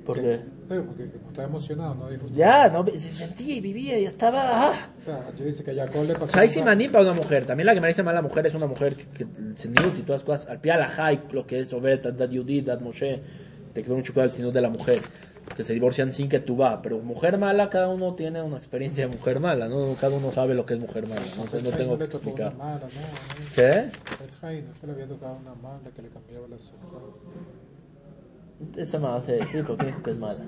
¿Por 0.04 0.20
qué? 0.20 0.34
Eh, 0.34 0.40
porque 0.68 1.10
como 1.12 1.28
estaba 1.28 1.48
emocionado, 1.48 1.94
¿no? 1.94 2.10
Dijo, 2.10 2.26
Ya, 2.34 2.68
no, 2.68 2.87
se 2.87 3.14
sentía 3.14 3.54
y 3.56 3.60
vivía 3.60 3.98
y 3.98 4.04
estaba. 4.04 4.40
¡ah! 4.70 4.88
O 5.00 5.04
sea, 5.04 5.34
yo 5.37 5.44
dice 5.46 5.62
que 5.64 5.70
a 5.80 5.87
Jacob 5.87 6.04
le 6.06 6.14
pasó. 6.14 6.32
Simanim 6.48 6.92
para 6.92 7.04
una 7.04 7.14
mujer. 7.14 7.46
También 7.46 7.66
la 7.66 7.74
que 7.74 7.80
me 7.80 7.88
dice 7.88 8.02
mal 8.02 8.14
la 8.14 8.20
mujer 8.22 8.46
es 8.46 8.54
una 8.54 8.66
mujer 8.66 8.96
que, 8.96 9.04
que 9.06 9.22
el 9.24 9.56
sinut 9.56 9.96
y 9.98 10.02
todas 10.02 10.22
las 10.22 10.24
cosas. 10.24 10.46
Al 10.50 10.60
pie 10.60 10.72
a 10.72 10.78
la 10.78 10.88
high, 10.88 11.22
lo 11.32 11.46
que 11.46 11.60
es 11.60 11.72
Obed, 11.72 12.00
Dad 12.12 12.28
Yudit, 12.30 12.66
Dad 12.66 12.80
Moshe. 12.80 13.20
Te 13.72 13.82
quedó 13.82 13.96
mucho 13.96 14.12
cuidado 14.12 14.30
el 14.30 14.37
sinut 14.37 14.52
de 14.52 14.60
la 14.60 14.68
mujer. 14.68 15.00
Que 15.57 15.62
se 15.62 15.72
divorcian 15.74 16.12
sin 16.12 16.28
que 16.28 16.40
tú 16.40 16.57
va. 16.57 16.83
Pero 16.83 16.98
mujer 17.00 17.38
mala, 17.38 17.70
cada 17.70 17.88
uno 17.88 18.14
tiene 18.14 18.42
una 18.42 18.57
experiencia 18.57 19.07
de 19.07 19.16
mujer 19.16 19.40
mala. 19.40 19.68
¿no? 19.68 19.94
Cada 20.00 20.16
uno 20.16 20.33
sabe 20.33 20.54
lo 20.54 20.66
que 20.66 20.74
es 20.74 20.80
mujer 20.80 21.07
mala. 21.07 21.22
¿no? 21.37 21.44
Entonces 21.44 21.64
no 21.64 21.76
tengo 21.76 21.98
que 21.98 22.04
explicar. 22.04 22.54
mala, 22.57 22.80
¿no? 22.80 23.54
¿Qué? 23.54 23.90
Es 24.26 24.37
Jaime, 24.40 24.62
no 24.68 24.74
se 24.74 24.87
le 24.87 24.92
había 24.92 25.07
tocado 25.07 25.37
una 25.37 25.54
mala 25.54 25.90
que 25.94 26.02
le 26.02 26.09
cambiaba 26.09 26.46
la. 26.48 26.57
Esa 28.76 29.20
sí, 29.22 29.62
porque 29.66 29.87
dijo 29.87 30.02
que 30.02 30.11
es 30.11 30.16
mala. 30.16 30.44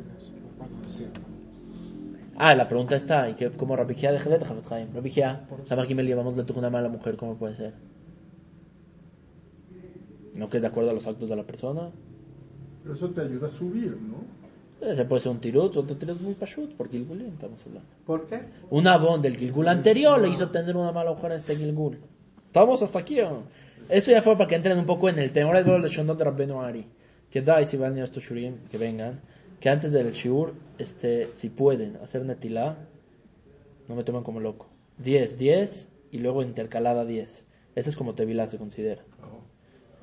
Ah, 2.39 2.55
la 2.55 2.69
pregunta 2.69 2.97
está, 2.97 3.29
¿y 3.31 3.35
qué, 3.35 3.51
cómo 3.51 3.77
Rabijía 3.77 4.13
de 4.13 4.19
Jedet, 4.19 4.45
Jafet 4.45 4.69
Chaim? 4.69 4.95
Rabijía, 4.95 5.47
Gimel 5.87 6.07
llevamos 6.07 6.37
le 6.37 6.45
tocó 6.45 6.59
una 6.61 6.69
mala 6.71 6.89
mujer, 6.89 7.17
¿cómo 7.17 7.37
puede 7.37 7.55
ser? 7.55 7.73
¿No 10.39 10.51
que 10.51 10.59
es 10.59 10.63
de 10.63 10.69
acuerdo 10.69 10.91
a 10.91 10.93
los 10.93 11.07
actos 11.07 11.31
de 11.31 11.37
la 11.37 11.45
persona? 11.45 11.91
Pero 12.83 12.95
eso 12.95 13.09
te 13.11 13.23
ayuda 13.23 13.47
a 13.47 13.51
subir, 13.51 13.97
¿no? 14.01 14.17
Ese 14.81 15.05
puede 15.07 15.21
ser 15.23 15.33
un 15.33 15.41
tirut, 15.41 15.77
otro 15.77 15.97
tirut 15.97 16.21
muy 16.21 16.35
pashut, 16.35 16.75
por 16.75 16.91
Gilgulim 16.91 17.29
estamos 17.29 17.65
hablando. 17.67 17.89
¿Por 18.05 18.27
qué? 18.27 18.41
Un 18.71 18.87
avón 18.87 19.23
del 19.23 19.37
Gilgul 19.37 19.69
anterior 19.69 20.21
le 20.21 20.29
hizo 20.29 20.51
tener 20.51 20.77
una 20.77 20.93
mala 20.93 21.13
mujer 21.13 21.33
a 21.33 21.37
este 21.37 21.57
Gilgul. 21.57 21.99
¿Estamos 22.47 22.83
hasta 22.83 22.99
aquí 22.99 23.21
o 23.21 23.31
no? 23.31 23.43
Eso 23.89 24.11
ya 24.11 24.21
fue 24.21 24.37
para 24.37 24.49
que 24.49 24.55
entren 24.57 24.79
un 24.79 24.87
poco 24.87 25.09
en 25.09 25.19
el 25.19 25.33
tema. 25.33 25.49
Ahora 25.49 25.61
es 25.61 25.67
lo 25.67 25.81
de 25.81 25.89
Shondot 25.89 26.19
de 26.19 26.25
Rabbenu 26.25 26.61
Ari. 26.61 26.87
Que 27.31 27.41
da, 27.41 27.61
y 27.61 27.65
si 27.65 27.77
van 27.77 27.97
a 27.99 28.05
estos 28.05 28.23
shurim, 28.23 28.57
que 28.71 28.79
vengan, 28.79 29.21
que 29.61 29.69
antes 29.69 29.93
del 29.93 30.13
shiur, 30.13 30.55
este, 30.79 31.31
si 31.35 31.49
pueden 31.49 31.97
hacer 32.03 32.25
netilá, 32.25 32.77
no 33.89 33.95
me 33.95 34.05
tomen 34.05 34.23
como 34.23 34.41
loco. 34.41 34.69
10, 34.99 35.39
10 35.39 35.89
y 36.13 36.19
luego 36.19 36.43
intercalada 36.43 37.05
10. 37.05 37.45
Ese 37.75 37.91
es 37.91 37.97
como 37.97 38.15
tevilá 38.15 38.47
se 38.47 38.59
considera. 38.59 39.03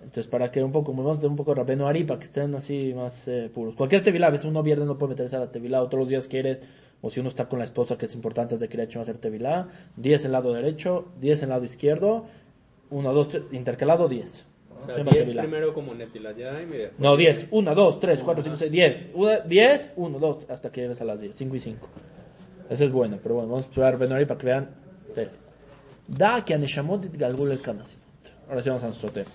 Entonces, 0.03 0.27
para 0.27 0.51
que 0.51 0.63
un 0.63 0.71
poco, 0.71 0.93
vamos 0.93 1.17
a 1.17 1.21
tener 1.21 1.31
un 1.31 1.37
poco 1.37 1.51
de 1.51 1.61
Rabenu 1.61 1.87
Ari, 1.87 2.03
para 2.03 2.19
que 2.19 2.25
estén 2.25 2.53
así 2.55 2.93
más 2.95 3.27
eh, 3.27 3.49
puros. 3.53 3.75
Cualquier 3.75 4.03
tevilá, 4.03 4.27
a 4.27 4.31
veces 4.31 4.45
uno 4.45 4.61
viernes 4.61 4.87
no 4.87 4.97
puede 4.97 5.11
meterse 5.11 5.35
a 5.35 5.39
la 5.39 5.51
tevilá, 5.51 5.81
otros 5.81 6.01
los 6.01 6.09
días 6.09 6.27
quieres, 6.27 6.59
o 7.01 7.09
si 7.09 7.19
uno 7.19 7.29
está 7.29 7.47
con 7.49 7.59
la 7.59 7.65
esposa, 7.65 7.97
que 7.97 8.05
es 8.05 8.15
importante 8.15 8.55
desde 8.55 8.69
que 8.69 8.77
le 8.77 8.83
hecho 8.83 9.01
hacer 9.01 9.17
tevilá, 9.17 9.67
10 9.97 10.25
en 10.25 10.31
lado 10.31 10.53
derecho, 10.53 11.07
10 11.19 11.43
en 11.43 11.49
lado 11.49 11.63
izquierdo, 11.65 12.25
1, 12.89 13.13
2, 13.13 13.29
3, 13.29 13.43
intercalado 13.51 14.07
10. 14.07 14.45
O 14.83 14.85
Se 14.85 14.87
sea, 14.87 14.97
llama 14.97 15.11
10 15.11 15.23
tevilá. 15.23 15.41
primero 15.43 15.73
como 15.73 15.93
Netila 15.93 16.31
ya 16.33 16.61
y 16.61 16.65
media. 16.65 16.91
No, 16.97 17.15
10. 17.17 17.47
1, 17.51 17.75
2, 17.75 17.99
3, 17.99 18.21
4, 18.23 18.43
5, 18.43 18.57
6, 18.57 18.71
10. 18.71 19.07
10, 19.47 19.91
1, 19.95 20.19
2, 20.19 20.45
hasta 20.49 20.71
que 20.71 20.81
llegues 20.81 21.01
a 21.01 21.05
las 21.05 21.19
10. 21.19 21.35
5 21.35 21.55
y 21.55 21.59
5. 21.59 21.87
Eso 22.69 22.83
es 22.85 22.91
bueno, 22.91 23.17
pero 23.21 23.35
bueno, 23.35 23.49
vamos 23.49 23.65
a 23.65 23.69
estudiar 23.69 23.93
Rabenu 23.93 24.15
Ari 24.15 24.25
para 24.25 24.37
que 24.37 24.45
vean. 24.45 24.69
Da 26.07 26.43
que 26.43 26.53
Aneshamot 26.53 27.05
galgul 27.15 27.51
el 27.51 27.61
Kamasimot. 27.61 28.03
Ahora 28.49 28.61
sí 28.61 28.69
vamos 28.69 28.83
a 28.83 28.87
nuestro 28.87 29.09
tema. 29.09 29.29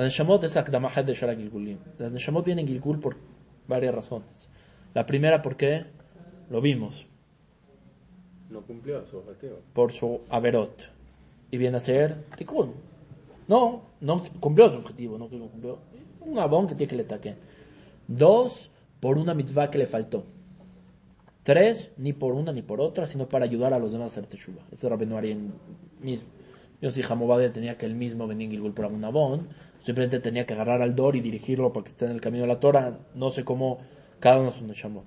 Las 0.00 0.06
Neshamot 0.06 0.42
es 0.44 0.56
Akdamahat 0.56 1.04
de 1.04 1.12
Shara 1.12 1.36
Gilgulim. 1.36 1.76
Las 1.98 2.10
Neshamot 2.10 2.42
vienen 2.42 2.66
Gilgul 2.66 2.98
por 3.00 3.16
varias 3.68 3.94
razones. 3.94 4.30
La 4.94 5.04
primera, 5.04 5.42
porque 5.42 5.84
lo 6.48 6.62
vimos, 6.62 7.04
No 8.48 8.62
cumplió 8.62 9.04
su 9.04 9.18
objetivo. 9.18 9.58
por 9.74 9.92
su 9.92 10.22
Averot. 10.30 10.88
Y 11.50 11.58
viene 11.58 11.76
a 11.76 11.80
ser 11.80 12.24
Tikkun. 12.34 12.72
No, 13.46 13.82
no 14.00 14.22
cumplió 14.40 14.70
su 14.70 14.76
objetivo, 14.78 15.18
no 15.18 15.28
cumplió. 15.28 15.76
Un 16.22 16.38
abón 16.38 16.66
que 16.66 16.74
tiene 16.74 16.88
que 16.88 16.96
le 16.96 17.04
taquen. 17.04 17.36
Dos, 18.08 18.70
por 19.00 19.18
una 19.18 19.34
mitzvah 19.34 19.70
que 19.70 19.76
le 19.76 19.86
faltó. 19.86 20.24
Tres, 21.42 21.92
ni 21.98 22.14
por 22.14 22.32
una 22.32 22.52
ni 22.54 22.62
por 22.62 22.80
otra, 22.80 23.04
sino 23.04 23.28
para 23.28 23.44
ayudar 23.44 23.74
a 23.74 23.78
los 23.78 23.92
demás 23.92 24.12
a 24.12 24.20
hacer 24.20 24.26
teshuva. 24.26 24.62
Ese 24.72 24.86
es 24.86 24.90
Rabenu 24.90 25.18
Ari 25.18 25.32
en- 25.32 25.52
mismo. 26.00 26.28
Yo 26.80 26.90
si 26.90 27.02
Hamobade 27.06 27.50
tenía 27.50 27.76
que 27.76 27.84
él 27.84 27.94
mismo 27.94 28.26
venir 28.26 28.46
en 28.46 28.52
Gilgul 28.52 28.72
por 28.72 28.86
un 28.86 29.04
abón, 29.04 29.48
simplemente 29.84 30.20
tenía 30.20 30.46
que 30.46 30.54
agarrar 30.54 30.82
al 30.82 30.94
Dor 30.94 31.16
y 31.16 31.20
dirigirlo 31.20 31.72
para 31.72 31.84
que 31.84 31.90
esté 31.90 32.04
en 32.04 32.12
el 32.12 32.20
camino 32.20 32.42
de 32.42 32.48
la 32.48 32.60
Torah. 32.60 32.98
No 33.14 33.30
sé 33.30 33.44
cómo 33.44 33.78
cada 34.18 34.38
uno 34.38 34.50
es 34.50 34.60
un 34.60 34.68
Neshamot. 34.68 35.06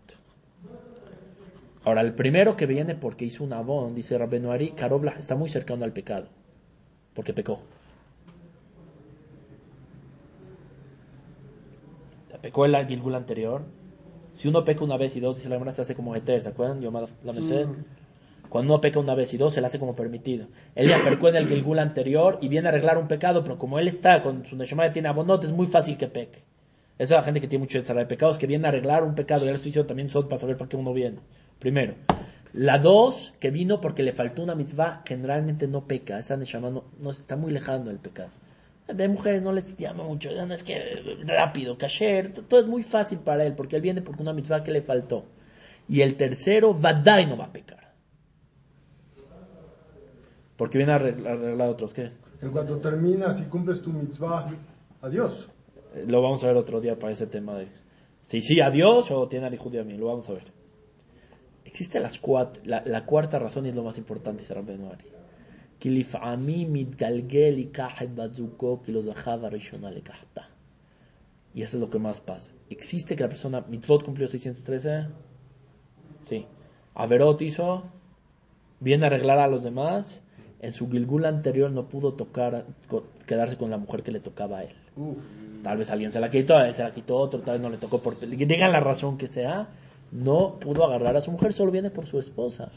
Ahora, 1.85 2.01
el 2.01 2.13
primero 2.13 2.55
que 2.55 2.65
viene 2.65 2.95
porque 2.95 3.25
hizo 3.25 3.43
un 3.43 3.53
abón, 3.53 3.93
dice 3.93 4.17
Rabenu 4.17 4.51
Ari, 4.51 4.71
Karobla 4.71 5.11
está 5.11 5.35
muy 5.35 5.49
cercano 5.49 5.83
al 5.83 5.91
pecado, 5.91 6.27
porque 7.13 7.33
pecó. 7.33 7.59
Pecó 12.41 12.65
el 12.65 12.75
Gilgul 12.87 13.15
anterior. 13.15 13.63
Si 14.35 14.49
uno 14.49 14.65
peca 14.65 14.83
una 14.83 14.97
vez 14.97 15.15
y 15.15 15.21
dos, 15.21 15.37
dice 15.37 15.47
la 15.47 15.55
hermana, 15.55 15.71
se 15.71 15.81
hace 15.81 15.95
como 15.95 16.13
Eter, 16.13 16.41
¿se 16.41 16.49
acuerdan? 16.49 16.81
Yo 16.81 16.91
la. 16.91 17.07
Cuando 18.53 18.71
uno 18.71 18.81
peca 18.81 18.99
una 18.99 19.15
vez 19.15 19.33
y 19.33 19.37
dos, 19.37 19.51
se 19.55 19.61
le 19.61 19.65
hace 19.65 19.79
como 19.79 19.95
permitido. 19.95 20.45
Él 20.75 20.87
ya 20.87 21.03
pecó 21.03 21.27
en 21.27 21.37
el 21.37 21.47
Gilgul 21.47 21.79
anterior 21.79 22.37
y 22.39 22.49
viene 22.49 22.67
a 22.67 22.69
arreglar 22.69 22.99
un 22.99 23.07
pecado, 23.07 23.41
pero 23.41 23.57
como 23.57 23.79
él 23.79 23.87
está 23.87 24.21
con 24.21 24.45
su 24.45 24.55
Neshama 24.55 24.91
tiene 24.91 25.07
abonot, 25.07 25.43
es 25.43 25.51
muy 25.51 25.65
fácil 25.65 25.97
que 25.97 26.07
peque. 26.07 26.43
Esa 26.99 27.15
es 27.15 27.19
la 27.21 27.23
gente 27.23 27.41
que 27.41 27.47
tiene 27.47 27.63
mucho 27.63 27.81
de 27.81 28.05
pecados, 28.05 28.37
que 28.37 28.45
viene 28.45 28.67
a 28.67 28.69
arreglar 28.69 29.03
un 29.03 29.15
pecado. 29.15 29.43
Ya 29.43 29.49
le 29.49 29.55
estoy 29.55 29.69
diciendo 29.69 29.87
también 29.87 30.07
son 30.09 30.27
para 30.27 30.39
saber 30.39 30.55
para 30.55 30.69
qué 30.69 30.77
uno 30.77 30.93
viene. 30.93 31.17
Primero. 31.57 31.95
La 32.53 32.77
dos, 32.77 33.33
que 33.39 33.49
vino 33.49 33.81
porque 33.81 34.03
le 34.03 34.13
faltó 34.13 34.43
una 34.43 34.53
mitzvah, 34.53 35.01
generalmente 35.03 35.67
no 35.67 35.87
peca. 35.87 36.19
Esa 36.19 36.37
Neshama 36.37 36.69
no, 36.69 36.83
no 36.99 37.09
está 37.09 37.35
muy 37.35 37.51
lejano 37.51 37.85
del 37.85 37.97
pecado. 37.97 38.29
Ve 38.93 39.07
mujeres 39.07 39.41
no 39.41 39.51
les 39.51 39.75
llama 39.77 40.03
mucho, 40.03 40.29
no 40.45 40.53
es 40.53 40.61
que 40.61 41.01
rápido, 41.25 41.75
kasher, 41.75 42.31
todo 42.33 42.59
es 42.59 42.67
muy 42.67 42.83
fácil 42.83 43.17
para 43.17 43.45
él, 43.45 43.55
porque 43.55 43.77
él 43.77 43.81
viene 43.81 44.03
por 44.03 44.21
una 44.21 44.31
mitzvah 44.31 44.63
que 44.63 44.69
le 44.69 44.83
faltó. 44.83 45.25
Y 45.89 46.01
el 46.01 46.17
tercero, 46.17 46.75
Vadai 46.75 47.25
no 47.25 47.35
va 47.35 47.45
a 47.45 47.51
pecar. 47.51 47.82
Porque 50.63 50.77
viene 50.77 50.93
a 50.93 50.95
arreglar, 50.95 51.67
otros. 51.67 51.93
¿Qué? 51.93 52.09
En 52.41 52.49
cuanto 52.49 52.79
terminas 52.79 53.37
y 53.41 53.43
cumples 53.49 53.81
tu 53.81 53.91
mitzvah, 53.91 54.49
adiós. 55.01 55.49
Eh, 55.93 56.05
lo 56.07 56.21
vamos 56.21 56.41
a 56.41 56.47
ver 56.47 56.55
otro 56.55 56.79
día 56.79 56.97
para 56.97 57.11
ese 57.11 57.27
tema 57.27 57.55
de 57.55 57.67
si 58.21 58.39
sí 58.39 58.61
adiós 58.61 59.11
o 59.11 59.27
tiene 59.27 59.47
alijudia 59.47 59.81
a 59.81 59.83
mí. 59.83 59.97
Lo 59.97 60.05
vamos 60.05 60.29
a 60.29 60.33
ver. 60.35 60.53
Existe 61.65 61.99
las 61.99 62.17
cuat, 62.17 62.59
la, 62.63 62.81
la, 62.85 63.05
cuarta 63.05 63.39
razón 63.39 63.65
y 63.65 63.69
es 63.71 63.75
lo 63.75 63.83
más 63.83 63.97
importante, 63.97 64.41
Sarab 64.41 64.63
Benuari. 64.63 65.03
Y 71.53 71.61
eso 71.61 71.75
es 71.75 71.81
lo 71.81 71.89
que 71.89 71.99
más 71.99 72.21
pasa. 72.21 72.51
¿Existe 72.69 73.17
que 73.17 73.23
la 73.23 73.27
persona, 73.27 73.65
mitzvot 73.67 74.05
cumplió 74.05 74.29
613? 74.29 75.07
Sí. 76.21 76.47
Averot 76.93 77.41
hizo, 77.41 77.83
viene 78.79 79.03
a 79.03 79.07
arreglar 79.07 79.39
a 79.39 79.47
los 79.47 79.61
demás 79.61 80.22
en 80.63 80.71
su 80.71 80.89
Gilgul 80.89 81.25
anterior 81.25 81.69
no 81.71 81.89
pudo 81.89 82.13
tocar, 82.13 82.65
quedarse 83.27 83.57
con 83.57 83.69
la 83.69 83.77
mujer 83.77 84.01
que 84.01 84.11
le 84.11 84.21
tocaba 84.21 84.59
a 84.59 84.63
él. 84.63 84.73
Uf. 84.95 85.17
Tal 85.61 85.77
vez 85.77 85.91
alguien 85.91 86.09
se 86.09 86.21
la 86.21 86.31
quitó, 86.31 86.55
a 86.55 86.67
él 86.67 86.73
se 86.73 86.83
la 86.83 86.93
quitó 86.93 87.17
otro, 87.17 87.41
tal 87.41 87.55
vez 87.55 87.61
no 87.61 87.69
le 87.69 87.77
tocó 87.77 87.99
por... 87.99 88.17
Digan 88.19 88.71
la 88.71 88.79
razón 88.79 89.17
que 89.17 89.27
sea, 89.27 89.67
no 90.11 90.59
pudo 90.59 90.85
agarrar 90.85 91.17
a 91.17 91.21
su 91.21 91.31
mujer, 91.31 91.51
solo 91.51 91.69
viene 91.69 91.89
por 91.89 92.05
su 92.05 92.17
esposa. 92.17 92.71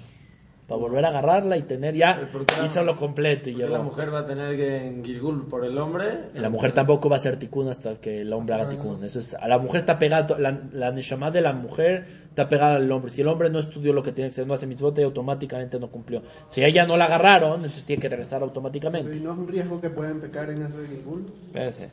Para 0.67 0.81
volver 0.81 1.05
a 1.05 1.09
agarrarla 1.11 1.57
y 1.57 1.63
tener 1.63 1.95
ya, 1.95 2.29
¿Por 2.33 2.45
qué 2.45 2.57
la- 2.59 2.65
hizo 2.65 2.83
lo 2.83 2.97
completo 2.97 3.49
y 3.49 3.53
¿Por 3.53 3.61
qué 3.61 3.67
llegó. 3.69 3.77
la 3.79 3.85
mujer 3.85 4.13
va 4.13 4.19
a 4.21 4.27
tener 4.27 4.57
que 4.57 4.87
en 4.89 5.05
Gilgul 5.05 5.47
por 5.47 5.65
el 5.65 5.79
hombre? 5.79 6.31
La 6.35 6.51
mujer 6.51 6.73
tampoco 6.73 7.09
va 7.09 7.15
a 7.15 7.19
hacer 7.21 7.37
tikkun 7.39 7.69
hasta 7.69 8.01
que 8.01 8.23
el 8.23 8.33
hombre 8.33 8.57
haga 8.57 8.69
tikkun. 8.71 9.05
Eso 9.05 9.21
es, 9.21 9.35
a 9.35 9.47
la 9.47 9.59
mujer 9.61 9.83
está 9.83 9.97
pegada, 9.97 10.37
la, 10.41 10.61
la 10.73 10.91
neshama 10.91 11.31
de 11.31 11.41
la 11.41 11.53
mujer 11.53 12.05
está 12.31 12.49
pegada 12.49 12.77
al 12.77 12.91
hombre. 12.91 13.13
Si 13.13 13.21
el 13.21 13.29
hombre 13.29 13.49
no 13.49 13.61
estudió 13.61 13.93
lo 13.93 14.03
que 14.03 14.11
tiene 14.11 14.29
que 14.31 14.35
hacer, 14.35 14.47
no 14.49 14.55
hace 14.55 14.67
mitzvot, 14.67 14.99
automáticamente 14.99 15.79
no 15.79 15.89
cumplió. 15.89 16.23
Si 16.49 16.65
ella 16.65 16.85
no 16.85 16.97
la 16.97 17.05
agarraron, 17.05 17.55
entonces 17.59 17.85
tiene 17.85 18.03
que 18.03 18.09
regresar 18.09 18.43
automáticamente. 18.43 19.17
¿Y 19.17 19.21
no 19.21 19.35
es 19.35 19.39
un 19.39 19.47
riesgo 19.47 19.81
que 19.81 19.91
pueden 19.91 20.21
pecar 20.21 20.51
en 20.51 20.63
eso 20.63 20.79
de 20.79 20.89
Gilgul? 20.89 21.27
Espérese. 21.47 21.91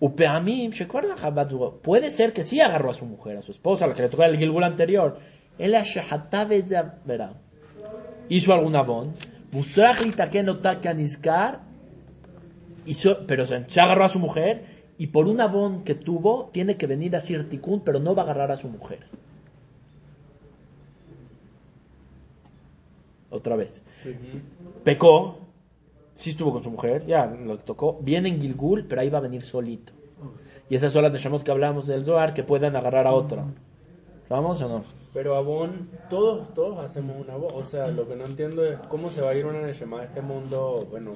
Upeamim. 0.00 0.70
Puede 1.82 2.10
ser 2.10 2.32
que 2.32 2.44
sí 2.44 2.60
agarró 2.60 2.90
a 2.90 2.94
su 2.94 3.04
mujer, 3.04 3.36
a 3.38 3.42
su 3.42 3.50
esposa, 3.50 3.84
a 3.84 3.88
la 3.88 3.94
que 3.94 4.02
le 4.02 4.08
tocó 4.08 4.22
el 4.22 4.36
Gilgul 4.38 4.62
anterior. 4.62 5.16
Za- 5.58 6.98
verá. 7.04 7.34
Hizo 8.28 8.52
algún 8.52 8.76
abón. 8.76 9.14
Hizo, 12.86 13.26
pero 13.26 13.46
se, 13.46 13.64
agarró 13.80 14.04
a 14.04 14.08
su 14.08 14.18
mujer. 14.18 14.64
Y 14.98 15.08
por 15.08 15.26
un 15.28 15.40
abón 15.40 15.84
que 15.84 15.94
tuvo, 15.94 16.50
tiene 16.52 16.76
que 16.76 16.86
venir 16.86 17.14
a 17.14 17.20
Sir 17.20 17.48
Tikkun, 17.48 17.80
pero 17.80 18.00
no 18.00 18.14
va 18.14 18.22
a 18.22 18.24
agarrar 18.24 18.50
a 18.50 18.56
su 18.56 18.68
mujer. 18.68 19.06
Otra 23.30 23.56
vez. 23.56 23.82
Pecó, 24.84 25.38
sí 26.14 26.30
estuvo 26.30 26.52
con 26.52 26.62
su 26.62 26.70
mujer, 26.70 27.04
ya 27.06 27.26
lo 27.26 27.58
tocó, 27.58 27.98
viene 28.00 28.28
en 28.28 28.40
Gilgul, 28.40 28.86
pero 28.88 29.00
ahí 29.02 29.10
va 29.10 29.18
a 29.18 29.22
venir 29.22 29.42
solito. 29.42 29.92
Y 30.70 30.74
esas 30.74 30.92
son 30.92 31.02
las 31.04 31.12
Neshamot 31.12 31.42
que 31.42 31.50
hablamos 31.50 31.86
del 31.86 32.04
Zohar, 32.04 32.34
que 32.34 32.42
pueden 32.42 32.74
agarrar 32.74 33.06
a 33.06 33.12
otra. 33.12 33.44
¿Vamos 34.28 34.60
o 34.62 34.68
no? 34.68 34.84
Pero 35.14 35.36
Abón, 35.36 35.88
todos, 36.10 36.52
todos 36.54 36.84
hacemos 36.84 37.16
una 37.18 37.36
voz. 37.36 37.52
O 37.54 37.64
sea, 37.64 37.86
lo 37.88 38.06
que 38.06 38.14
no 38.14 38.26
entiendo 38.26 38.64
es 38.64 38.78
cómo 38.88 39.08
se 39.08 39.22
va 39.22 39.30
a 39.30 39.34
ir 39.34 39.46
una 39.46 39.62
Neshama 39.62 40.00
de 40.00 40.06
este 40.06 40.20
mundo, 40.20 40.86
bueno, 40.90 41.14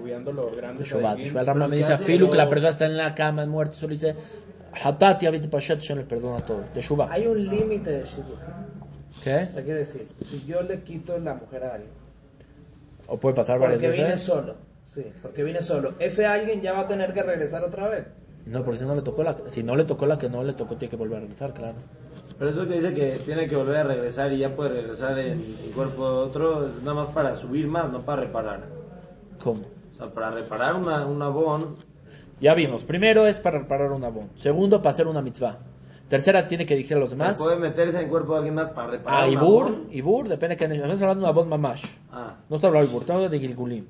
obviando 0.00 0.32
los 0.32 0.56
grandes. 0.56 0.90
El 0.92 1.46
Rambam 1.46 1.68
me 1.70 1.76
dice, 1.76 1.92
Pero- 1.92 2.04
Filu, 2.04 2.30
que 2.30 2.36
la 2.38 2.48
persona 2.48 2.70
está 2.70 2.86
en 2.86 2.96
la 2.96 3.14
cama, 3.14 3.42
es 3.42 3.48
muerta, 3.48 3.74
solo 3.74 3.92
dice, 3.92 4.16
Hatat 4.82 5.22
y 5.22 5.26
Abit 5.26 5.48
Pashat, 5.50 5.78
Hashem 5.80 5.98
le 5.98 6.04
perdona 6.04 6.40
todo. 6.42 6.64
De 6.74 6.80
Shubá. 6.80 7.12
Hay 7.12 7.26
un 7.26 7.44
límite 7.46 7.90
de 7.90 8.04
shidduch. 8.04 8.38
¿Qué? 9.22 9.48
¿Qué 9.54 9.62
quiere 9.62 9.80
decir? 9.80 10.08
Si 10.20 10.46
yo 10.46 10.62
le 10.62 10.80
quito 10.82 11.18
la 11.18 11.34
mujer 11.34 11.64
a 11.64 11.74
alguien, 11.74 11.90
O 13.08 13.18
puede 13.18 13.34
pasar 13.34 13.58
varias 13.58 13.78
porque 13.80 13.90
vine 13.96 14.04
veces. 14.10 14.22
solo, 14.22 14.54
sí, 14.84 15.04
porque 15.22 15.42
vine 15.42 15.60
solo, 15.62 15.92
ese 15.98 16.24
alguien 16.26 16.60
ya 16.62 16.72
va 16.72 16.80
a 16.80 16.88
tener 16.88 17.12
que 17.12 17.22
regresar 17.22 17.62
otra 17.64 17.88
vez. 17.88 18.10
No, 18.46 18.64
porque 18.64 18.78
si 18.80 18.86
no 18.86 18.94
le 18.94 19.02
tocó 19.02 19.22
la, 19.22 19.36
si 19.46 19.62
no 19.62 19.76
le 19.76 19.84
tocó 19.84 20.06
la 20.06 20.18
que 20.18 20.28
no 20.30 20.42
le 20.42 20.54
tocó, 20.54 20.76
tiene 20.76 20.90
que 20.90 20.96
volver 20.96 21.18
a 21.18 21.20
regresar, 21.20 21.52
claro. 21.52 21.76
Pero 22.38 22.50
eso 22.50 22.66
que 22.68 22.74
dice 22.74 22.94
que 22.94 23.18
tiene 23.24 23.48
que 23.48 23.56
volver 23.56 23.78
a 23.78 23.82
regresar 23.82 24.32
y 24.32 24.38
ya 24.38 24.54
puede 24.54 24.70
regresar 24.70 25.18
en 25.18 25.40
el 25.40 25.72
cuerpo 25.74 26.04
de 26.08 26.16
otro, 26.18 26.66
es 26.66 26.82
nada 26.82 26.94
más 26.94 27.08
para 27.12 27.34
subir 27.34 27.66
más, 27.66 27.90
no 27.90 28.02
para 28.02 28.22
reparar. 28.22 28.68
¿Cómo? 29.42 29.62
O 29.94 29.96
sea, 29.96 30.08
para 30.12 30.30
reparar 30.30 30.76
una, 30.76 31.04
un 31.06 31.20
abón, 31.20 31.76
Ya 32.40 32.54
vimos. 32.54 32.84
Primero 32.84 33.26
es 33.26 33.40
para 33.40 33.58
reparar 33.58 33.90
un 33.90 34.04
abón. 34.04 34.28
Segundo, 34.36 34.80
para 34.80 34.92
hacer 34.92 35.08
una 35.08 35.20
mitzvah. 35.20 35.58
Tercera, 36.08 36.46
tiene 36.46 36.64
que 36.64 36.74
dirigir 36.76 36.96
a 36.96 37.00
los 37.00 37.10
demás. 37.10 37.36
puede 37.36 37.56
meterse 37.56 37.96
en 37.98 38.04
el 38.04 38.08
cuerpo 38.08 38.32
de 38.32 38.38
alguien 38.38 38.54
más 38.54 38.70
para 38.70 38.92
reparar 38.92 39.24
Ah, 39.24 39.28
Ibur. 39.28 39.86
Ibur, 39.90 40.28
depende 40.28 40.56
que 40.56 40.64
estamos 40.64 41.02
hablando 41.02 41.20
de 41.20 41.30
una 41.30 41.32
voz 41.32 41.46
mamash. 41.46 41.84
Ah, 42.12 42.36
No 42.48 42.56
está 42.56 42.68
hablando 42.68 42.86
de 42.86 42.90
Ibur, 42.92 43.02
estamos 43.02 43.18
hablando 43.24 43.40
de 43.42 43.46
Gilgulim. 43.46 43.86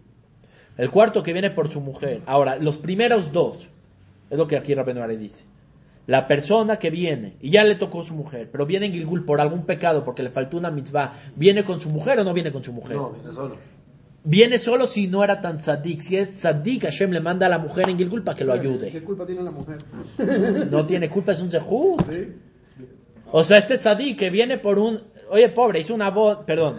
El 0.78 0.90
cuarto 0.90 1.22
que 1.22 1.32
viene 1.32 1.50
por 1.50 1.68
su 1.68 1.80
mujer. 1.80 2.22
Ahora, 2.26 2.56
los 2.56 2.78
primeros 2.78 3.30
dos, 3.30 3.68
es 4.30 4.38
lo 4.38 4.46
que 4.46 4.56
aquí 4.56 4.72
Are 4.72 5.16
dice. 5.16 5.44
La 6.08 6.26
persona 6.26 6.78
que 6.78 6.88
viene, 6.88 7.36
y 7.38 7.50
ya 7.50 7.62
le 7.64 7.74
tocó 7.74 8.02
su 8.02 8.14
mujer, 8.14 8.48
pero 8.50 8.64
viene 8.64 8.86
en 8.86 8.94
Gilgul 8.94 9.26
por 9.26 9.42
algún 9.42 9.66
pecado, 9.66 10.06
porque 10.06 10.22
le 10.22 10.30
faltó 10.30 10.56
una 10.56 10.70
mitzvah, 10.70 11.12
¿viene 11.36 11.64
con 11.64 11.80
su 11.80 11.90
mujer 11.90 12.18
o 12.18 12.24
no 12.24 12.32
viene 12.32 12.50
con 12.50 12.64
su 12.64 12.72
mujer? 12.72 12.96
no, 12.96 13.10
viene 13.10 13.30
solo. 13.30 13.56
Viene 14.24 14.56
solo 14.56 14.86
si 14.86 15.06
no 15.06 15.22
era 15.22 15.42
tan 15.42 15.58
tzadik. 15.58 16.00
Si 16.00 16.16
es 16.16 16.38
tzadik, 16.38 16.84
Hashem 16.84 17.10
le 17.10 17.20
manda 17.20 17.44
a 17.44 17.50
la 17.50 17.58
mujer 17.58 17.90
en 17.90 17.98
Gilgul 17.98 18.24
para 18.24 18.38
que 18.38 18.44
lo 18.46 18.54
ayude. 18.54 18.90
¿Qué 18.90 19.02
culpa 19.02 19.26
tiene 19.26 19.42
la 19.42 19.50
mujer? 19.50 19.78
No 20.70 20.86
tiene 20.86 21.10
culpa, 21.10 21.32
es 21.32 21.40
un 21.40 21.50
zehut. 21.50 22.00
¿Sí? 22.10 22.32
O 23.30 23.44
sea, 23.44 23.58
este 23.58 23.76
tzadik 23.76 24.18
que 24.18 24.30
viene 24.30 24.56
por 24.56 24.78
un... 24.78 25.02
Oye, 25.30 25.50
pobre, 25.50 25.80
hizo 25.80 25.94
un 25.94 26.00
abono... 26.00 26.46
Perdón. 26.46 26.78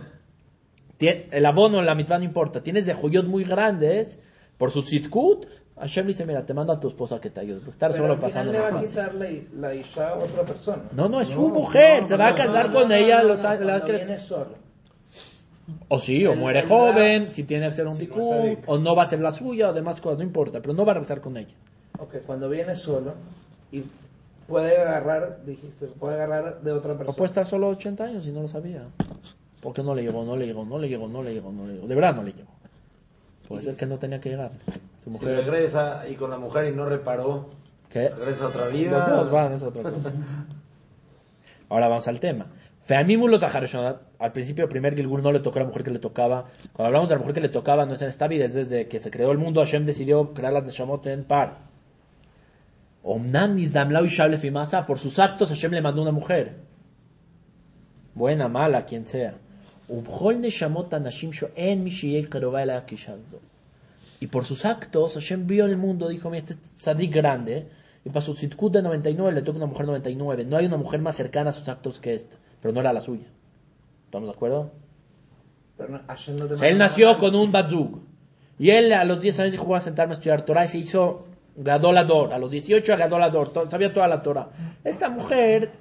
El 1.00 1.46
abono 1.46 1.78
en 1.78 1.86
la 1.86 1.94
mitzvah 1.94 2.18
no 2.18 2.24
importa. 2.24 2.64
Tienes 2.64 2.88
de 2.88 2.96
muy 2.96 3.44
grandes 3.44 4.20
por 4.60 4.70
su 4.70 4.84
tzidkut. 4.84 5.48
Hashem 5.80 6.06
dice, 6.08 6.26
mira, 6.26 6.46
te 6.46 6.54
mando 6.54 6.74
a 6.74 6.80
tu 6.80 6.90
esposa 6.90 7.20
que 7.22 7.30
te 7.30 7.40
ayude. 7.40 7.62
Estar 7.70 7.92
Pero 7.92 8.04
solo 8.04 8.20
pasando 8.20 8.52
le 8.52 8.60
va 8.60 8.68
a 8.68 8.82
quitar 8.82 9.14
la, 9.16 9.28
la 9.56 9.74
isha 9.74 10.10
a 10.10 10.16
otra 10.18 10.44
persona. 10.44 10.84
No, 10.92 11.08
no, 11.10 11.22
es 11.22 11.30
su 11.30 11.48
mujer. 11.48 12.06
se 12.08 12.18
va 12.18 12.28
a 12.28 12.36
casar 12.36 12.70
con 12.72 12.92
ella. 12.92 13.24
los, 13.24 13.42
No, 13.42 13.54
la- 13.56 13.80
viene 13.80 14.20
solo. 14.20 14.50
o 15.88 16.00
sí, 16.00 16.26
o 16.26 16.36
muere 16.36 16.64
joven. 16.64 17.32
Si 17.32 17.44
tiene 17.46 17.66
que 17.68 17.72
hacer 17.72 17.88
un 17.88 17.94
Si 17.96 18.02
tikkun. 18.08 18.58
o 18.66 18.78
no 18.78 18.94
va 18.96 19.04
a 19.04 19.06
ser 19.06 19.22
la 19.22 19.32
suya. 19.32 19.70
O 19.70 19.74
demás 19.74 20.02
cosas. 20.02 20.18
No 20.18 20.24
importa. 20.26 20.60
Pero 20.62 20.74
no 20.74 20.84
va 20.86 20.92
a 20.92 20.96
regresar 20.96 21.22
con 21.22 21.38
ella. 21.38 21.54
Ok, 21.98 22.16
cuando 22.26 22.50
viene 22.50 22.76
solo 22.76 23.14
y 23.72 23.84
puede 24.48 24.78
agarrar, 24.82 25.40
dijiste, 25.46 25.86
puede 25.88 26.16
agarrar 26.22 26.62
de 26.62 26.72
otra 26.74 26.94
O 26.94 26.98
persona. 26.98 27.16
puede 27.18 27.28
estar 27.28 27.46
solo 27.48 27.70
80 27.70 28.04
años 28.04 28.28
y 28.28 28.32
no 28.34 28.42
lo 28.42 28.48
sabía. 28.50 28.84
Porque 29.62 29.82
no 29.84 29.96
le 29.96 30.04
llegó, 30.04 30.26
no 30.26 30.36
le 30.36 30.46
llegó, 30.46 30.66
no 30.66 30.78
le 30.78 30.90
llegó, 30.90 31.08
no 31.08 31.24
le 31.24 31.34
llegó, 31.34 31.52
no 31.54 31.66
le 31.68 31.74
llegó. 31.76 31.88
De 31.88 31.96
verdad 31.96 32.16
no 32.16 32.24
le 32.24 32.34
llegó. 32.34 32.50
Puede 33.50 33.64
ser 33.64 33.76
que 33.76 33.86
no 33.86 34.00
tenía 34.00 34.22
que 34.22 34.30
llegar. 34.30 34.52
Su 35.04 35.06
Si 35.06 35.10
mujer. 35.10 35.36
regresa 35.38 36.08
y 36.08 36.16
con 36.16 36.30
la 36.30 36.38
mujer 36.38 36.72
y 36.72 36.76
no 36.76 36.86
reparó, 36.86 37.50
¿Qué? 37.90 38.08
regresa 38.10 38.48
otra 38.48 38.66
Los 38.66 38.74
vida. 38.74 39.06
dos 39.10 39.30
van, 39.32 39.52
es 39.54 39.64
otra 39.64 39.84
cosa. 39.92 40.14
Ahora 41.70 41.88
vamos 41.90 42.08
al 42.08 42.20
tema. 42.20 42.46
Al 44.20 44.32
principio, 44.32 44.64
el 44.64 44.70
primer 44.70 44.96
Gilgul 44.96 45.22
no 45.22 45.32
le 45.32 45.40
tocó 45.42 45.60
a 45.60 45.62
la 45.62 45.68
mujer 45.68 45.84
que 45.84 45.92
le 45.92 46.00
tocaba. 46.00 46.46
Cuando 46.74 46.88
hablamos 46.88 47.10
de 47.10 47.16
la 47.16 47.20
mujer 47.20 47.36
que 47.36 47.42
le 47.42 47.50
tocaba, 47.50 47.86
no 47.86 47.94
es 47.94 48.02
en 48.02 48.08
esta 48.08 48.28
vida, 48.28 48.46
es 48.46 48.54
desde 48.56 48.88
que 48.88 49.00
se 49.00 49.12
creó 49.12 49.32
el 49.32 49.38
mundo, 49.38 49.62
Hashem 49.62 49.86
decidió 49.86 50.34
crear 50.34 50.54
las 50.54 50.64
Neshamot 50.64 51.06
en 51.08 51.24
par. 51.24 51.58
Omnam 53.04 53.56
Nizdamlau 53.56 54.06
y 54.06 54.10
Shable 54.10 54.38
Fimasa, 54.38 54.86
por 54.88 54.98
sus 54.98 55.20
actos 55.20 55.50
Hashem 55.50 55.72
le 55.72 55.82
mandó 55.82 56.02
una 56.02 56.12
mujer. 56.12 56.56
Buena, 58.16 58.48
mala, 58.48 58.86
quien 58.86 59.06
sea. 59.06 59.36
Neshamot 59.90 60.94
Anashim 60.94 61.32
Kishanzo. 61.32 63.40
Y 64.22 64.28
por 64.28 64.46
sus 64.46 64.66
actos, 64.66 65.14
Hashem 65.14 65.48
vio 65.48 65.66
el 65.66 65.78
mundo, 65.78 66.10
dijo, 66.10 66.30
mira, 66.30 66.40
este 66.40 66.54
es 66.54 66.62
tzadik 66.78 67.14
grande, 67.14 67.70
y 68.04 68.10
para 68.10 68.22
su 68.22 68.34
tzitkut 68.34 68.74
de 68.74 68.82
99 68.82 69.34
le 69.34 69.42
toca 69.42 69.58
una 69.58 69.66
mujer 69.66 69.86
99. 69.86 70.46
No 70.46 70.58
hay 70.58 70.66
una 70.66 70.78
mujer 70.78 71.00
más 71.00 71.16
cercana 71.16 71.52
a 71.52 71.54
sus 71.54 71.68
actos 71.70 72.00
que 72.00 72.14
esta, 72.14 72.38
pero 72.62 72.74
no 72.74 72.82
era 72.82 72.92
la 72.92 73.02
suya. 73.02 73.28
¿Estamos 74.06 74.28
de 74.28 74.36
acuerdo? 74.36 74.72
Pero 75.78 75.90
no, 75.90 76.00
no 76.00 76.48
te 76.48 76.54
O 76.54 76.58
sea, 76.58 76.68
él 76.68 76.78
nació 76.78 77.18
con 77.18 77.34
un 77.36 77.52
batzug. 77.52 78.02
Y 78.58 78.72
él 78.72 78.92
a 78.92 79.06
los 79.06 79.22
10 79.22 79.40
años 79.40 79.52
dijo, 79.54 79.66
voy 79.66 79.78
a 79.78 79.80
sentarme 79.80 80.14
a 80.14 80.16
estudiar 80.16 80.44
Torah 80.44 80.66
y 80.66 80.68
se 80.68 80.80
hizo 80.80 81.26
gadolador. 81.56 82.34
A 82.34 82.38
los 82.38 82.52
18 82.52 82.98
gadolador, 82.98 83.52
sabía 83.70 83.94
toda 83.94 84.08
la 84.08 84.22
Torah. 84.22 84.50
Esta 84.84 85.10
mujer 85.10 85.72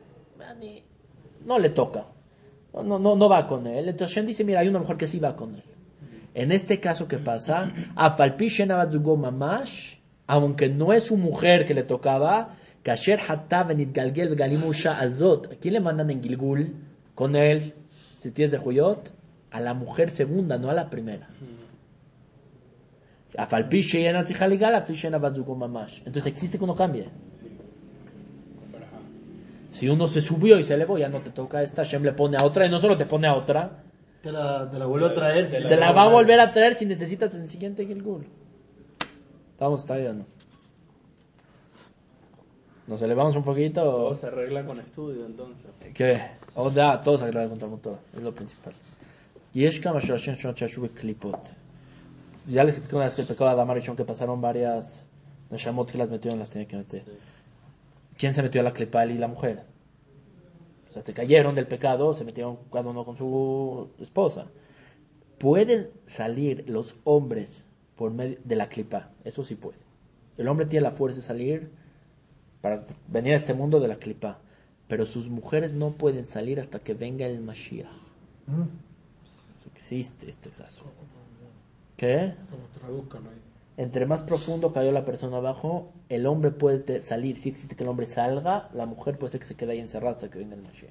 no 1.45 1.59
le 1.59 1.71
toca. 1.71 2.07
No, 2.75 2.99
no, 2.99 3.17
no, 3.17 3.29
va 3.29 3.47
con 3.47 3.67
él. 3.67 3.89
Entonces 3.89 4.15
Hashem 4.15 4.27
dice, 4.27 4.45
mira, 4.45 4.61
hay 4.61 4.69
una 4.69 4.79
mujer 4.79 4.97
que 4.97 5.07
sí 5.07 5.19
va 5.19 5.35
con 5.35 5.55
él. 5.55 5.65
En 6.35 6.53
este 6.53 6.79
caso, 6.79 7.09
¿qué 7.09 7.19
pasa? 7.19 7.73
Batzugo 7.97 9.17
mamash, 9.17 9.97
aunque 10.27 10.69
no 10.69 10.93
es 10.93 11.05
su 11.05 11.17
mujer 11.17 11.65
que 11.65 11.75
le 11.75 11.83
tocaba, 11.83 12.57
kasher 12.83 13.21
galgel 13.93 14.37
azot. 14.87 15.53
¿A 15.53 15.57
quién 15.57 15.75
le 15.75 15.81
mandan 15.81 16.11
en 16.11 16.23
Gilgul 16.23 16.75
con 17.15 17.35
él? 17.35 17.75
Si 18.21 18.31
tienes 18.31 18.53
de 18.53 18.59
Juyot, 18.59 19.13
a 19.51 19.61
la 19.61 19.75
mujer 19.75 20.11
segunda, 20.11 20.59
no 20.59 20.71
a 20.71 20.75
la 20.75 20.91
primera. 20.91 21.29
Entonces 25.99 26.27
existe 26.27 26.59
que 26.59 26.65
uno 26.65 26.75
cambie. 26.75 27.09
Si 29.71 29.89
uno 29.89 30.09
se 30.09 30.21
subió 30.21 30.59
y 30.59 30.65
se 30.65 30.75
elevó, 30.75 30.99
ya 30.99 31.09
no 31.09 31.21
te 31.21 31.31
toca 31.31 31.63
esta, 31.63 31.83
Hashem 31.85 32.03
le 32.03 32.13
pone 32.13 32.37
a 32.41 32.45
otra, 32.45 32.67
y 32.67 32.71
no 32.71 32.81
solo 32.81 32.97
te 32.97 33.07
pone 33.07 33.27
a 33.27 33.35
otra, 33.35 33.83
Te 34.23 34.33
la, 34.33 34.71
te 34.71 34.79
la 34.79 34.87
vuelvo 34.87 35.07
a 35.07 35.15
traer. 35.15 35.47
si 35.47 35.57
te 35.57 35.77
la 35.77 35.93
va 35.93 36.05
a 36.05 36.09
volver 36.09 36.41
a 36.41 36.51
traer 36.53 36.75
si 36.77 36.87
necesitas 36.87 37.35
en 37.35 37.43
el 37.43 37.51
siguiente 37.51 37.87
Gilgul. 37.87 38.27
¿Estamos 39.53 39.81
está 39.81 39.97
bien? 39.97 40.25
¿Nos 42.87 43.03
elevamos 43.03 43.37
un 43.37 43.45
poquito? 43.45 43.83
Todo 43.83 44.15
se 44.15 44.27
arregla 44.29 44.65
con 44.65 44.81
estudio, 44.81 45.27
entonces. 45.27 45.67
¿Qué? 45.93 46.23
O 46.55 46.71
da, 46.71 46.99
todos 46.99 47.23
agregan 47.23 47.51
contra 47.51 47.69
motor. 47.69 47.99
Es 48.17 48.23
lo 48.23 48.35
principal. 48.35 48.73
Ya 52.47 52.65
les 52.65 52.75
expliqué 52.77 52.97
una 52.97 53.05
vez 53.05 53.15
que 53.15 53.21
el 53.23 53.27
pecado 53.29 53.51
de 53.51 53.55
Adamar 53.57 53.77
y 53.77 53.81
Shon 53.83 53.95
que 53.97 54.05
pasaron 54.05 54.41
varias 54.41 55.05
Neshamot 55.51 55.91
que 55.91 55.99
las 55.99 56.09
metieron, 56.11 56.39
las 56.39 56.49
tenía 56.49 56.67
que 56.67 56.77
meter. 56.77 57.05
¿Quién 58.19 58.35
se 58.35 58.43
metió 58.43 58.61
a 58.61 58.65
la 58.65 58.73
clipa? 58.73 59.05
Él 59.05 59.13
y 59.13 59.19
la 59.19 59.29
mujer. 59.29 59.63
O 60.91 60.93
sea, 60.93 61.03
se 61.03 61.15
cayeron 61.15 61.55
del 61.55 61.69
pecado, 61.69 62.15
se 62.15 62.25
metieron 62.25 62.59
cada 62.73 62.91
uno 62.91 63.05
con 63.05 63.17
su 63.17 63.91
esposa. 64.01 64.47
Pueden 65.39 65.89
salir 66.07 66.65
los 66.69 66.97
hombres 67.05 67.65
por 67.97 68.13
medio 68.13 68.39
de 68.45 68.57
la 68.57 68.69
clipa, 68.69 69.11
eso 69.25 69.45
sí 69.45 69.55
puede. 69.55 69.79
El 70.37 70.49
hombre 70.49 70.67
tiene 70.67 70.83
la 70.83 70.91
fuerza 70.91 71.17
de 71.17 71.23
salir 71.23 71.71
para 72.61 72.85
venir 73.07 73.35
a 73.35 73.37
este 73.37 73.55
mundo 73.55 73.81
de 73.81 73.89
la 73.89 73.97
clipa. 73.97 74.41
Pero 74.89 75.05
sus 75.07 75.29
mujeres 75.29 75.75
no 75.75 75.91
pueden 75.93 76.27
salir 76.27 76.59
hasta 76.59 76.79
que 76.79 76.95
venga 76.95 77.27
el 77.27 77.41
Mashiach. 77.41 77.87
Existe 79.75 80.29
este 80.31 80.51
caso. 80.51 80.83
¿Qué? 81.97 82.35
Como 82.51 82.65
tradúzcalo 82.69 83.31
ahí. 83.31 83.48
Entre 83.79 84.07
más 84.07 84.23
profundo 84.23 84.73
cayó 84.73 84.91
la 84.91 85.05
persona 85.05 85.37
abajo, 85.37 85.93
el 86.09 86.27
hombre 86.27 86.51
puede 86.51 87.01
salir. 87.01 87.37
Si 87.37 87.49
existe 87.49 87.77
que 87.77 87.85
el 87.85 87.89
hombre 87.89 88.07
salga, 88.07 88.69
la 88.75 88.87
mujer 88.87 89.17
puede 89.17 89.31
ser 89.31 89.41
que 89.41 89.47
se 89.47 89.55
quede 89.55 89.73
ahí 89.73 89.79
encerrada 89.79 90.11
hasta 90.11 90.29
que 90.29 90.41
venga 90.41 90.57
el 90.57 90.63
Mashiach. 90.63 90.91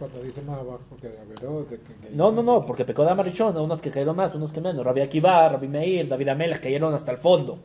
Cuando 0.00 0.20
dice 0.24 0.42
más 0.42 0.58
abajo 0.58 0.96
que 1.00 1.10
de 1.10 1.16
Averot, 1.16 1.70
de 1.70 1.76
que... 1.78 2.10
No, 2.16 2.32
no, 2.32 2.42
no, 2.42 2.66
porque 2.66 2.84
pecó 2.84 3.04
de 3.04 3.12
Amarichón, 3.12 3.56
unos 3.56 3.80
que 3.80 3.92
cayeron 3.92 4.16
más, 4.16 4.34
unos 4.34 4.52
que 4.52 4.60
menos. 4.60 4.84
Rabbi 4.84 5.00
Akiva, 5.00 5.48
Rabbi 5.48 5.68
Meir, 5.68 6.08
David 6.08 6.28
Amelech 6.28 6.60
cayeron 6.60 6.92
hasta 6.92 7.12
el 7.12 7.18
fondo. 7.18 7.60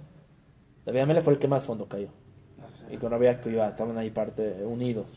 David 0.86 1.00
Amelech 1.00 1.24
fue 1.24 1.34
el 1.34 1.40
que 1.40 1.48
más 1.48 1.66
fondo 1.66 1.88
cayó. 1.88 2.10
Y 2.92 2.98
con 2.98 3.10
Rabbi 3.10 3.26
Akiva 3.26 3.70
estaban 3.70 3.98
ahí 3.98 4.12
parte 4.12 4.64
unidos. 4.64 5.08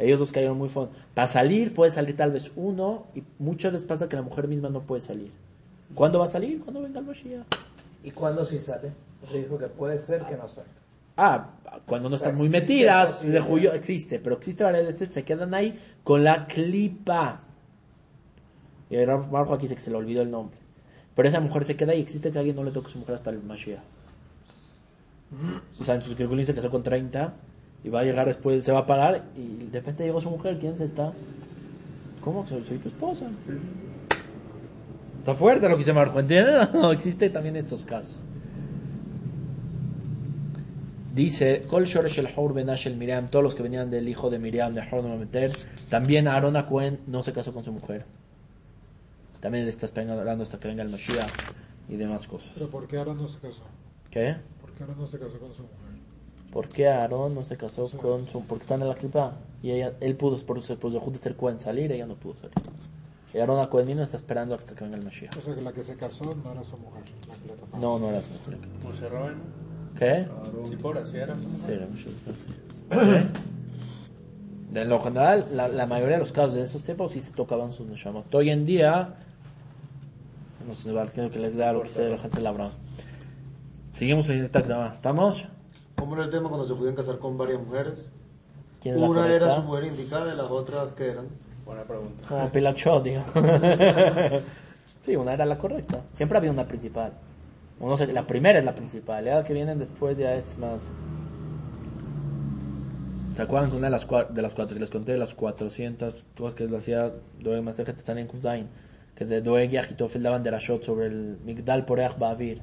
Ellos 0.00 0.18
dos 0.18 0.32
cayeron 0.32 0.58
muy 0.58 0.68
fondo. 0.68 0.90
Para 1.14 1.28
salir 1.28 1.72
puede 1.72 1.92
salir 1.92 2.16
tal 2.16 2.32
vez 2.32 2.50
uno 2.56 3.06
y 3.14 3.22
muchas 3.38 3.72
veces 3.72 3.86
pasa 3.86 4.08
que 4.08 4.16
la 4.16 4.22
mujer 4.22 4.48
misma 4.48 4.68
no 4.68 4.80
puede 4.80 5.00
salir. 5.00 5.30
¿Cuándo 5.94 6.18
va 6.18 6.24
a 6.24 6.28
salir? 6.28 6.60
Cuando 6.60 6.82
venga 6.82 6.98
el 6.98 7.06
Mashiach. 7.06 7.63
¿Y 8.04 8.10
cuándo 8.10 8.44
sí 8.44 8.58
sale? 8.60 8.92
Porque 9.20 9.38
dijo 9.38 9.58
que 9.58 9.66
puede 9.66 9.98
ser 9.98 10.22
que 10.24 10.36
no 10.36 10.46
salga. 10.46 10.70
Ah, 11.16 11.50
cuando 11.86 12.08
no 12.08 12.16
O 12.16 12.18
sea, 12.18 12.28
están 12.28 12.38
muy 12.38 12.50
metidas, 12.50 13.26
de 13.26 13.40
juyo 13.40 13.72
existe, 13.72 14.18
pero 14.18 14.36
existe 14.36 14.62
varias 14.62 14.86
veces, 14.86 15.08
se 15.08 15.24
quedan 15.24 15.54
ahí 15.54 15.80
con 16.02 16.22
la 16.22 16.46
clipa. 16.46 17.40
Y 18.90 18.96
Marco 18.96 19.54
aquí 19.54 19.62
dice 19.62 19.74
que 19.74 19.80
se 19.80 19.90
le 19.90 19.96
olvidó 19.96 20.22
el 20.22 20.30
nombre. 20.30 20.58
Pero 21.16 21.28
esa 21.28 21.40
mujer 21.40 21.64
se 21.64 21.76
queda 21.76 21.92
ahí, 21.92 22.00
existe 22.00 22.30
que 22.30 22.38
alguien 22.38 22.56
no 22.56 22.64
le 22.64 22.72
toque 22.72 22.88
a 22.88 22.90
su 22.90 22.98
mujer 22.98 23.14
hasta 23.14 23.30
el 23.30 23.42
Mashiach. 23.42 23.80
O 25.80 25.84
sea, 25.84 25.94
entonces 25.94 26.46
se 26.46 26.54
casó 26.54 26.70
con 26.70 26.82
30 26.82 27.32
y 27.84 27.88
va 27.88 28.00
a 28.00 28.04
llegar 28.04 28.26
después, 28.26 28.62
se 28.64 28.72
va 28.72 28.80
a 28.80 28.86
parar 28.86 29.24
y 29.36 29.66
de 29.66 29.80
repente 29.80 30.04
llegó 30.04 30.20
su 30.20 30.30
mujer, 30.30 30.58
¿quién 30.58 30.76
se 30.76 30.84
está? 30.84 31.12
¿Cómo? 32.22 32.46
Soy, 32.46 32.64
soy 32.64 32.78
tu 32.78 32.88
esposa. 32.88 33.26
Está 35.24 35.34
fuerte 35.36 35.66
lo 35.70 35.76
que 35.76 35.78
dice 35.78 35.94
Marco, 35.94 36.20
¿entiendes? 36.20 36.68
No, 36.74 36.92
existe 36.92 37.30
también 37.30 37.56
estos 37.56 37.86
casos. 37.86 38.18
Dice, 41.14 41.62
Kol 41.62 41.86
Shoresh 41.86 42.18
el 42.18 42.28
Hor 42.36 42.52
Miriam, 42.94 43.28
todos 43.28 43.42
los 43.42 43.54
que 43.54 43.62
venían 43.62 43.88
del 43.88 44.06
hijo 44.06 44.28
de 44.28 44.38
Miriam, 44.38 44.74
de 44.74 44.82
Hor 44.82 45.02
no 45.02 45.16
meter, 45.16 45.52
también 45.88 46.28
Aaron 46.28 46.58
a 46.58 46.66
Cohen 46.66 47.00
no 47.06 47.22
se 47.22 47.32
casó 47.32 47.54
con 47.54 47.64
su 47.64 47.72
mujer. 47.72 48.04
También 49.40 49.64
le 49.64 49.70
está 49.70 49.86
esperando 49.86 50.42
hasta 50.42 50.60
que 50.60 50.68
venga 50.68 50.82
el 50.82 50.90
Mashiach 50.90 51.32
y 51.88 51.96
demás 51.96 52.26
cosas. 52.26 52.50
Pero 52.52 52.68
¿por 52.68 52.86
qué 52.86 52.98
Aaron 52.98 53.16
no 53.16 53.26
se 53.26 53.38
casó? 53.38 53.62
¿Qué? 54.10 54.36
¿Por 54.60 54.72
qué 54.72 54.82
Aaron 54.82 54.98
no 54.98 55.06
se 55.06 55.18
casó 55.18 55.38
con 55.38 55.54
su 55.54 55.62
mujer? 55.62 55.94
¿Por 56.52 56.68
qué 56.68 56.86
Aarón 56.86 57.34
no 57.34 57.42
se 57.44 57.56
casó 57.56 57.88
con 57.88 58.28
su... 58.28 58.44
Porque 58.44 58.64
están 58.64 58.82
en 58.82 58.88
la 58.88 58.94
clipa. 58.94 59.38
Y 59.62 59.70
ella, 59.70 59.94
él 60.00 60.16
pudo, 60.16 60.38
por 60.44 60.60
su 60.60 60.78
por 60.78 60.92
su 60.92 61.36
Cohen 61.36 61.58
salir, 61.60 61.90
ella 61.92 62.06
no 62.06 62.14
pudo 62.14 62.36
salir. 62.36 62.54
Y 63.34 63.40
Aarón 63.40 63.58
a 63.58 63.68
Cohen 63.68 63.88
vino 63.88 64.02
está 64.02 64.16
esperando 64.16 64.54
hasta 64.54 64.76
que 64.76 64.84
venga 64.84 64.96
el 64.96 65.04
Mashiach. 65.04 65.36
O 65.36 65.40
sea 65.40 65.54
que 65.56 65.60
la 65.60 65.72
que 65.72 65.82
se 65.82 65.96
casó 65.96 66.24
no 66.24 66.52
era 66.52 66.62
su 66.62 66.76
mujer, 66.78 67.02
la 67.28 67.34
que 67.34 67.60
tocaba. 67.60 67.78
No, 67.78 67.98
no 67.98 68.10
era 68.10 68.22
su 68.22 68.30
mujer. 68.30 68.58
Moshe 68.84 69.08
Rabbeinu. 69.08 69.42
¿Qué? 69.98 70.28
Sí, 70.68 70.76
por 70.76 70.96
así 70.96 71.16
era. 71.16 71.36
Sí, 71.36 71.72
era 71.72 71.86
Moshe. 71.86 72.10
¿Qué? 72.90 73.26
De 74.70 74.84
lo 74.84 75.00
general, 75.00 75.48
la, 75.52 75.68
la 75.68 75.86
mayoría 75.86 76.14
de 76.14 76.20
los 76.20 76.32
casos 76.32 76.54
de 76.54 76.62
esos 76.62 76.84
tiempos 76.84 77.12
sí 77.12 77.20
se 77.20 77.32
tocaban 77.32 77.72
sus 77.72 77.86
neshamot. 77.86 78.32
Hoy 78.34 78.50
en 78.50 78.66
día, 78.66 79.14
no 80.66 80.74
sé, 80.74 80.90
quiero 81.12 81.30
que 81.30 81.38
les 81.38 81.56
da 81.56 81.72
lo 81.72 81.82
que 81.82 81.90
se 81.90 82.08
lo 82.08 82.14
Hansel 82.14 82.46
Abraham. 82.46 82.72
Seguimos 83.92 84.28
en 84.30 84.44
esta 84.44 84.62
tema. 84.62 84.92
¿Estamos? 84.92 85.46
¿Cómo 85.96 86.14
era 86.14 86.24
el 86.24 86.30
tema 86.30 86.48
cuando 86.48 86.66
se 86.66 86.74
podían 86.74 86.94
casar 86.94 87.18
con 87.18 87.36
varias 87.36 87.60
mujeres? 87.60 88.10
¿Quién 88.80 88.96
es 88.96 89.00
la 89.00 89.10
Una 89.10 89.32
era 89.32 89.56
su 89.56 89.62
mujer 89.62 89.84
indicada 89.84 90.32
y 90.32 90.36
las 90.36 90.50
otras 90.50 90.92
que 90.94 91.10
eran. 91.10 91.26
Buena 91.66 91.82
pregunta. 91.84 92.28
Como 92.28 92.48
Pilak 92.52 92.76
Shot, 92.76 93.04
digo. 93.04 93.22
sí, 95.02 95.16
una 95.16 95.32
era 95.34 95.44
la 95.46 95.58
correcta. 95.58 96.02
Siempre 96.14 96.38
había 96.38 96.50
una 96.50 96.66
principal. 96.68 97.12
Uno 97.80 97.96
se- 97.96 98.06
la 98.06 98.26
primera 98.26 98.58
es 98.58 98.64
la 98.64 98.74
principal. 98.74 99.24
La 99.24 99.44
que 99.44 99.52
vienen 99.54 99.78
después 99.78 100.16
ya 100.16 100.34
es 100.34 100.56
más. 100.58 100.80
¿Se 103.34 103.42
acuerdan 103.42 103.70
que 103.70 103.76
una 103.76 103.86
de 103.86 103.90
las, 103.90 104.06
cua- 104.06 104.28
de 104.28 104.42
las 104.42 104.54
cuatro 104.54 104.74
que 104.74 104.80
les 104.80 104.90
conté, 104.90 105.12
de 105.12 105.18
las 105.18 105.34
400, 105.34 106.22
todas 106.36 106.54
que 106.54 106.68
lo 106.68 106.76
hacía 106.76 107.12
Doeg 107.40 107.62
Masejet 107.64 107.96
están 107.98 108.18
en 108.18 108.28
Kuzain, 108.28 108.68
que 109.16 109.24
de 109.24 109.40
Doeg 109.42 109.72
y 109.72 109.76
Agitofel 109.76 110.22
daban 110.22 110.44
de 110.44 110.52
la 110.52 110.58
shot 110.60 110.84
sobre 110.84 111.06
el 111.06 111.38
Migdal 111.44 111.84
Poreach 111.84 112.16
Ba'avir? 112.16 112.62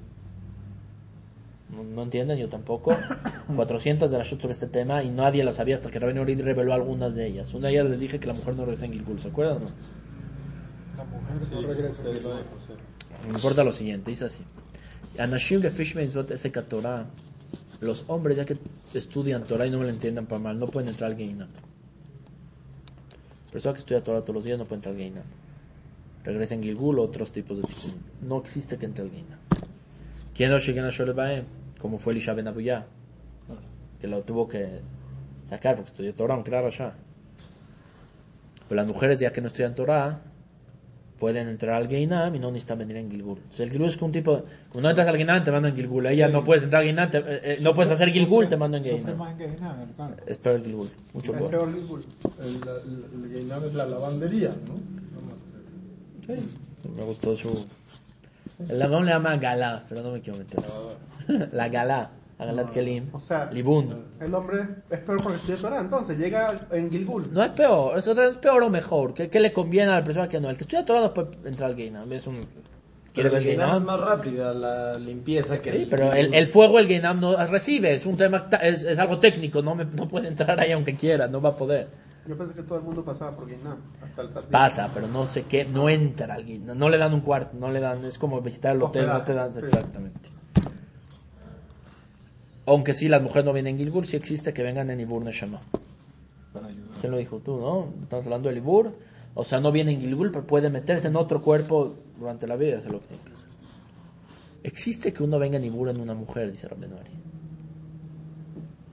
No, 1.71 1.83
no 1.83 2.03
entienden, 2.03 2.37
yo 2.37 2.49
tampoco. 2.49 2.95
400 3.55 4.11
de 4.11 4.17
la 4.17 4.23
shot 4.23 4.41
sobre 4.41 4.53
este 4.53 4.67
tema 4.67 5.03
y 5.03 5.09
nadie 5.09 5.43
lo 5.43 5.53
sabía 5.53 5.75
hasta 5.75 5.89
que 5.89 5.99
Rabbi 5.99 6.19
Orid 6.19 6.41
reveló 6.41 6.73
algunas 6.73 7.15
de 7.15 7.27
ellas. 7.27 7.53
Una 7.53 7.67
de 7.67 7.73
ellas 7.73 7.89
les 7.89 7.99
dije 7.99 8.19
que 8.19 8.27
la 8.27 8.33
mujer 8.33 8.55
no 8.55 8.65
regresa 8.65 8.85
en 8.85 8.93
Gilgul, 8.93 9.19
¿se 9.19 9.29
acuerdan 9.29 9.57
o 9.57 9.59
no? 9.61 9.65
La 10.97 11.03
mujer 11.05 11.51
no 11.51 11.61
regresa. 11.67 12.03
lo 12.03 12.13
dijo, 12.13 12.29
sí. 12.67 12.73
Me 13.27 13.35
importa 13.35 13.63
lo 13.63 13.71
siguiente, 13.71 14.11
dice 14.11 14.25
así. 14.25 14.43
Anashim 15.17 15.61
esek 15.63 16.67
Torah. 16.67 17.05
Los 17.79 18.05
hombres 18.07 18.37
ya 18.37 18.45
que 18.45 18.57
estudian 18.93 19.43
Torah 19.45 19.65
y 19.65 19.71
no 19.71 19.79
me 19.79 19.85
lo 19.85 19.89
entiendan 19.89 20.27
para 20.27 20.39
mal, 20.39 20.59
no 20.59 20.67
pueden 20.67 20.89
entrar 20.89 21.11
al 21.11 21.17
Geinam. 21.17 21.49
Persona 23.51 23.73
que 23.73 23.79
estudia 23.79 24.03
Torah 24.03 24.21
todos 24.21 24.35
los 24.35 24.43
días 24.43 24.57
no 24.57 24.65
puede 24.65 24.77
entrar 24.77 24.93
al 24.93 24.99
Geinam. 24.99 25.23
Regresa 26.23 26.53
en 26.53 26.63
Gilgul 26.63 26.99
o 26.99 27.03
otros 27.03 27.31
tipos 27.31 27.57
de 27.57 27.63
tikkun. 27.63 27.95
No 28.21 28.37
existe 28.39 28.77
que 28.77 28.85
entre 28.85 29.03
al 29.03 29.11
Geinam. 29.11 29.39
¿Quién 30.35 30.51
no 30.51 30.57
llega 30.57 30.87
a 30.87 30.89
Sholebae? 30.89 31.43
Como 31.81 31.97
fue 31.97 32.13
Elisha 32.13 32.33
Ben 32.33 32.47
Abuyá, 32.47 32.85
que 33.99 34.07
lo 34.07 34.21
tuvo 34.21 34.47
que 34.47 34.81
sacar 35.49 35.75
porque 35.75 35.91
estudió 35.91 36.13
Torah, 36.13 36.35
aunque 36.35 36.51
era 36.51 36.61
Rasha. 36.61 36.93
Pero 38.69 38.81
las 38.81 38.87
mujeres 38.87 39.19
ya 39.19 39.31
que 39.33 39.41
no 39.41 39.47
estudian 39.47 39.73
Torah, 39.75 40.21
pueden 41.19 41.47
entrar 41.49 41.75
al 41.75 41.87
Geinam 41.87 42.33
y 42.35 42.39
no 42.39 42.47
necesitan 42.49 42.79
venir 42.79 42.97
en 42.97 43.09
Gilgul. 43.11 43.37
O 43.49 43.53
sea, 43.53 43.65
el 43.65 43.71
Gilgul 43.71 43.89
es 43.89 43.97
que 43.97 44.05
un 44.05 44.11
tipo, 44.11 44.43
como 44.69 44.81
no 44.81 44.89
entras 44.89 45.07
al 45.07 45.17
Geinam, 45.17 45.43
te 45.43 45.51
mandan 45.51 45.71
en 45.71 45.75
Gilgul. 45.77 46.05
Ella 46.07 46.29
no 46.29 46.43
puedes 46.43 46.63
entrar 46.63 46.81
al 46.81 46.85
Geinam, 46.87 47.11
te- 47.11 47.17
eh, 47.19 47.23
eh, 47.43 47.57
no 47.61 47.73
puedes 47.75 47.91
hacer 47.91 48.09
Gilgul, 48.09 48.47
te 48.47 48.57
mandan 48.57 48.83
en 48.83 48.91
Geinam. 49.03 49.17
el. 50.13 50.29
Es 50.31 50.37
peor 50.37 50.55
el 50.55 50.63
Gilgul, 50.63 50.87
mucho 51.13 51.31
Es 51.33 51.37
peor. 51.37 51.49
peor 51.51 51.73
Gilgul. 51.73 52.05
El, 52.39 52.47
el, 52.55 53.23
el 53.25 53.31
Geinam 53.33 53.63
es 53.65 53.73
la 53.73 53.85
lavandería, 53.87 54.49
¿no? 54.49 54.75
Sí, 56.35 56.41
me 56.95 57.03
gustó 57.03 57.35
su... 57.35 57.65
El 58.69 58.79
lavón 58.79 59.05
le 59.05 59.11
llama 59.11 59.35
Galá, 59.37 59.83
pero 59.89 60.01
no 60.01 60.11
me 60.11 60.21
quiero 60.21 60.37
meter. 60.39 60.59
La 61.51 61.69
Galá, 61.69 62.11
Agalat 62.39 62.71
Kelim, 62.71 63.09
O 63.13 63.19
sea, 63.19 63.49
Libund. 63.51 63.93
el 64.19 64.33
hombre 64.33 64.65
es 64.89 64.99
peor 64.99 65.21
porque 65.21 65.37
estudia 65.37 65.57
Torah, 65.61 65.79
entonces 65.81 66.17
llega 66.17 66.53
en 66.71 66.89
Gilgul. 66.89 67.31
No 67.31 67.43
es 67.43 67.51
peor, 67.51 67.97
es, 67.97 68.07
es 68.07 68.37
peor 68.37 68.63
o 68.63 68.69
mejor. 68.69 69.13
¿Qué, 69.13 69.29
qué 69.29 69.39
le 69.39 69.53
conviene 69.53 69.91
a 69.91 69.95
la 69.99 70.03
persona 70.03 70.27
que 70.27 70.39
no? 70.39 70.49
El 70.49 70.55
que 70.57 70.63
estudia 70.63 70.83
Torah 70.85 71.01
no 71.01 71.13
puede 71.13 71.29
entrar 71.45 71.69
al 71.69 71.75
Geinam. 71.75 72.11
Es 72.11 72.25
un... 72.27 72.41
¿Quiere 73.13 73.29
ver 73.29 73.41
el 73.41 73.47
el 73.49 73.55
Geinam 73.57 73.75
es 73.77 73.83
más 73.83 73.99
rápida 73.99 74.53
la 74.53 74.93
limpieza 74.93 75.61
que 75.61 75.71
Sí, 75.71 75.87
pero 75.89 76.13
el, 76.13 76.33
el 76.33 76.47
fuego 76.47 76.79
el 76.79 76.87
Geinam 76.87 77.19
no 77.19 77.35
recibe, 77.45 77.91
es 77.93 78.05
un 78.05 78.15
tema, 78.15 78.47
ta- 78.49 78.57
es, 78.57 78.83
es 78.85 78.97
algo 78.99 79.19
técnico, 79.19 79.61
no, 79.61 79.75
me- 79.75 79.83
no 79.85 80.07
puede 80.07 80.29
entrar 80.29 80.57
ahí 80.59 80.71
aunque 80.71 80.95
quiera, 80.95 81.27
no 81.27 81.41
va 81.41 81.49
a 81.49 81.55
poder. 81.57 81.89
Yo 82.25 82.37
pensé 82.37 82.53
que 82.53 82.63
todo 82.63 82.77
el 82.77 82.85
mundo 82.85 83.03
pasaba 83.03 83.35
por 83.35 83.49
Geinam, 83.49 83.77
hasta 84.01 84.21
el 84.21 84.31
Satir. 84.31 84.49
Pasa, 84.49 84.89
pero 84.93 85.07
no 85.09 85.27
sé 85.27 85.43
qué, 85.43 85.65
no 85.65 85.89
entra 85.89 86.35
al 86.35 86.45
Geinam, 86.45 86.77
no 86.77 86.87
le 86.87 86.97
dan 86.97 87.13
un 87.13 87.19
cuarto, 87.21 87.57
no 87.57 87.69
le 87.69 87.81
dan, 87.81 88.05
es 88.05 88.17
como 88.17 88.39
visitar 88.39 88.75
el 88.77 88.81
hotel, 88.81 89.05
no 89.07 89.21
te 89.23 89.33
dan 89.33 89.53
sí. 89.53 89.59
exactamente. 89.59 90.29
Aunque 92.71 92.93
sí, 92.93 93.09
las 93.09 93.21
mujeres 93.21 93.43
no 93.43 93.51
vienen 93.51 93.73
en 93.73 93.79
Gilgul, 93.79 94.05
sí 94.05 94.15
existe 94.15 94.53
que 94.53 94.63
vengan 94.63 94.89
en 94.89 95.01
Ibur 95.01 95.21
Neshama. 95.21 95.59
Para 96.53 96.67
ayudar. 96.67 96.97
¿Quién 97.01 97.11
lo 97.11 97.17
dijo 97.17 97.39
tú, 97.39 97.59
no? 97.59 97.93
Estamos 98.01 98.23
hablando 98.23 98.47
del 98.47 98.59
Ibur, 98.59 98.93
o 99.33 99.43
sea, 99.43 99.59
no 99.59 99.73
viene 99.73 99.91
en 99.91 99.99
Gilgul, 99.99 100.31
pero 100.31 100.47
puede 100.47 100.69
meterse 100.69 101.09
en 101.09 101.17
otro 101.17 101.41
cuerpo 101.41 101.97
durante 102.17 102.47
la 102.47 102.55
vida, 102.55 102.77
hacer 102.77 102.93
lo 102.93 103.01
que 103.01 103.07
tiene 103.07 103.23
que 103.23 103.31
hacer. 103.33 103.45
Existe 104.63 105.11
que 105.11 105.21
uno 105.21 105.37
venga 105.37 105.57
en 105.57 105.65
Ibur 105.65 105.89
en 105.89 105.99
una 105.99 106.13
mujer, 106.13 106.49
dice 106.49 106.69
Ramenori. 106.69 107.11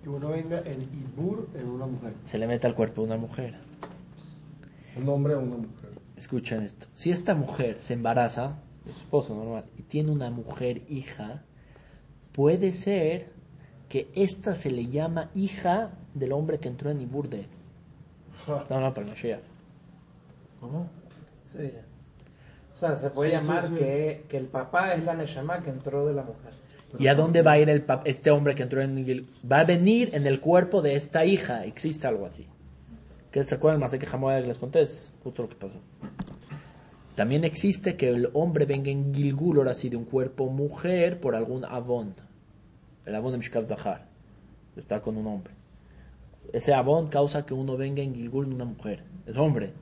Que 0.02 0.08
uno 0.08 0.28
venga 0.30 0.58
en 0.58 0.82
Ibur 0.82 1.48
en 1.54 1.68
una 1.68 1.86
mujer. 1.86 2.14
Se 2.24 2.36
le 2.36 2.48
mete 2.48 2.66
al 2.66 2.74
cuerpo 2.74 3.02
de 3.02 3.06
una 3.06 3.16
mujer. 3.16 3.54
Un 4.96 5.08
hombre 5.08 5.34
a 5.34 5.38
una 5.38 5.56
mujer. 5.56 5.90
Escuchen 6.16 6.62
esto. 6.62 6.88
Si 6.94 7.12
esta 7.12 7.36
mujer 7.36 7.76
se 7.78 7.94
embaraza 7.94 8.58
de 8.84 8.92
su 8.92 8.98
esposo 8.98 9.36
normal 9.36 9.66
y 9.78 9.84
tiene 9.84 10.10
una 10.10 10.30
mujer 10.30 10.82
hija, 10.88 11.44
puede 12.32 12.72
ser 12.72 13.37
que 13.88 14.08
esta 14.14 14.54
se 14.54 14.70
le 14.70 14.86
llama 14.88 15.30
hija 15.34 15.90
del 16.14 16.32
hombre 16.32 16.58
que 16.58 16.68
entró 16.68 16.90
en 16.90 17.00
Iburde. 17.00 17.46
No, 18.46 18.80
no, 18.80 18.94
pero 18.94 19.06
no 19.06 19.14
llega. 19.14 19.40
¿Cómo? 20.60 20.88
Sí. 21.52 21.70
O 22.74 22.78
sea, 22.78 22.96
se 22.96 23.10
puede 23.10 23.30
Sí, 23.30 23.36
llamar 23.36 23.68
sí, 23.68 23.74
sí. 23.74 23.78
Que, 23.78 24.24
que 24.28 24.36
el 24.36 24.46
papá 24.46 24.94
es 24.94 25.04
la 25.04 25.14
Neshama 25.14 25.62
que 25.62 25.70
entró 25.70 26.06
de 26.06 26.14
la 26.14 26.22
mujer. 26.22 26.52
¿Y 26.98 27.06
a 27.08 27.14
dónde 27.14 27.42
va 27.42 27.52
a 27.52 27.58
ir 27.58 27.68
el 27.68 27.86
pap- 27.86 28.02
este 28.06 28.30
hombre 28.30 28.54
que 28.54 28.62
entró 28.62 28.80
en 28.80 28.94
Miguel? 28.94 29.26
Va 29.50 29.60
a 29.60 29.64
venir 29.64 30.10
en 30.14 30.26
el 30.26 30.40
cuerpo 30.40 30.80
de 30.80 30.94
esta 30.94 31.24
hija. 31.24 31.64
Existe 31.64 32.06
algo 32.06 32.24
así. 32.26 32.46
¿Qué 33.30 33.44
se 33.44 33.56
acuerdan 33.56 33.80
más 33.80 33.92
de 33.92 33.98
que 33.98 34.06
jamás 34.06 34.46
les 34.46 34.56
conté? 34.56 34.80
Es 34.82 35.12
justo 35.22 35.42
lo 35.42 35.48
que 35.50 35.56
pasó. 35.56 35.78
También 37.14 37.44
existe 37.44 37.96
que 37.96 38.08
el 38.08 38.30
hombre 38.32 38.64
venga 38.64 38.90
en 38.90 39.12
Gilgul, 39.12 39.58
ahora 39.58 39.74
sí, 39.74 39.88
de 39.90 39.96
un 39.96 40.04
cuerpo 40.04 40.46
mujer 40.46 41.20
por 41.20 41.34
algún 41.34 41.64
avón. 41.64 42.14
El 43.06 43.14
abón 43.14 43.32
de 43.32 43.38
Mishkav 43.38 43.66
Zahar, 43.66 44.06
de 44.74 44.80
estar 44.80 45.00
con 45.02 45.16
un 45.16 45.26
hombre. 45.26 45.52
Ese 46.52 46.72
abón 46.74 47.08
causa 47.08 47.44
que 47.44 47.54
uno 47.54 47.76
venga 47.76 48.02
en 48.02 48.14
Gilgul 48.14 48.48
de 48.48 48.54
una 48.54 48.64
mujer. 48.64 49.02
Es 49.26 49.36
hombre. 49.36 49.72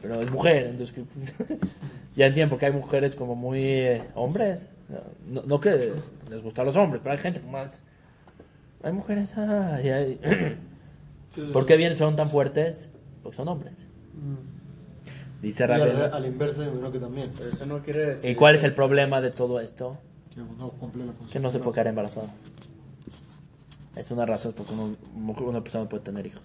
Pero 0.00 0.20
es 0.20 0.30
mujer, 0.30 0.66
entonces 0.66 0.94
que- 0.94 1.58
ya 2.16 2.26
entiendo 2.26 2.50
porque 2.50 2.66
hay 2.66 2.72
mujeres 2.72 3.14
como 3.14 3.34
muy 3.34 3.60
eh, 3.62 4.04
hombres. 4.14 4.66
No, 5.28 5.42
no 5.42 5.60
que 5.60 5.92
les 6.30 6.42
gustan 6.42 6.66
los 6.66 6.76
hombres, 6.76 7.00
pero 7.02 7.12
hay 7.14 7.18
gente 7.18 7.40
más. 7.40 7.80
Hay 8.82 8.92
mujeres. 8.92 9.32
Ah, 9.36 9.78
y 9.82 9.88
hay- 9.88 10.20
¿Por 11.52 11.66
qué 11.66 11.76
bien 11.76 11.96
son 11.96 12.14
tan 12.16 12.28
fuertes? 12.28 12.88
Porque 13.22 13.36
son 13.36 13.48
hombres. 13.48 13.74
Dice 15.40 15.64
Y 15.64 15.70
al, 15.72 15.80
Rabel. 15.80 16.12
al 16.12 16.26
inverso, 16.26 16.62
imagino 16.62 16.92
que 16.92 16.98
también. 16.98 17.30
Pero 17.36 17.50
eso 17.50 17.66
no 17.66 17.82
quiere 17.82 18.06
decir. 18.10 18.30
¿Y 18.30 18.34
cuál 18.34 18.54
es 18.54 18.64
el 18.64 18.74
problema 18.74 19.20
de 19.20 19.30
todo 19.30 19.58
esto? 19.60 19.98
Que 20.34 20.40
uno 20.40 20.70
cumple 20.70 21.04
la 21.04 21.12
función. 21.12 21.30
Que 21.30 21.40
no 21.40 21.50
se 21.50 21.58
puede 21.58 21.74
quedar 21.74 21.86
embarazado. 21.88 22.28
Es 23.96 24.10
una 24.10 24.24
razón 24.24 24.54
porque 24.56 24.72
uno- 24.72 24.96
una 25.44 25.60
persona 25.62 25.84
no 25.84 25.88
puede 25.90 26.02
tener 26.02 26.26
hijos. 26.26 26.42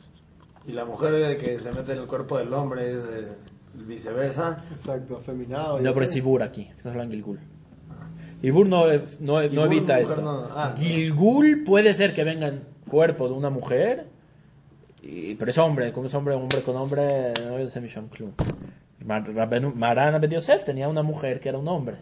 Y 0.68 0.74
la 0.74 0.84
mujer 0.84 1.38
que 1.38 1.60
se 1.60 1.72
mete 1.72 1.94
en 1.94 2.00
el 2.00 2.08
cuerpo 2.08 2.38
del 2.38 2.54
hombre 2.54 2.92
es 2.92 3.04
eh, 3.10 3.28
viceversa. 3.88 4.66
Exacto, 4.72 5.18
afeminado. 5.18 5.80
No, 5.80 5.94
pero 5.94 6.06
es 6.06 6.16
Ibur 6.16 6.44
aquí, 6.44 6.64
estamos 6.64 6.88
hablando 6.94 7.14
en 7.14 7.22
Gilgul. 7.22 7.40
Ibur 8.42 8.68
no, 8.68 8.86
no, 8.86 8.94
no 9.22 9.44
Ibur, 9.44 9.60
evita 9.66 9.94
mujer, 9.94 10.02
esto. 10.02 10.22
no. 10.22 10.48
Ah. 10.52 10.76
Gilgul 10.78 11.64
puede 11.66 11.94
ser 11.94 12.14
que 12.14 12.24
venga 12.26 12.48
en 12.50 12.62
cuerpo 12.90 13.28
de 13.30 13.34
una 13.34 13.50
mujer, 13.50 14.08
y- 15.02 15.36
pero 15.36 15.50
es 15.52 15.58
hombre, 15.58 15.94
como 15.94 16.08
es 16.08 16.14
hombre, 16.14 16.36
hombre 16.36 16.62
con 16.64 16.76
hombre, 16.76 17.34
no 17.48 17.58
es. 17.58 17.74
Mar- 19.06 19.74
Maran 19.76 20.20
Ben 20.20 20.30
Yosef 20.32 20.66
tenía 20.66 20.90
una 20.90 21.02
mujer 21.02 21.40
que 21.40 21.48
era 21.50 21.58
un 21.58 21.68
hombre. 21.70 21.98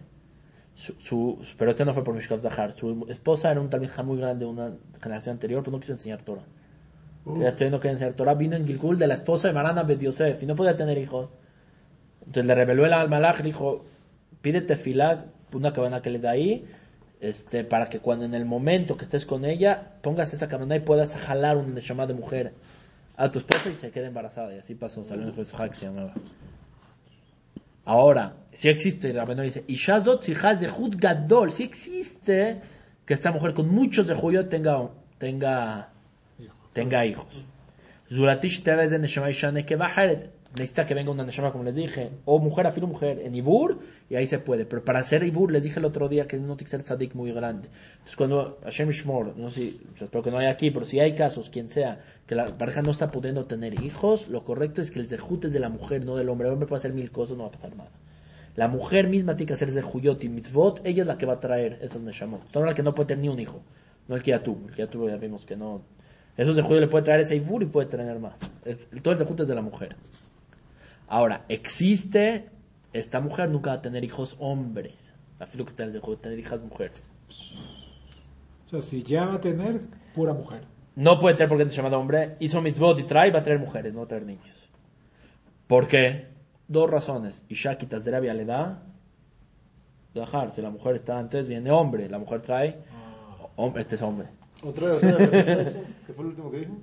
Su, 0.76 0.94
su- 1.00 1.40
pero 1.58 1.72
este 1.72 1.86
no 1.86 1.94
fue 1.94 2.04
por 2.04 2.14
Mishkav 2.14 2.40
Zahar. 2.42 2.74
Su 2.74 3.06
esposa 3.10 3.50
era 3.52 3.62
un 3.62 3.70
talmija 3.70 4.04
muy 4.04 4.18
grande 4.18 4.46
de 4.46 4.52
una 4.52 4.74
generación 5.02 5.34
anterior, 5.34 5.64
pero 5.64 5.72
no 5.78 5.80
quiso 5.80 5.94
enseñar 5.94 6.22
Torah. 6.22 6.44
Ya 7.40 7.48
estoy 7.48 7.70
no 7.72 7.80
quería 7.80 7.94
enseñar 7.94 8.14
Torah. 8.14 8.36
Vino 8.36 8.56
en 8.56 8.68
Gilgul 8.68 9.00
de 9.00 9.08
la 9.08 9.16
esposa 9.16 9.48
de 9.48 9.54
Marana 9.54 9.82
Ben 9.84 10.00
Yosef 10.00 10.44
y 10.44 10.46
no 10.46 10.56
podía 10.56 10.76
tener 10.78 10.98
hijos. 10.98 11.30
Entonces 12.20 12.46
le 12.46 12.54
reveló 12.56 12.86
el 12.86 12.94
almalaj, 12.94 13.38
le 13.40 13.46
dijo, 13.46 13.86
pídete 14.42 14.76
filag, 14.76 15.26
una 15.54 15.72
cabana 15.74 16.02
que 16.02 16.10
le 16.10 16.20
da 16.20 16.32
ahí, 16.32 16.66
este, 17.22 17.64
para 17.64 17.88
que 17.90 18.00
cuando 18.00 18.26
en 18.26 18.34
el 18.34 18.46
momento 18.46 18.98
que 18.98 19.06
estés 19.06 19.26
con 19.26 19.46
ella, 19.46 19.94
pongas 20.02 20.34
esa 20.34 20.48
cabana 20.48 20.76
y 20.76 20.82
puedas 20.82 21.16
jalar 21.16 21.58
un 21.58 21.74
neshama 21.74 22.06
de 22.06 22.14
mujer 22.14 22.54
a 23.16 23.32
tu 23.32 23.40
esposa 23.40 23.70
y 23.70 23.76
se 23.76 23.90
quede 23.92 24.08
embarazada. 24.08 24.54
Y 24.54 24.60
así 24.60 24.76
pasó, 24.76 25.04
salió 25.04 25.26
un 25.28 25.46
Sohag 25.46 25.70
que 25.72 25.78
se 25.78 25.86
llamaba. 25.86 26.14
Ahora, 27.86 28.36
si 28.52 28.68
existe, 28.68 29.14
la 29.14 29.22
Rabbeinu 29.22 29.44
dice, 29.44 29.64
Ishazot 29.68 30.24
Sihaz 30.24 30.60
de 30.60 30.70
Hud 30.70 30.96
Gadol, 30.98 31.52
si 31.52 31.64
existe 31.64 32.62
que 33.06 33.14
esta 33.14 33.32
mujer 33.32 33.54
con 33.54 33.70
muchos 33.70 34.08
de 34.08 34.16
Juyot 34.16 34.50
tenga, 34.50 34.90
tenga, 35.18 35.90
tenga 36.74 37.06
hijos. 37.06 37.28
Zuratish 38.12 38.64
Tevez 38.64 38.92
de 38.92 39.00
Neshama 39.00 39.30
Ishane 39.30 39.66
que 39.66 39.76
Bajaret. 39.76 40.35
Necesita 40.56 40.86
que 40.86 40.94
venga 40.94 41.12
una 41.12 41.26
Neshama, 41.26 41.52
como 41.52 41.64
les 41.66 41.76
dije, 41.76 42.12
o 42.24 42.40
mujer, 42.40 42.66
afilo 42.66 42.88
mujer, 42.88 43.20
en 43.22 43.36
Ibur, 43.36 43.80
y 44.10 44.16
ahí 44.16 44.26
se 44.26 44.40
puede. 44.40 44.66
Pero 44.66 44.86
para 44.86 45.00
hacer 45.00 45.24
Ibur, 45.24 45.52
les 45.52 45.64
dije 45.64 45.80
el 45.80 45.86
otro 45.86 46.08
día 46.08 46.28
que 46.28 46.38
no 46.38 46.56
tiene 46.56 46.58
que 46.64 46.68
ser 46.68 46.84
tzadik 46.84 47.14
muy 47.14 47.32
grande. 47.34 47.68
Entonces, 47.94 48.16
cuando 48.16 48.58
Hashem 48.64 48.90
Ishmor, 48.90 49.36
no 49.38 49.50
sé, 49.52 49.56
si- 49.62 49.82
espero 50.02 50.24
que 50.24 50.32
no 50.32 50.38
haya 50.38 50.50
aquí, 50.52 50.72
pero 50.72 50.86
si 50.86 51.00
hay 51.02 51.14
casos, 51.14 51.50
quien 51.50 51.70
sea, 51.70 52.00
que 52.26 52.36
la 52.36 52.58
pareja 52.58 52.82
no 52.82 52.92
está 52.92 53.12
pudiendo 53.12 53.46
tener 53.46 53.82
hijos, 53.84 54.30
lo 54.30 54.44
correcto 54.46 54.82
es 54.82 54.92
que 54.92 55.00
el 55.00 55.08
zehut 55.08 55.44
es 55.46 55.52
de 55.54 55.60
la 55.60 55.68
mujer, 55.70 56.06
no 56.06 56.16
del 56.16 56.30
hombre. 56.30 56.48
El 56.48 56.54
hombre 56.54 56.68
puede 56.68 56.78
hacer 56.78 56.94
mil 56.94 57.12
cosas, 57.12 57.36
no 57.36 57.44
va 57.44 57.50
a 57.50 57.52
pasar 57.52 57.76
nada. 57.76 57.92
La 58.56 58.70
mujer 58.70 59.10
misma 59.10 59.36
tiene 59.36 59.48
que 59.50 59.54
hacer 59.56 59.70
zehuyot 59.72 60.24
y 60.24 60.30
mitzvot, 60.30 60.80
ella 60.86 61.02
es 61.02 61.08
la 61.08 61.18
que 61.18 61.26
va 61.26 61.34
a 61.34 61.40
traer 61.42 61.80
esas 61.82 62.02
neshamot. 62.02 62.50
Toda 62.52 62.68
la 62.68 62.74
que 62.74 62.84
no 62.84 62.96
puede 62.96 63.08
tener 63.08 63.24
ni 63.26 63.30
un 63.30 63.40
hijo. 63.40 63.62
No 64.08 64.16
el 64.16 64.24
que 64.24 64.32
ya 64.32 64.42
tuvo. 64.42 64.70
El 64.70 64.74
que 64.74 64.84
ya 64.84 64.90
tuvo 64.90 65.10
ya 65.10 65.18
vimos 65.18 65.46
que 65.46 65.58
no. 65.58 65.82
Esos 66.38 66.56
zehuyot 66.56 66.80
le 66.80 66.88
puede 66.88 67.04
traer 67.04 67.20
ese 67.22 67.36
ibur 67.36 67.62
y 67.64 67.66
puede 67.66 67.88
tener 67.90 68.18
más. 68.20 68.38
Es- 68.64 68.88
todo 69.02 69.12
el 69.14 69.18
zehut 69.18 69.42
es 69.42 69.48
de 69.50 69.56
la 69.56 69.62
mujer. 69.62 69.98
Ahora, 71.08 71.46
existe, 71.50 72.50
esta 72.94 73.20
mujer 73.20 73.50
nunca 73.50 73.72
va 73.72 73.78
a 73.78 73.82
tener 73.82 74.04
hijos 74.04 74.36
hombres. 74.40 75.14
La 75.40 75.48
filo 75.48 75.66
que 75.66 75.72
está 75.72 75.84
el 75.84 75.92
zehut, 75.92 76.22
tener 76.22 76.40
hijas 76.40 76.64
mujeres. 76.64 77.02
O 78.66 78.70
sea, 78.70 78.82
si 78.82 79.04
ya 79.04 79.26
va 79.26 79.36
a 79.36 79.42
tener, 79.42 79.82
pura 80.14 80.34
mujer. 80.34 80.64
No 80.96 81.20
puede 81.20 81.36
tener 81.36 81.50
porque 81.50 81.64
es 81.64 81.76
llamado 81.76 82.00
hombre. 82.00 82.38
Hizo 82.40 82.62
mitzvot 82.62 83.00
y 83.00 83.04
trae, 83.04 83.32
va 83.32 83.40
a 83.40 83.44
traer 83.44 83.60
mujeres, 83.60 83.94
no 83.94 84.00
va 84.00 84.06
a 84.06 84.08
traer 84.08 84.26
niños. 84.26 84.70
¿Por 85.68 85.88
qué? 85.88 86.28
Dos 86.68 86.90
razones. 86.90 87.44
Isha 87.50 87.78
quitas 87.78 88.06
de 88.06 88.12
rabia 88.12 88.34
le 88.34 88.46
da. 88.46 88.84
Dejar, 90.14 90.54
si 90.56 90.62
la 90.62 90.70
mujer 90.70 90.96
está 90.96 91.20
antes, 91.20 91.48
viene 91.48 91.70
hombre. 91.70 92.10
La 92.10 92.18
mujer 92.18 92.42
trae. 92.42 92.80
Hombre, 93.58 93.82
este 93.82 93.96
es 93.96 94.02
hombre. 94.02 94.30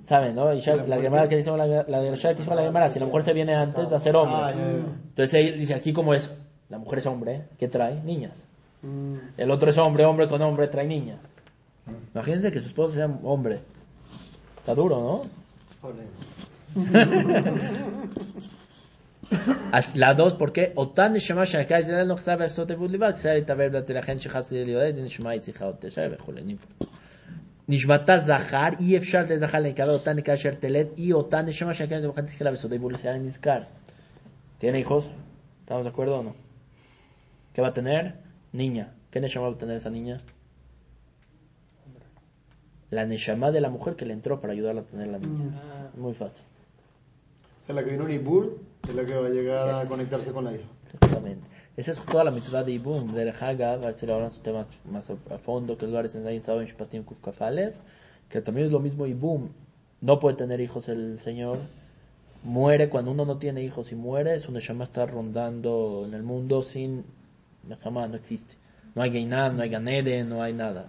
¿Saben, 0.03 0.35
no? 0.35 0.53
La, 0.53 0.59
que 0.59 1.09
la, 1.09 1.27
de 1.27 1.39
hizo 1.39 1.57
la 1.57 1.85
Gemara, 2.63 2.89
si 2.89 2.99
la 2.99 3.05
mujer 3.05 3.23
se 3.23 3.33
viene 3.33 3.55
antes 3.55 3.91
va 3.91 3.97
a 3.97 3.99
ser 3.99 4.15
hombre. 4.15 4.53
Entonces 5.09 5.33
él 5.33 5.59
dice, 5.59 5.73
aquí 5.73 5.91
como 5.91 6.13
es, 6.13 6.31
la 6.69 6.77
mujer 6.77 6.99
es 6.99 7.05
hombre, 7.05 7.43
¿qué 7.57 7.67
trae? 7.67 8.01
Niñas. 8.01 8.33
El 9.37 9.51
otro 9.51 9.69
es 9.69 9.77
hombre, 9.77 10.05
hombre 10.05 10.27
con 10.27 10.41
hombre, 10.41 10.67
trae 10.67 10.87
niñas. 10.87 11.19
Imagínense 12.13 12.51
que 12.51 12.59
su 12.59 12.67
esposo 12.67 12.93
sea 12.93 13.07
hombre. 13.23 13.59
Está 14.59 14.73
duro, 14.73 14.95
¿no? 14.95 15.21
la 19.95 20.13
dos, 20.13 20.35
¿por 20.35 20.51
qué? 20.53 20.71
Otan. 20.75 21.15
נשמתה 27.68 28.18
זכר, 28.18 28.68
אי 28.80 28.96
אפשר 28.96 29.18
לזכר 29.28 29.58
להיקרא 29.58 29.92
אותה 29.92 30.12
נקרא 30.12 30.34
אשר 30.34 30.54
תלד, 30.54 30.86
היא 30.96 31.14
אותה 31.14 31.42
נשמה 31.42 31.74
שהייתה 31.74 31.96
למחרת 31.96 32.26
תחילה 32.26 32.52
בסוד 32.52 32.74
עבוד 32.74 32.92
לסייע 32.92 33.16
נזכר. 33.16 33.60
¿Tiene 34.60 34.78
hijos? 34.80 35.04
¿Estamos 35.60 35.84
de 35.84 35.90
acuerdo 35.90 36.18
o 36.18 36.22
no? 36.22 36.34
¿Qué 37.52 37.60
va 37.62 37.68
a 37.68 37.74
tener? 37.74 38.14
Niña. 38.52 38.92
¿Qué 39.10 39.20
neshama 39.20 39.48
va 39.48 39.54
a 39.54 39.58
tener 39.58 39.76
esa 39.76 39.90
niña? 39.90 40.20
La 42.90 43.04
neshama 43.06 43.50
de 43.52 43.60
la 43.60 43.70
mujer 43.70 43.94
que 43.94 44.04
le 44.04 44.14
entró 44.14 44.40
para 44.40 44.52
ayudarla 44.52 44.80
a 44.80 44.84
tener 44.84 45.08
la 45.08 45.18
niña. 45.18 45.90
Muy 45.96 46.14
fácil. 46.14 46.44
O 47.60 47.64
sea, 47.64 47.74
la 47.74 47.84
que 47.84 47.90
vino 47.90 48.04
en 48.06 48.12
Ibur 48.12 48.58
es 48.88 48.94
la 48.94 49.04
que 49.04 49.14
va 49.14 49.26
a 49.26 49.30
llegar 49.30 49.70
a 49.70 49.84
conectarse 49.86 50.32
con 50.32 50.44
la 50.46 50.54
hija. 50.54 50.68
Exactamente. 50.92 51.46
Esa 51.75 51.89
es 51.89 51.97
toda 51.97 52.23
la 52.23 52.29
mitzvah 52.29 52.63
de 52.63 52.71
Ibum, 52.71 53.13
de 53.15 53.31
Haga, 53.31 53.77
va 53.77 53.87
a 53.87 53.93
ser 53.93 54.11
ahora 54.11 54.27
un 54.27 54.43
tema 54.43 54.67
más 54.91 55.09
a, 55.09 55.37
fondo, 55.39 55.75
que 55.75 55.87
lugares 55.87 56.13
en 56.13 56.27
en 56.27 56.39
Shpatim 56.39 57.03
Kuf 57.03 57.17
Kaf 57.19 57.41
Aleph, 57.41 57.75
que 58.29 58.41
también 58.41 58.67
es 58.67 58.71
lo 58.71 58.79
mismo 58.79 59.07
Ibum. 59.07 59.49
No 59.99 60.19
puede 60.19 60.37
tener 60.37 60.61
hijos 60.61 60.87
el 60.87 61.19
Señor. 61.19 61.57
Muere 62.43 62.89
cuando 62.89 63.09
uno 63.09 63.25
no 63.25 63.37
tiene 63.37 63.63
hijos 63.63 63.91
y 63.91 63.95
muere, 63.95 64.39
su 64.39 64.51
Neshama 64.51 64.83
está 64.83 65.07
rondando 65.07 66.03
en 66.05 66.13
el 66.13 66.21
mundo 66.21 66.61
sin 66.61 67.05
Neshama, 67.67 68.07
no 68.07 68.17
existe. 68.17 68.55
No 68.93 69.01
hay 69.01 69.11
Geinam, 69.11 69.55
no 69.57 69.63
hay 69.63 69.69
Ganede, 69.69 70.23
no 70.23 70.43
hay 70.43 70.53
nada. 70.53 70.85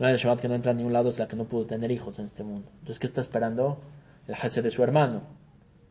No 0.00 0.06
hay 0.06 0.14
Neshama 0.14 0.40
que 0.40 0.48
no 0.48 0.56
entra 0.56 0.72
a 0.72 0.74
ningún 0.74 0.92
lado, 0.92 1.08
es 1.08 1.20
la 1.20 1.28
que 1.28 1.36
no 1.36 1.44
pudo 1.44 1.66
tener 1.66 1.92
hijos 1.92 2.18
en 2.18 2.26
este 2.26 2.42
mundo. 2.42 2.68
Entonces, 2.80 2.98
¿qué 2.98 3.06
está 3.06 3.20
esperando? 3.20 3.78
El 4.26 4.34
Hase 4.34 4.60
de 4.60 4.72
su 4.72 4.82
hermano. 4.82 5.22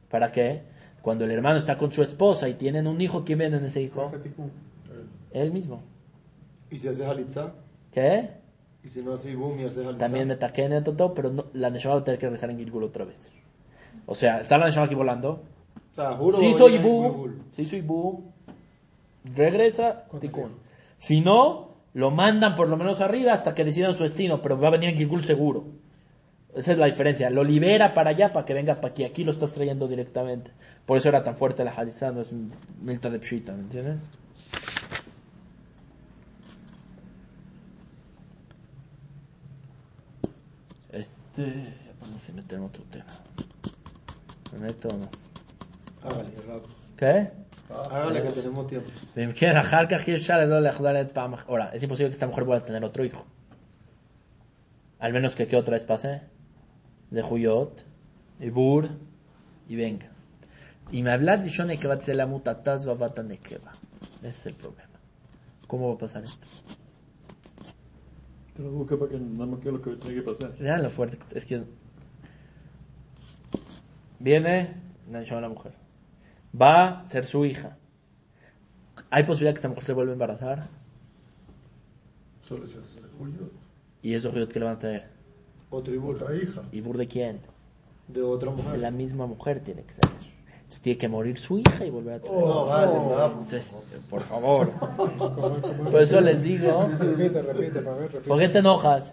¿Para 0.10 0.34
qué? 0.34 0.75
Cuando 1.06 1.24
el 1.24 1.30
hermano 1.30 1.58
está 1.60 1.78
con 1.78 1.92
su 1.92 2.02
esposa 2.02 2.50
y 2.50 2.56
tienen 2.56 2.88
un 2.88 3.00
hijo, 3.00 3.24
¿quién 3.24 3.38
viene 3.38 3.58
en 3.58 3.66
ese 3.66 3.80
hijo? 3.80 4.12
Él 5.32 5.52
mismo. 5.52 5.84
¿Y 6.72 6.80
si 6.80 6.88
hace 6.88 7.06
Halitza? 7.06 7.54
¿Qué? 7.92 8.32
¿Y 8.84 8.90
si 8.90 9.04
no 9.04 9.14
hace 9.14 9.30
Ibum 9.30 9.60
y 9.60 9.66
hace 9.66 9.82
Halitza? 9.86 10.00
También 10.00 10.28
me 10.28 10.36
taqué 10.36 10.64
en 10.64 10.74
el 10.74 10.84
todo, 10.84 11.14
pero 11.14 11.30
no- 11.30 11.46
la 11.54 11.70
Neshama 11.70 11.94
va 11.94 12.02
a 12.02 12.04
tener 12.04 12.20
que 12.20 12.26
regresar 12.26 12.50
en 12.50 12.58
Gilgul 12.58 12.82
otra 12.82 13.06
vez. 13.06 13.32
O 14.08 14.16
sea, 14.16 14.40
está 14.40 14.58
la 14.58 14.66
Neshama 14.66 14.88
aquí 14.88 14.96
volando. 14.96 15.44
O 15.92 15.96
sea, 15.96 16.14
juro. 16.14 16.38
Si 16.38 16.52
soy 16.56 16.72
ya 16.72 16.80
en 16.80 16.86
Ibu, 16.86 17.02
Gilgul. 17.04 17.42
si 17.52 17.66
soy 17.66 17.78
Ibu, 17.80 18.24
regresa 19.36 20.06
Tikkun. 20.20 20.54
Si 20.98 21.22
no, 21.22 21.70
lo 21.94 22.10
mandan 22.10 22.56
por 22.56 22.68
lo 22.68 22.78
menos 22.78 23.00
arriba 23.00 23.32
hasta 23.32 23.54
que 23.54 23.64
decidan 23.64 23.94
su 23.96 24.02
destino, 24.02 24.42
pero 24.42 24.60
va 24.60 24.70
a 24.70 24.72
venir 24.72 24.90
en 24.90 24.98
Gilgul 24.98 25.22
seguro. 25.22 25.66
Esa 26.56 26.72
es 26.72 26.78
la 26.78 26.86
diferencia. 26.86 27.30
Lo 27.30 27.44
libera 27.44 27.94
para 27.94 28.12
allá 28.12 28.32
para 28.32 28.46
que 28.46 28.54
venga 28.54 28.76
para 28.76 28.88
aquí. 28.92 29.04
Aquí 29.04 29.26
lo 29.26 29.32
estás 29.32 29.52
trayendo 29.52 29.88
directamente. 29.88 30.52
Por 30.86 30.98
eso 30.98 31.10
era 31.10 31.22
tan 31.24 31.36
fuerte 31.36 31.66
la 31.66 31.72
hadizá, 31.72 32.12
no 32.12 32.22
es 32.22 32.32
milta 32.82 33.10
de 33.10 33.20
pshita, 33.20 33.52
¿me 33.52 33.62
entiendes? 33.62 33.98
Este, 40.92 41.74
vamos 42.00 42.30
a 42.30 42.34
meter 42.34 42.58
en 42.58 42.64
otro 42.64 42.84
tema. 42.84 43.06
¿Me 44.54 44.60
meto 44.60 44.88
o 44.88 44.98
no? 44.98 45.10
¿Qué? 46.96 47.32
Ahora, 47.70 48.24
que 48.24 48.30
tenemos 48.30 48.68
tiempo. 48.68 48.90
Ahora, 51.50 51.72
es 51.74 51.84
imposible 51.84 52.10
que 52.10 52.14
esta 52.14 52.28
mujer 52.28 52.46
vuelva 52.46 52.64
a 52.64 52.66
tener 52.66 52.84
otro 52.86 53.04
hijo. 53.04 53.26
Al 55.00 55.12
menos 55.12 55.36
que, 55.36 55.48
que 55.48 55.58
otra 55.58 55.74
vez 55.74 55.84
pase. 55.84 56.22
De 57.12 57.22
Juyot, 57.22 57.86
Ibur, 58.40 58.90
y 59.68 59.76
venga. 59.76 60.10
Y 60.92 61.04
me 61.04 61.12
habla 61.12 61.38
de 61.38 61.50
Shone 61.50 61.78
que 61.78 61.88
va 61.88 61.96
a 61.96 62.00
ser 62.00 62.16
la 62.16 62.28
mutataz 62.28 62.88
va 62.88 62.94
a 62.94 63.14
Ese 64.22 64.28
es 64.28 64.46
el 64.46 64.54
problema. 64.54 65.00
¿Cómo 65.68 65.90
va 65.90 65.96
a 65.96 65.98
pasar 65.98 66.24
esto? 66.24 66.46
Traduzca 68.56 68.98
para 68.98 69.12
que 69.12 69.18
más 69.18 69.60
que 69.60 69.72
lo 69.72 69.82
que 69.82 69.96
tiene 69.96 70.24
que 70.24 70.32
pasar. 70.32 70.56
Vean 70.58 70.84
lo 70.84 70.90
fuerte. 70.90 71.18
Es 71.38 71.46
que. 71.46 71.64
Viene, 74.20 74.76
la 75.12 75.24
llama 75.24 75.42
la 75.42 75.50
mujer. 75.50 75.74
Va 76.60 77.02
a 77.02 77.08
ser 77.08 77.26
su 77.26 77.44
hija. 77.46 77.78
Hay 79.10 79.24
posibilidad 79.24 79.54
que 79.54 79.58
esta 79.58 79.70
mujer 79.70 79.84
se 79.84 79.94
vuelva 79.94 80.12
a 80.12 80.14
embarazar. 80.14 80.68
Solo 82.42 82.68
se 82.68 82.78
hace 82.78 83.02
Julio. 83.18 83.50
¿Y 84.02 84.14
eso 84.14 84.32
que 84.32 84.40
le 84.40 84.66
van 84.66 84.76
a 84.76 84.80
traer? 84.80 85.15
Otro 85.76 85.94
Ibur. 85.94 86.16
Otra 86.16 86.36
hija. 86.36 86.62
¿Y 86.72 86.82
bur 86.82 86.98
de 86.98 87.08
quién? 87.08 87.40
De 88.08 88.22
otra 88.22 88.52
De 88.52 88.58
mujer. 88.62 88.80
la 88.80 88.92
misma 88.92 89.26
mujer 89.28 89.60
tiene 89.60 89.84
que 89.84 89.94
ser. 89.94 90.06
Entonces 90.56 90.82
tiene 90.82 90.98
que 90.98 91.08
morir 91.08 91.38
su 91.38 91.60
hija 91.60 91.86
y 91.86 91.90
volver 91.90 92.16
a 92.16 92.20
traer. 92.20 92.40
No, 92.40 92.66
vale, 92.66 92.94
no. 92.94 93.26
Entonces, 93.26 93.72
por 94.10 94.22
favor. 94.24 94.72
¿Cómo- 94.98 95.32
cómo- 95.36 95.92
Por 95.92 96.02
eso 96.02 96.22
les 96.22 96.42
digo. 96.42 96.88
Repite, 97.00 97.42
repite, 97.42 97.82
repite. 97.82 98.20
¿Por 98.22 98.40
qué 98.40 98.50
te 98.50 98.60
enojas? 98.60 99.12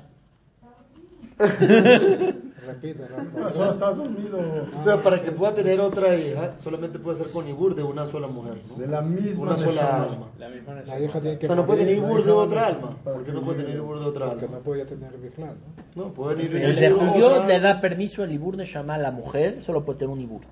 Repite, 2.66 3.02
no, 3.34 3.40
No, 3.40 3.50
solo 3.50 3.72
estás 3.72 3.96
dormido. 3.96 4.38
O 4.78 4.84
sea, 4.84 5.02
para 5.02 5.20
que 5.20 5.32
pueda 5.32 5.52
tener 5.54 5.80
otra 5.80 6.14
hija, 6.16 6.56
solamente 6.56 6.98
puede 6.98 7.18
ser 7.18 7.30
con 7.32 7.48
Ibur 7.48 7.74
de 7.74 7.82
una 7.82 8.06
sola 8.06 8.28
mujer, 8.28 8.58
¿no? 8.68 8.76
De 8.76 8.86
la 8.86 9.02
misma 9.02 9.46
Una 9.46 9.56
sola 9.58 10.02
alma. 10.04 10.30
La 10.38 10.48
misma 10.48 10.74
La 10.86 11.00
hija 11.00 11.20
tiene 11.20 11.36
O 11.36 11.38
que 11.40 11.46
sea, 11.46 11.56
no 11.56 11.66
puede 11.66 11.80
tener 11.80 11.96
Ibur 11.96 12.24
de 12.24 12.30
otra 12.30 12.66
alma. 12.68 12.96
¿Por 13.02 13.24
qué 13.24 13.32
no 13.32 13.42
puede 13.42 13.62
tener 13.64 13.76
Ibur 13.76 13.98
de 13.98 14.06
otra 14.06 14.26
Porque 14.28 14.44
alma? 14.44 14.56
no 14.58 14.62
podía 14.62 14.86
tener 14.86 15.10
Bichlal, 15.18 15.56
¿no? 15.96 16.02
No, 16.04 16.12
puede 16.14 16.36
venir 16.36 16.56
El 16.56 16.92
otra 16.94 17.46
le 17.46 17.60
da 17.60 17.80
permiso 17.80 18.22
al 18.22 18.32
Ibur 18.32 18.56
de 18.56 18.64
Shama 18.64 18.94
a 18.94 18.98
la 18.98 19.10
mujer, 19.10 19.60
solo 19.60 19.84
puede 19.84 19.98
tener 19.98 20.14
un 20.14 20.20
Ibur. 20.20 20.42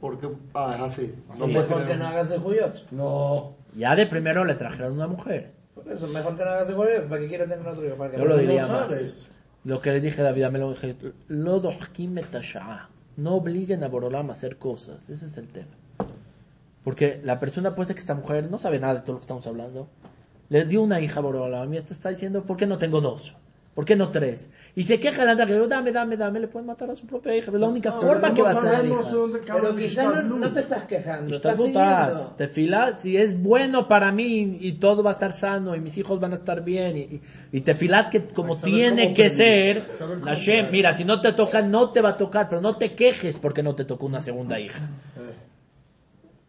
Porque, 0.00 0.28
ah, 0.54 0.72
es 0.76 0.82
así. 0.82 1.14
No 1.28 1.34
Sí, 1.46 1.52
puede 1.52 1.66
mejor 1.66 1.76
que 1.78 1.82
tener. 1.84 1.98
no 1.98 2.06
hagas 2.06 2.30
el 2.32 2.40
juyot. 2.40 2.90
No. 2.92 3.52
Ya 3.76 3.94
de 3.94 4.06
primero 4.06 4.44
le 4.44 4.54
trajeron 4.54 4.94
una 4.94 5.06
mujer. 5.06 5.52
Por 5.74 5.86
eso, 5.92 6.06
mejor 6.08 6.36
que 6.36 6.44
no 6.44 6.50
hagas 6.50 6.68
el 6.70 6.74
juyot. 6.74 7.08
¿Para 7.08 7.20
qué 7.20 7.28
quieres 7.28 7.48
tener 7.48 7.66
otro 7.66 7.86
hijo? 7.86 7.96
Para 7.96 8.10
que 8.10 8.16
Yo 8.16 8.24
no 8.24 8.30
lo 8.30 8.38
diría 8.38 8.66
sabes. 8.66 9.02
más. 9.02 9.28
Lo 9.64 9.80
que 9.80 9.92
les 9.92 10.02
dije 10.02 10.20
a 10.20 10.24
David, 10.24 10.44
hasha'a. 12.34 12.88
No 13.16 13.34
obliguen 13.34 13.84
a 13.84 13.88
Borolam 13.88 14.30
a 14.30 14.32
hacer 14.32 14.56
cosas. 14.56 15.08
Ese 15.08 15.26
es 15.26 15.36
el 15.36 15.48
tema. 15.48 15.70
Porque 16.82 17.20
la 17.22 17.38
persona 17.38 17.74
puede 17.74 17.88
ser 17.88 17.96
que 17.96 18.00
esta 18.00 18.14
mujer 18.14 18.50
no 18.50 18.58
sabe 18.58 18.80
nada 18.80 18.94
de 18.94 19.00
todo 19.00 19.12
lo 19.12 19.18
que 19.18 19.24
estamos 19.24 19.46
hablando. 19.46 19.88
Le 20.48 20.64
dio 20.64 20.82
una 20.82 21.00
hija 21.00 21.20
a 21.20 21.22
Borolam 21.22 21.72
y 21.72 21.76
esta 21.76 21.92
está 21.92 22.08
diciendo, 22.08 22.44
¿por 22.44 22.56
qué 22.56 22.66
no 22.66 22.78
tengo 22.78 23.00
dos? 23.00 23.34
¿Por 23.74 23.86
qué 23.86 23.96
no 23.96 24.10
tres? 24.10 24.50
Y 24.74 24.82
se 24.82 25.00
queja 25.00 25.24
la 25.24 25.32
otra 25.32 25.46
que 25.46 25.54
dame, 25.66 25.92
dame, 25.92 26.16
dame, 26.16 26.40
le 26.40 26.48
pueden 26.48 26.66
matar 26.66 26.90
a 26.90 26.94
su 26.94 27.06
propia 27.06 27.34
hija. 27.34 27.50
Es 27.50 27.58
la 27.58 27.68
única 27.68 27.92
forma 27.92 28.34
que 28.34 28.42
va 28.42 28.50
a 28.50 28.54
ser. 28.54 28.84
hija. 28.84 29.54
Pero 29.54 29.74
quizás 29.76 30.24
no, 30.24 30.36
no 30.36 30.52
te 30.52 30.60
estás 30.60 30.84
quejando. 30.84 31.34
Estás 31.34 31.52
Ishtabutas, 31.52 32.12
pidiendo. 32.12 32.34
tefilá, 32.36 32.96
si 32.96 33.16
es 33.16 33.40
bueno 33.40 33.88
para 33.88 34.12
mí 34.12 34.58
y 34.60 34.72
todo 34.72 35.02
va 35.02 35.10
a 35.10 35.12
estar 35.12 35.32
sano 35.32 35.74
y 35.74 35.80
mis 35.80 35.96
hijos 35.96 36.20
van 36.20 36.32
a 36.32 36.34
estar 36.36 36.62
bien 36.62 36.96
y, 36.98 37.00
y, 37.00 37.22
y 37.52 37.60
tefilat 37.62 38.10
que 38.10 38.26
como 38.28 38.56
tiene 38.56 39.04
cómo 39.04 39.14
que 39.16 39.30
ser, 39.30 39.86
Hashem, 40.24 40.56
pedir. 40.66 40.70
mira, 40.72 40.92
si 40.92 41.04
no 41.04 41.20
te 41.22 41.32
toca, 41.32 41.62
no 41.62 41.90
te 41.92 42.02
va 42.02 42.10
a 42.10 42.16
tocar, 42.18 42.48
pero 42.50 42.60
no 42.60 42.76
te 42.76 42.94
quejes 42.94 43.38
porque 43.38 43.62
no 43.62 43.74
te 43.74 43.86
tocó 43.86 44.04
una 44.06 44.20
segunda 44.20 44.60
hija. 44.60 44.90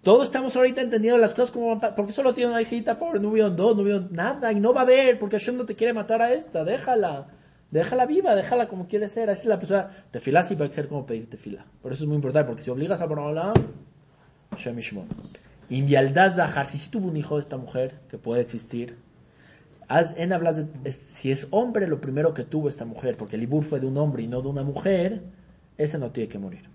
Todos 0.04 0.26
estamos 0.26 0.54
ahorita 0.56 0.82
entendiendo 0.82 1.18
las 1.18 1.34
cosas 1.34 1.52
como 1.52 1.80
porque 1.96 2.12
solo 2.12 2.34
tiene 2.34 2.52
una 2.52 2.62
hijita, 2.62 3.00
pobre, 3.00 3.22
no 3.22 3.30
hubieron 3.30 3.56
dos, 3.56 3.76
no 3.76 3.84
hubieron 3.84 4.10
nada 4.12 4.52
y 4.52 4.60
no 4.60 4.74
va 4.74 4.82
a 4.82 4.84
haber 4.84 5.18
porque 5.18 5.40
Hashem 5.40 5.56
no 5.56 5.66
te 5.66 5.76
quiere 5.76 5.94
matar 5.94 6.22
a 6.22 6.34
esta, 6.34 6.64
déjala. 6.64 7.28
Déjala 7.72 8.06
viva, 8.06 8.36
déjala 8.36 8.68
como 8.68 8.88
quiere 8.88 9.08
ser. 9.08 9.32
Así 9.32 9.44
es 9.44 9.48
la 9.48 9.58
persona. 9.58 9.90
Tefilá 10.12 10.44
sí 10.44 10.56
puede 10.56 10.72
ser 10.72 10.88
como 10.88 11.08
pedir 11.08 11.28
tefilá. 11.28 11.66
Por 11.82 11.92
eso 11.92 12.04
es 12.04 12.08
muy 12.08 12.18
importante, 12.18 12.48
porque 12.48 12.62
si 12.62 12.70
obligas 12.70 13.02
a 13.02 13.08
Borolam, 13.08 13.54
Hashem 14.52 14.76
Yishmor. 14.76 15.06
Invialdad 15.70 16.36
Zahar, 16.36 16.68
si 16.68 16.88
tuvo 16.90 17.08
un 17.08 17.18
hijo 17.18 17.36
de 17.36 17.42
esta 17.42 17.58
mujer, 17.58 17.96
que 18.10 18.20
puede 18.20 18.42
existir, 18.42 18.98
en 19.90 20.34
hablas 20.34 20.58
de, 20.58 20.92
si 20.92 21.32
es 21.32 21.48
hombre 21.50 21.88
lo 21.88 22.00
primero 22.00 22.34
que 22.34 22.44
tuvo 22.44 22.70
esta 22.70 22.86
mujer, 22.86 23.18
porque 23.18 23.38
el 23.38 23.44
Ibur 23.44 23.64
fue 23.64 23.80
de 23.80 23.88
un 23.88 23.98
hombre 23.98 24.22
y 24.22 24.28
no 24.28 24.42
de 24.42 24.50
una 24.50 24.62
mujer, 24.64 25.24
ese 25.78 25.98
no 25.98 26.12
tiene 26.12 26.30
que 26.30 26.38
morir. 26.38 26.70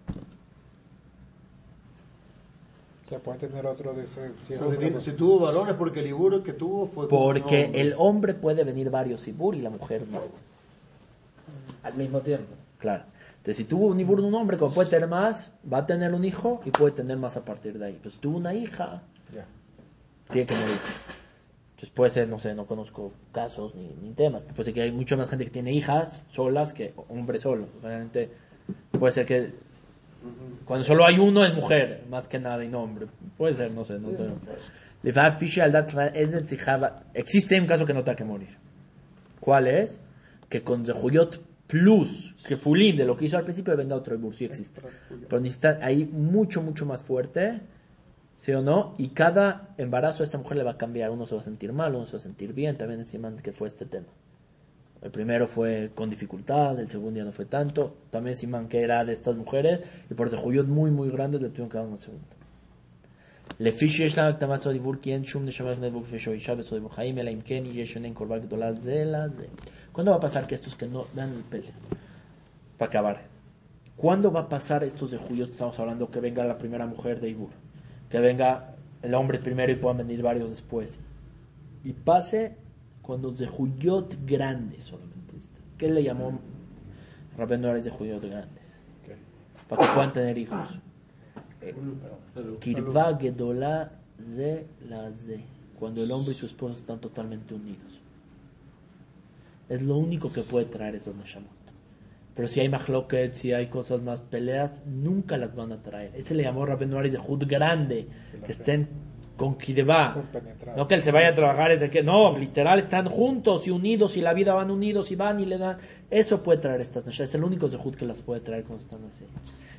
O 3.09 3.11
sea, 3.11 3.21
pueden 3.21 3.41
tener 3.41 3.65
otro 3.67 3.95
de 3.95 4.05
ese. 4.05 4.33
Si 4.39 4.53
O 4.53 4.57
sea, 4.57 4.59
si, 4.59 4.63
hombre, 4.65 4.79
tiene- 4.79 5.01
si 5.01 5.13
tuvo 5.13 5.39
varones, 5.39 5.75
porque 5.77 6.01
el 6.01 6.09
Ibur 6.09 6.43
que 6.43 6.53
tuvo 6.53 6.89
fue. 6.89 7.09
Porque 7.09 7.65
hombre. 7.65 7.81
el 7.81 7.95
hombre 7.97 8.35
puede 8.35 8.65
venir 8.65 8.91
varios 8.91 9.27
Ibur 9.27 9.55
y 9.55 9.63
la 9.63 9.71
mujer 9.71 10.05
no. 10.11 10.21
Al 11.83 11.95
mismo 11.95 12.21
tiempo. 12.21 12.53
Claro. 12.79 13.05
Entonces, 13.39 13.57
si 13.57 13.65
tuvo 13.65 13.87
un 13.87 13.99
Ibur 13.99 14.21
de 14.21 14.29
un 14.29 14.35
hombre, 14.35 14.59
como 14.59 14.75
puede 14.75 14.91
tener 14.91 15.09
más, 15.09 15.51
va 15.73 15.79
a 15.79 15.87
tener 15.87 16.13
un 16.13 16.23
hijo 16.25 16.61
y 16.67 16.71
puede 16.71 16.93
tener 16.93 17.17
más 17.17 17.37
a 17.39 17.45
partir 17.45 17.79
de 17.79 17.87
ahí. 17.87 17.99
Pero 18.03 18.11
si 18.11 18.19
tuvo 18.19 18.37
una 18.37 18.53
hija, 18.53 19.03
Ya. 19.35 19.47
tiene 20.31 20.47
que 20.47 20.55
morir. 20.55 20.77
Entonces 21.71 21.91
puede 21.95 22.11
ser, 22.11 22.29
no 22.29 22.39
sé, 22.39 22.55
no 22.55 22.67
conozco 22.67 23.13
casos 23.33 23.75
ni, 23.75 23.89
ni 24.03 24.13
temas. 24.13 24.43
Puede 24.43 24.65
ser 24.65 24.75
que 24.75 24.83
hay 24.83 24.93
mucha 24.93 25.17
más 25.17 25.31
gente 25.31 25.45
que 25.47 25.51
tiene 25.51 25.73
hijas 25.73 26.25
solas 26.31 26.75
que 26.75 26.93
hombres 27.09 27.41
solos. 27.43 27.69
Realmente 27.83 28.29
puede 28.99 29.13
ser 29.15 29.25
que 29.25 29.55
cuando 30.65 30.85
solo 30.85 31.07
hay 31.07 31.19
uno 31.19 31.45
es 31.45 31.55
mujer, 31.55 32.05
más 32.11 32.29
que 32.29 32.39
nada, 32.39 32.65
y 32.65 32.69
no 32.69 32.83
hombre. 32.83 33.07
Puede 33.37 33.57
ser, 33.57 33.71
no 33.71 33.85
sé. 33.85 33.99
No 33.99 34.11
Existe 37.15 37.59
un 37.61 37.67
caso 37.67 37.87
que 37.87 37.95
no 37.95 38.03
te 38.03 38.11
ha 38.11 38.17
que 38.17 38.25
morir. 38.25 38.57
¿Cuál 39.41 39.69
es? 39.69 40.01
Que 40.49 40.63
con 40.63 40.85
Zehuyot 40.85 41.41
plus, 41.67 42.35
que 42.45 42.57
Fulim, 42.57 42.97
de 42.97 43.05
lo 43.05 43.17
que 43.17 43.27
hizo 43.27 43.37
al 43.37 43.45
principio, 43.45 43.77
venga 43.77 43.95
otro 43.95 44.15
Ibur, 44.15 44.35
sí 44.35 44.45
existe. 44.45 44.81
Pero 45.29 45.41
necesita 45.41 45.79
ahí 45.83 46.05
mucho, 46.05 46.63
mucho 46.63 46.87
más 46.87 47.03
fuerte, 47.03 47.61
¿sí 48.39 48.53
o 48.53 48.63
no? 48.63 48.95
Y 48.99 49.11
cada 49.11 49.75
embarazo 49.77 50.23
a 50.23 50.25
esta 50.25 50.39
mujer 50.39 50.57
le 50.57 50.65
va 50.65 50.73
a 50.73 50.79
cambiar. 50.79 51.11
Uno 51.11 51.27
se 51.27 51.35
va 51.35 51.41
a 51.41 51.45
sentir 51.45 51.73
mal, 51.73 51.95
uno 51.95 52.07
se 52.07 52.13
va 52.13 52.17
a 52.17 52.21
sentir 52.21 52.53
bien. 52.53 52.77
También 52.77 53.01
encima 53.01 53.31
que 53.37 53.53
fue 53.53 53.69
este 53.69 53.85
tema. 53.85 54.07
El 55.02 55.12
primero 55.12 55.48
fue 55.48 55.92
con 55.94 56.10
dificultad, 56.10 56.80
el 56.80 56.90
segundo 56.90 57.18
ya 57.20 57.26
no 57.26 57.34
fue 57.34 57.46
tanto. 57.46 57.94
También 58.10 58.38
Simán 58.38 58.70
que 58.70 58.82
era 58.82 59.04
de 59.04 59.12
estas 59.12 59.36
mujeres 59.36 59.82
y 60.10 60.14
por 60.14 60.30
Zehuyot 60.30 60.68
muy, 60.68 60.92
muy 60.92 61.10
grandes 61.10 61.42
le 61.42 61.50
tuvieron 61.50 61.70
que 61.70 61.78
dar 61.78 61.88
una 61.88 61.98
segunda. 61.98 62.36
לפי 63.60 63.90
שיש 63.90 64.18
לה 64.18 64.28
הקדמת 64.28 64.62
סוד 64.62 64.74
דיבור 64.74 64.94
כי 65.02 65.14
אין 65.14 65.26
שום 65.26 65.46
נשמה 65.46 65.72
לפני 65.72 65.86
דיבור 65.86 66.04
כפי 66.04 66.20
שהוא 66.20 66.34
אישה 66.34 66.56
בסוד 66.56 66.74
דיבור 66.74 66.96
חיים 66.96 67.18
אלא 67.18 67.30
אם 67.30 67.42
כן 67.46 67.64
יש 67.66 67.94
שונה 67.94 68.08
קורבן 68.14 68.40
גדולה 68.40 68.74
זה 68.74 69.04
לזה. 69.06 69.46
¿Cuándo 69.94 70.12
va 70.12 70.18
a 70.18 70.20
pasar 70.20 70.48
que 70.48 70.56
estos 70.56 70.76
que 70.76 70.88
no 70.88 71.06
dan 71.14 71.30
el 71.34 71.44
pele? 71.44 71.72
Para 72.78 72.90
acabar. 72.90 73.18
¿Cuándo 73.96 74.32
va 74.32 74.42
a 74.42 74.50
pasar 74.50 74.84
estos 74.84 75.12
de 75.12 75.18
Juyot? 75.18 75.52
Estamos 75.52 75.80
hablando 75.80 76.10
que 76.10 76.20
venga 76.20 76.44
la 76.46 76.58
primera 76.58 76.88
mujer 76.88 77.20
de 77.20 77.30
Ibur. 77.30 77.52
Que 78.10 78.20
venga 78.20 78.74
el 79.04 79.14
hombre 79.14 79.38
primero 79.38 79.72
y 79.72 79.76
puedan 79.76 79.98
venir 79.98 80.24
varios 80.24 80.50
después. 80.50 80.98
Y 81.84 81.94
pase 81.94 82.56
cuando 83.09 83.31
de 83.31 83.47
Juyot 83.47 84.19
grandes 84.27 84.85
solamente. 84.85 85.39
está. 85.39 85.61
¿Qué 85.79 85.89
le 85.89 86.03
llamó 86.03 86.39
Rabén 87.39 87.63
Noares 87.63 87.87
de 87.87 87.91
Juyot 87.91 88.23
grandes? 88.23 88.79
Para 89.67 89.87
que 89.87 89.95
puedan 89.95 90.13
tener 90.13 90.37
hijos. 90.37 90.79
Kirva 92.61 93.17
Gedola 93.19 93.93
Ze 94.21 94.67
la 94.87 95.11
Ze. 95.13 95.41
Cuando 95.79 96.03
el 96.03 96.13
hombre 96.13 96.33
y 96.33 96.35
su 96.35 96.45
esposa 96.45 96.79
están 96.79 97.01
totalmente 97.01 97.55
unidos. 97.55 97.99
Es 99.71 99.83
lo 99.83 99.97
único 99.97 100.31
que 100.31 100.43
puede 100.43 100.67
traer 100.67 100.97
esas 100.97 101.15
Neshamot. 101.15 101.49
Pero 102.35 102.47
si 102.47 102.61
hay 102.61 102.69
mahloket, 102.69 103.33
si 103.33 103.55
hay 103.55 103.69
cosas 103.69 104.03
más 104.03 104.21
peleas, 104.21 104.83
nunca 104.85 105.39
las 105.39 105.57
van 105.57 105.73
a 105.73 105.83
traer. 105.83 106.13
Ese 106.15 106.35
le 106.35 106.43
llamó 106.43 106.67
Rabén 106.67 106.91
Noares 106.91 107.13
de 107.13 107.19
Jud 107.19 107.43
grande. 107.47 108.07
Que 108.45 108.53
estén 108.53 108.87
con. 109.39 109.55
Compenetrados. 109.55 110.77
No 110.77 110.87
que 110.87 110.95
él 110.97 111.03
se 111.03 111.11
vaya 111.11 111.29
a 111.29 111.35
trabajar, 111.35 111.71
es 111.71 111.81
de 111.81 111.89
que 111.89 112.03
no, 112.03 112.37
literal 112.37 112.79
están 112.81 113.09
juntos 113.09 113.67
y 113.67 113.71
unidos 113.71 114.19
y 114.19 114.21
la 114.21 114.35
vida 114.35 114.53
van 114.53 114.71
unidos 114.71 115.11
y 115.11 115.17
van 115.17 115.41
y 115.41 115.47
le 115.47 115.57
dan. 115.57 115.79
Eso 116.11 116.43
puede 116.43 116.59
traer 116.59 116.83
estas. 116.83 117.09
Es 117.09 117.35
el 117.35 117.45
único 117.45 117.69
Zehut 117.69 117.97
que 117.97 118.05
las 118.05 118.19
puede 118.19 118.43
traer 118.43 118.65
cuando 118.65 118.85
están 118.85 119.01
así. 119.07 119.25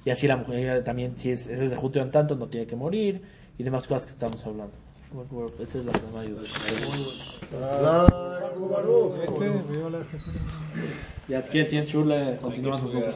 Y 0.03 0.09
así 0.09 0.27
la 0.27 0.37
mujer 0.37 0.83
también, 0.83 1.15
si 1.17 1.29
es, 1.29 1.47
ese 1.47 1.69
Zehut 1.69 1.95
en 1.97 2.09
tanto, 2.09 2.35
no 2.35 2.47
tiene 2.47 2.65
que 2.65 2.75
morir 2.75 3.21
y 3.57 3.63
demás 3.63 3.85
cosas 3.85 4.07
que 4.07 4.13
estamos 4.13 4.43
hablando. 4.45 4.73
Esa 5.59 5.79
es 5.79 5.85
la 5.85 5.91
que 5.91 6.07
me 6.13 6.19
ayuda. 6.19 6.41
Viva 9.69 9.89
la 9.89 9.99